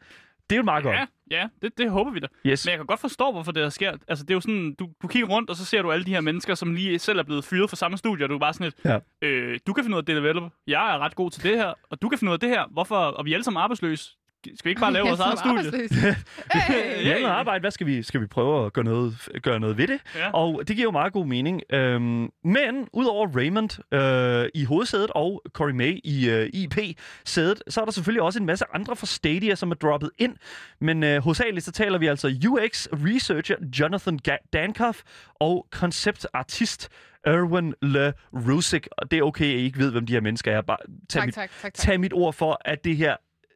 Det 0.50 0.56
er 0.56 0.58
jo 0.58 0.64
meget 0.64 0.84
godt. 0.84 0.96
Ja, 0.96 1.06
ja 1.32 1.48
det, 1.62 1.78
det 1.78 1.92
håber 1.92 2.12
vi 2.12 2.20
da. 2.20 2.28
Yes. 2.46 2.66
Men 2.66 2.70
jeg 2.72 2.78
kan 2.80 2.86
godt 2.86 3.00
forstå, 3.00 3.32
hvorfor 3.32 3.52
det 3.52 3.64
her 3.64 3.70
sker. 3.70 3.98
Altså, 4.08 4.24
det 4.26 4.32
er 4.32 4.36
jo 4.36 4.42
sådan, 4.42 4.74
du, 4.80 4.90
du 5.02 5.08
kigger 5.08 5.28
rundt, 5.30 5.50
og 5.50 5.56
så 5.56 5.66
ser 5.66 5.82
du 5.82 5.92
alle 5.92 6.06
de 6.06 6.12
her 6.14 6.22
mennesker, 6.22 6.56
som 6.56 6.74
lige 6.76 7.00
selv 7.00 7.20
er 7.20 7.24
blevet 7.24 7.44
fyret 7.46 7.70
fra 7.70 7.76
samme 7.76 7.98
studie, 7.98 8.26
og 8.26 8.30
du 8.30 8.36
er 8.36 8.40
bare 8.40 8.54
sådan 8.54 8.66
lidt, 8.66 8.76
Ja. 8.86 9.28
øh, 9.28 9.60
du 9.68 9.74
kan 9.74 9.84
finde 9.84 9.96
ud 9.96 10.02
af 10.02 10.06
det 10.06 10.16
develop. 10.16 10.52
Jeg 10.68 10.96
er 10.96 11.00
ret 11.00 11.16
god 11.16 11.32
til 11.32 11.44
det 11.44 11.58
her, 11.58 11.74
og 11.90 12.02
du 12.02 12.10
kan 12.10 12.20
finde 12.20 12.32
ud 12.32 12.34
af 12.34 12.40
det 12.40 12.50
her. 12.50 12.64
Hvorfor? 12.72 12.96
Og 12.96 13.26
vi 13.26 13.32
er 13.32 13.36
alle 13.36 13.44
sammen 13.44 13.62
arbejdsløse. 13.62 14.12
Skal 14.56 14.66
vi 14.66 14.70
ikke 14.70 14.82
bare 14.82 14.94
lave 14.94 15.08
vores 15.18 15.20
eget 15.20 15.40
studie? 15.40 15.72
hey. 16.54 17.04
Vi 17.04 17.10
har 17.10 17.20
noget 17.20 17.34
arbejde. 17.34 17.60
Hvad 17.60 17.72
skal 17.72 17.88
vi, 17.88 18.04
skal 18.04 18.22
vi 18.22 18.28
prøve 18.28 18.66
at 18.66 18.74
gøre 18.74 18.86
noget, 18.86 19.30
gøre 19.44 19.60
noget 19.60 19.78
ved 19.78 19.88
det? 19.88 20.00
Ja. 20.16 20.32
Og 20.32 20.62
det 20.68 20.76
giver 20.76 20.88
jo 20.88 20.92
meget 20.92 21.14
god 21.14 21.26
mening. 21.26 21.62
Øhm, 21.70 22.30
men 22.44 22.88
udover 22.94 23.28
Raymond 23.36 23.94
øh, 23.94 24.50
i 24.54 24.66
hovedsædet 24.66 25.12
og 25.16 25.42
Corey 25.54 25.72
May 25.72 26.00
i 26.04 26.30
øh, 26.30 26.50
IP-sædet, 26.54 27.64
så 27.68 27.82
er 27.82 27.86
der 27.86 27.92
selvfølgelig 27.92 28.22
også 28.22 28.40
en 28.40 28.46
masse 28.46 28.66
andre 28.74 28.96
fra 28.96 29.06
Stadia, 29.06 29.56
som 29.56 29.72
er 29.72 29.76
droppet 29.76 30.10
ind. 30.18 30.36
Men 30.82 31.04
øh, 31.04 31.22
hovedsageligt 31.24 31.66
så 31.66 31.72
taler 31.72 31.98
vi 31.98 32.08
altså 32.08 32.28
UX-researcher 32.28 33.56
Jonathan 33.80 34.20
Dankoff 34.54 35.02
og 35.40 35.68
konceptartist 35.72 36.90
Erwin 37.26 37.74
Le 37.82 38.14
Rusik. 38.34 38.88
Og 38.92 39.12
det 39.12 39.20
er 39.20 39.24
okay, 39.24 39.46
at 39.46 39.60
I 39.60 39.64
ikke 39.64 39.80
ved, 39.80 39.92
hvem 39.92 40.06
de 40.06 40.14
her 40.14 40.22
mennesker 40.22 40.52
er. 40.52 40.62
Bare 40.62 40.78
tag, 41.10 41.20
Tak, 41.22 41.26
mit, 41.26 41.36
tak, 41.36 41.50
tak, 41.62 41.74
tak. 41.74 41.74
tag 41.74 42.00
mit 42.00 42.14
ord 42.14 42.34
for, 42.34 42.62
at 42.66 42.84
det 42.84 42.98
her 42.98 43.16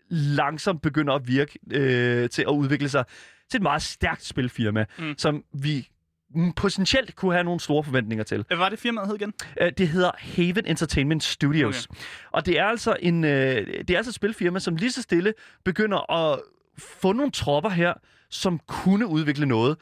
langsomt 0.10 0.82
begynder 0.82 1.14
at 1.14 1.28
virke 1.28 1.60
øh, 1.72 2.30
til 2.30 2.42
at 2.42 2.48
udvikle 2.52 2.90
sig 2.90 3.06
til 3.52 3.58
et 3.58 3.62
meget 3.64 3.82
stærkt 3.82 4.26
spilfirma, 4.26 4.86
mm. 5.00 5.14
Som 5.18 5.44
vi 5.54 5.90
potentielt 6.56 7.16
kunne 7.16 7.34
have 7.34 7.44
nogle 7.44 7.60
store 7.60 7.84
forventninger 7.84 8.24
til. 8.24 8.44
Hvad 8.48 8.58
var 8.58 8.70
det 8.70 8.80
firmaet 8.80 9.08
hed 9.08 9.16
igen? 9.16 9.34
Øh, 9.62 9.72
Det 9.78 9.88
hedder 9.88 10.12
Haven 10.18 10.66
Entertainment 10.66 11.24
Studios. 11.24 11.88
Okay. 11.90 12.02
Og 12.32 12.46
det 12.46 12.60
er 12.60 12.66
altså 12.66 12.96
en 13.00 13.24
øh, 13.24 13.68
det 13.68 13.90
er 13.90 13.98
altså 13.98 14.10
et 14.10 14.16
spilfirma, 14.16 14.60
som 14.60 14.76
lige 14.76 14.92
så 14.92 15.02
stille 15.02 15.34
begynder 15.66 16.12
at 16.12 16.40
få 16.78 17.14
nogle 17.14 17.32
tropper 17.32 17.70
her, 17.70 17.94
som 18.30 18.60
kunne 18.68 19.08
udvikle 19.08 19.46
noget, 19.46 19.78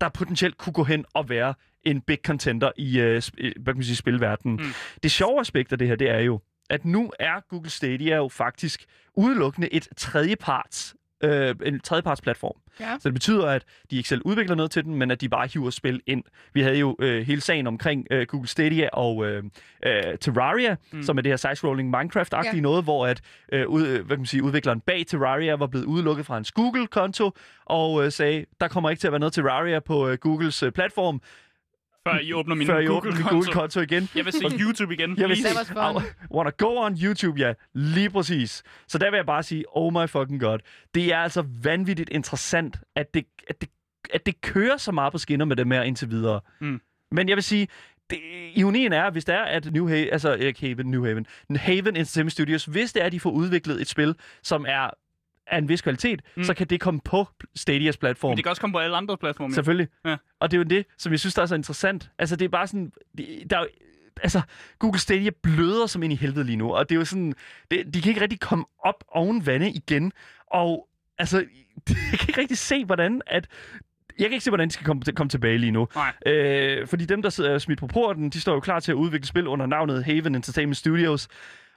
der 0.00 0.08
potentielt 0.08 0.58
kunne 0.58 0.72
gå 0.72 0.84
hen 0.84 1.04
og 1.14 1.28
være 1.28 1.54
en 1.82 2.00
big 2.00 2.18
contender 2.26 2.70
i 2.76 3.00
øh, 3.00 3.22
øh, 3.38 3.52
hvad 3.60 3.74
kan 3.74 3.78
man 3.78 3.84
sige, 3.84 3.96
spilverdenen. 3.96 4.56
Mm. 4.56 4.72
Det 5.02 5.10
sjove 5.10 5.40
aspekt 5.40 5.72
af 5.72 5.78
det 5.78 5.88
her, 5.88 5.96
det 5.96 6.10
er 6.10 6.18
jo, 6.18 6.40
at 6.70 6.84
nu 6.84 7.12
er 7.18 7.40
Google 7.48 7.70
Stadia 7.70 8.16
jo 8.16 8.28
faktisk 8.28 8.84
udelukkende 9.14 9.74
et 9.74 9.88
tredjeparts 9.96 10.94
øh, 11.24 11.54
en 11.64 11.80
tredjepartsplatform. 11.80 12.56
Ja. 12.80 12.96
Så 13.00 13.08
det 13.08 13.14
betyder, 13.14 13.46
at 13.46 13.64
de 13.90 13.96
ikke 13.96 14.08
selv 14.08 14.22
udvikler 14.24 14.54
noget 14.56 14.70
til 14.70 14.84
den, 14.84 14.94
men 14.94 15.10
at 15.10 15.20
de 15.20 15.28
bare 15.28 15.48
hiver 15.54 15.70
spil 15.70 16.00
ind. 16.06 16.24
Vi 16.54 16.62
havde 16.62 16.78
jo 16.78 16.96
øh, 16.98 17.26
hele 17.26 17.40
sagen 17.40 17.66
omkring 17.66 18.06
øh, 18.10 18.26
Google 18.26 18.48
Stadia 18.48 18.88
og 18.92 19.26
øh, 19.26 19.44
øh, 19.86 20.18
Terraria, 20.20 20.76
mm. 20.92 21.02
som 21.02 21.18
er 21.18 21.22
det 21.22 21.32
her 21.32 21.36
side-scrolling 21.36 21.96
Minecraft-agtige 21.96 22.54
Ja. 22.54 22.60
noget, 22.60 22.84
hvor 22.84 23.06
at, 23.06 23.20
øh, 23.52 23.68
ud, 23.68 23.86
øh, 23.86 24.06
hvad 24.06 24.16
kan 24.16 24.18
man 24.18 24.26
sige, 24.26 24.42
udvikleren 24.42 24.80
bag 24.80 25.04
Terraria 25.06 25.54
var 25.54 25.66
blevet 25.66 25.84
udelukket 25.84 26.26
fra 26.26 26.34
hans 26.34 26.52
Google-konto, 26.52 27.30
og 27.64 28.04
øh, 28.04 28.12
sagde, 28.12 28.44
der 28.60 28.68
kommer 28.68 28.90
ikke 28.90 29.00
til 29.00 29.08
at 29.08 29.12
være 29.12 29.20
noget 29.20 29.32
Terraria 29.32 29.80
på 29.80 30.08
øh, 30.08 30.18
Googles 30.18 30.62
øh, 30.62 30.72
platform, 30.72 31.20
Før 32.08 32.18
I 32.18 32.32
åbner 32.32 32.54
min 32.54 32.66
før 32.66 32.78
I 32.78 32.88
åbner. 32.88 33.28
Google-konto 33.30 33.80
igen. 33.80 34.08
Jeg 34.14 34.24
vil 34.24 34.32
se 34.32 34.44
YouTube 34.60 34.94
igen. 34.94 35.18
Jeg 35.18 35.28
vil. 35.28 35.38
I 35.38 35.44
wanna 36.34 36.50
go 36.58 36.76
on 36.76 36.96
YouTube, 37.02 37.40
ja. 37.40 37.52
Lige 37.74 38.10
præcis. 38.10 38.62
Så 38.88 38.98
der 38.98 39.10
vil 39.10 39.16
jeg 39.16 39.26
bare 39.26 39.42
sige, 39.42 39.64
oh 39.76 39.92
my 39.92 40.08
fucking 40.08 40.40
god. 40.40 40.58
Det 40.94 41.12
er 41.12 41.18
altså 41.18 41.44
vanvittigt 41.62 42.10
interessant, 42.10 42.76
at 42.96 43.14
det, 43.14 43.24
at 43.48 43.60
det, 43.60 43.68
at 44.12 44.26
det 44.26 44.40
kører 44.40 44.76
så 44.76 44.92
meget 44.92 45.12
på 45.12 45.18
skinner 45.18 45.44
med 45.44 45.56
dem 45.56 45.70
her 45.70 45.82
indtil 45.82 46.10
videre. 46.10 46.40
Mm. 46.60 46.80
Men 47.12 47.28
jeg 47.28 47.36
vil 47.36 47.44
sige, 47.44 47.68
det, 48.10 48.18
ironien 48.54 48.92
er, 48.92 49.10
hvis 49.10 49.24
det 49.24 49.34
er, 49.34 49.42
at 49.42 49.72
New 49.72 49.88
Haven, 49.88 50.08
altså 50.12 50.34
ikke 50.34 50.60
Haven, 50.60 50.86
New 50.86 51.04
Haven, 51.04 51.26
Haven 51.56 51.96
Entertainment 51.96 52.32
Studios, 52.32 52.64
hvis 52.64 52.92
det 52.92 53.02
er, 53.02 53.06
at 53.06 53.12
de 53.12 53.20
får 53.20 53.30
udviklet 53.30 53.80
et 53.80 53.88
spil, 53.88 54.14
som 54.42 54.66
er 54.68 54.90
af 55.52 55.58
en 55.58 55.68
vis 55.68 55.80
kvalitet, 55.82 56.22
Mm. 56.36 56.44
så 56.44 56.54
kan 56.54 56.66
det 56.66 56.80
komme 56.80 57.00
på 57.04 57.26
Stadias 57.56 57.96
platform. 57.96 58.30
Men 58.30 58.36
det 58.36 58.44
kan 58.44 58.50
også 58.50 58.60
komme 58.60 58.72
på 58.74 58.78
alle 58.78 58.96
andre 58.96 59.16
platforme. 59.16 59.54
Selvfølgelig. 59.54 59.88
Ja. 60.04 60.16
Og 60.40 60.50
det 60.50 60.56
er 60.56 60.58
jo 60.58 60.64
det, 60.64 60.86
som 60.98 61.12
jeg 61.12 61.20
synes, 61.20 61.34
der 61.34 61.42
er 61.42 61.46
så 61.46 61.54
interessant. 61.54 62.10
Altså, 62.18 62.36
det 62.36 62.44
er 62.44 62.48
bare 62.48 62.66
sådan... 62.66 62.92
Der 63.50 63.58
er, 63.58 63.64
altså, 64.22 64.40
Google 64.78 65.00
Stadia 65.00 65.30
bløder 65.42 65.86
som 65.86 66.02
ind 66.02 66.12
i 66.12 66.16
helvede 66.16 66.44
lige 66.44 66.56
nu, 66.56 66.74
og 66.74 66.88
det 66.88 66.94
er 66.94 66.98
jo 66.98 67.04
sådan... 67.04 67.34
Det, 67.70 67.94
de 67.94 68.00
kan 68.02 68.08
ikke 68.08 68.20
rigtig 68.20 68.40
komme 68.40 68.64
op 68.84 69.04
oven 69.08 69.46
vande 69.46 69.70
igen, 69.70 70.12
og 70.46 70.88
altså, 71.18 71.38
jeg 72.12 72.18
kan 72.18 72.28
ikke 72.28 72.40
rigtig 72.40 72.58
se, 72.58 72.84
hvordan 72.84 73.20
at... 73.26 73.46
Jeg 74.18 74.24
kan 74.26 74.32
ikke 74.32 74.44
se, 74.44 74.50
hvordan 74.50 74.68
de 74.68 74.72
skal 74.72 74.86
komme, 74.86 75.02
komme 75.16 75.28
tilbage 75.30 75.58
lige 75.58 75.70
nu. 75.70 75.88
Nej. 75.94 76.12
Øh, 76.34 76.86
fordi 76.86 77.04
dem, 77.04 77.22
der 77.22 77.30
sidder 77.30 77.58
smidt 77.58 77.78
på 77.80 77.86
porten, 77.86 78.30
de 78.30 78.40
står 78.40 78.54
jo 78.54 78.60
klar 78.60 78.80
til 78.80 78.92
at 78.92 78.96
udvikle 78.96 79.26
spil 79.26 79.46
under 79.48 79.66
navnet 79.66 80.04
Haven 80.04 80.34
Entertainment 80.34 80.76
Studios. 80.76 81.28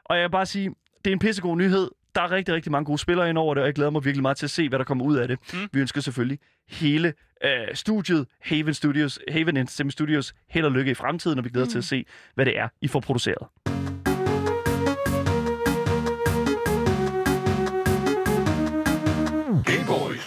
Og 0.06 0.16
jeg 0.18 0.24
vil 0.24 0.30
bare 0.32 0.46
sige, 0.46 0.70
det 1.06 1.12
er 1.12 1.14
en 1.14 1.20
pissegod 1.20 1.58
nyhed. 1.58 1.90
Der 2.16 2.22
er 2.22 2.32
rigtig, 2.32 2.56
rigtig 2.56 2.72
mange 2.72 2.86
gode 2.86 2.98
spillere 2.98 3.30
ind 3.30 3.38
over 3.38 3.54
det, 3.54 3.62
og 3.62 3.68
jeg 3.68 3.76
glæder 3.76 3.92
mig 3.92 4.06
virkelig 4.06 4.22
meget 4.22 4.38
til 4.38 4.46
at 4.46 4.50
se, 4.50 4.70
hvad 4.70 4.80
der 4.80 4.86
kommer 4.86 5.06
ud 5.06 5.18
af 5.18 5.28
det. 5.28 5.40
Mm. 5.54 5.60
Mm. 5.60 5.68
Vi 5.74 5.80
ønsker 5.80 6.02
selvfølgelig 6.02 6.40
hele 6.70 7.14
øh, 7.44 7.50
studiet, 7.74 8.28
Haven 8.42 8.74
Studios, 8.74 9.20
Haven 9.28 9.58
Entertainment 9.58 9.94
Studios, 9.94 10.34
held 10.50 10.66
og 10.66 10.72
lykke 10.72 10.92
i 10.92 10.94
fremtiden, 10.94 11.38
og 11.38 11.46
vi 11.46 11.50
glæder 11.50 11.66
mm. 11.66 11.72
til 11.72 11.78
at 11.78 11.84
se, 11.84 12.06
hvad 12.36 12.46
det 12.46 12.58
er, 12.58 12.68
I 12.82 12.88
får 12.88 13.00
produceret. 13.00 13.75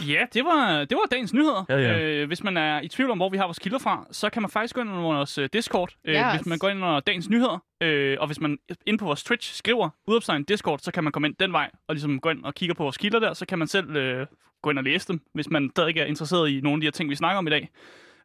Ja, 0.08 0.24
det 0.34 0.44
var, 0.44 0.78
det 0.84 0.96
var 0.96 1.06
dagens 1.10 1.34
nyheder. 1.34 1.64
Ja, 1.68 1.76
ja. 1.76 1.98
Øh, 2.00 2.26
hvis 2.26 2.42
man 2.44 2.56
er 2.56 2.80
i 2.80 2.88
tvivl 2.88 3.10
om, 3.10 3.18
hvor 3.18 3.28
vi 3.28 3.36
har 3.36 3.44
vores 3.44 3.58
kilder 3.58 3.78
fra, 3.78 4.06
så 4.10 4.30
kan 4.30 4.42
man 4.42 4.50
faktisk 4.50 4.74
gå 4.74 4.80
ind 4.80 4.90
under 4.90 5.02
vores 5.02 5.38
øh, 5.38 5.48
Discord. 5.52 5.90
Øh, 6.04 6.14
Yes. 6.14 6.20
Hvis 6.36 6.46
man 6.46 6.58
går 6.58 6.68
ind 6.68 6.78
under 6.78 7.00
dagens 7.00 7.28
nyheder, 7.28 7.58
øh, 7.82 8.16
og 8.20 8.26
hvis 8.26 8.40
man 8.40 8.58
ind 8.86 8.98
på 8.98 9.04
vores 9.04 9.24
Twitch 9.24 9.54
skriver 9.54 9.90
udopstegn 10.06 10.44
Discord, 10.44 10.78
så 10.78 10.92
kan 10.92 11.04
man 11.04 11.12
komme 11.12 11.28
ind 11.28 11.34
den 11.40 11.52
vej, 11.52 11.70
og 11.88 11.94
ligesom 11.94 12.20
gå 12.20 12.28
ind 12.30 12.44
og 12.44 12.54
kigge 12.54 12.74
på 12.74 12.82
vores 12.82 12.96
kilder 12.96 13.18
der, 13.18 13.34
så 13.34 13.46
kan 13.46 13.58
man 13.58 13.68
selv 13.68 13.96
øh, 13.96 14.26
gå 14.62 14.70
ind 14.70 14.78
og 14.78 14.84
læse 14.84 15.08
dem, 15.08 15.20
hvis 15.34 15.50
man 15.50 15.70
stadig 15.70 15.88
ikke 15.88 16.00
er 16.00 16.04
interesseret 16.06 16.50
i 16.50 16.60
nogle 16.60 16.76
af 16.76 16.80
de 16.80 16.86
her 16.86 16.90
ting, 16.92 17.10
vi 17.10 17.14
snakker 17.14 17.38
om 17.38 17.46
i 17.46 17.50
dag. 17.50 17.68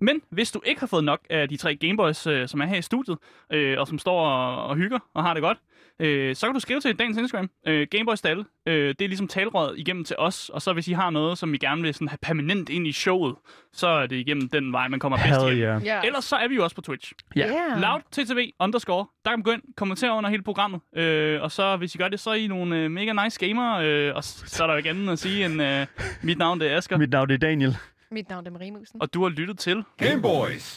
Men 0.01 0.21
hvis 0.29 0.51
du 0.51 0.61
ikke 0.65 0.79
har 0.79 0.87
fået 0.87 1.03
nok 1.03 1.19
af 1.29 1.49
de 1.49 1.57
tre 1.57 1.75
Gameboys, 1.75 2.27
øh, 2.27 2.47
som 2.47 2.61
er 2.61 2.65
her 2.65 2.77
i 2.77 2.81
studiet, 2.81 3.17
øh, 3.53 3.79
og 3.79 3.87
som 3.87 3.97
står 3.99 4.27
og, 4.27 4.67
og 4.67 4.75
hygger 4.75 4.99
og 5.13 5.23
har 5.23 5.33
det 5.33 5.43
godt, 5.43 5.57
øh, 5.99 6.35
så 6.35 6.45
kan 6.47 6.53
du 6.53 6.59
skrive 6.59 6.79
til 6.79 6.95
dagens 6.99 7.17
Instagram, 7.17 7.49
øh, 7.67 7.87
Gameboys 7.91 8.21
til 8.21 8.27
alle. 8.27 8.45
Øh, 8.67 8.89
det 8.99 9.01
er 9.01 9.07
ligesom 9.07 9.27
talråd 9.27 9.75
igennem 9.77 10.03
til 10.03 10.15
os, 10.19 10.49
og 10.49 10.61
så 10.61 10.73
hvis 10.73 10.87
I 10.87 10.91
har 10.91 11.09
noget, 11.09 11.37
som 11.37 11.53
I 11.53 11.57
gerne 11.57 11.81
vil 11.81 11.93
sådan 11.93 12.07
have 12.07 12.17
permanent 12.21 12.69
ind 12.69 12.87
i 12.87 12.91
showet, 12.91 13.35
så 13.73 13.87
er 13.87 14.07
det 14.07 14.15
igennem 14.15 14.49
den 14.49 14.71
vej, 14.73 14.87
man 14.87 14.99
kommer 14.99 15.17
bedst 15.17 15.29
Hell 15.41 15.57
igennem. 15.57 15.75
yeah. 15.75 15.85
Ja. 15.85 16.01
Ellers 16.07 16.25
så 16.25 16.35
er 16.35 16.47
vi 16.47 16.55
jo 16.55 16.63
også 16.63 16.75
på 16.75 16.81
Twitch. 16.81 17.13
Ja. 17.35 17.47
Yeah. 17.47 17.81
Loud 17.81 18.01
TTV 18.11 18.51
underscore. 18.59 19.05
Der 19.25 19.31
kan 19.31 19.39
man 19.39 19.43
gå 19.43 19.51
ind, 19.51 19.61
kommentere 19.77 20.17
under 20.17 20.29
hele 20.29 20.43
programmet. 20.43 20.81
Øh, 20.95 21.41
og 21.41 21.51
så 21.51 21.77
hvis 21.77 21.95
I 21.95 21.97
gør 21.97 22.07
det, 22.07 22.19
så 22.19 22.29
er 22.29 22.33
I 22.33 22.47
nogle 22.47 22.77
øh, 22.77 22.91
mega 22.91 23.23
nice 23.23 23.39
gamere. 23.47 23.85
Øh, 23.85 24.15
og 24.15 24.23
så 24.23 24.63
er 24.63 24.67
der 24.67 24.73
jo 24.73 24.77
ikke 24.77 24.89
andet 24.89 25.11
at 25.11 25.19
sige 25.19 25.45
end, 25.45 25.61
øh, 25.61 25.85
mit 26.21 26.37
navn 26.37 26.59
det 26.59 26.71
er 26.71 26.77
Asger. 26.77 26.97
Mit 26.97 27.09
navn 27.11 27.27
det 27.29 27.33
er 27.33 27.37
Daniel. 27.47 27.77
Mit 28.11 28.29
navn 28.29 28.47
er 28.47 28.51
Marie 28.51 28.71
Musen. 28.71 29.01
Og 29.01 29.13
du 29.13 29.23
har 29.23 29.29
lyttet 29.29 29.57
til 29.59 29.83
Game 29.97 30.21
Boys. 30.21 30.71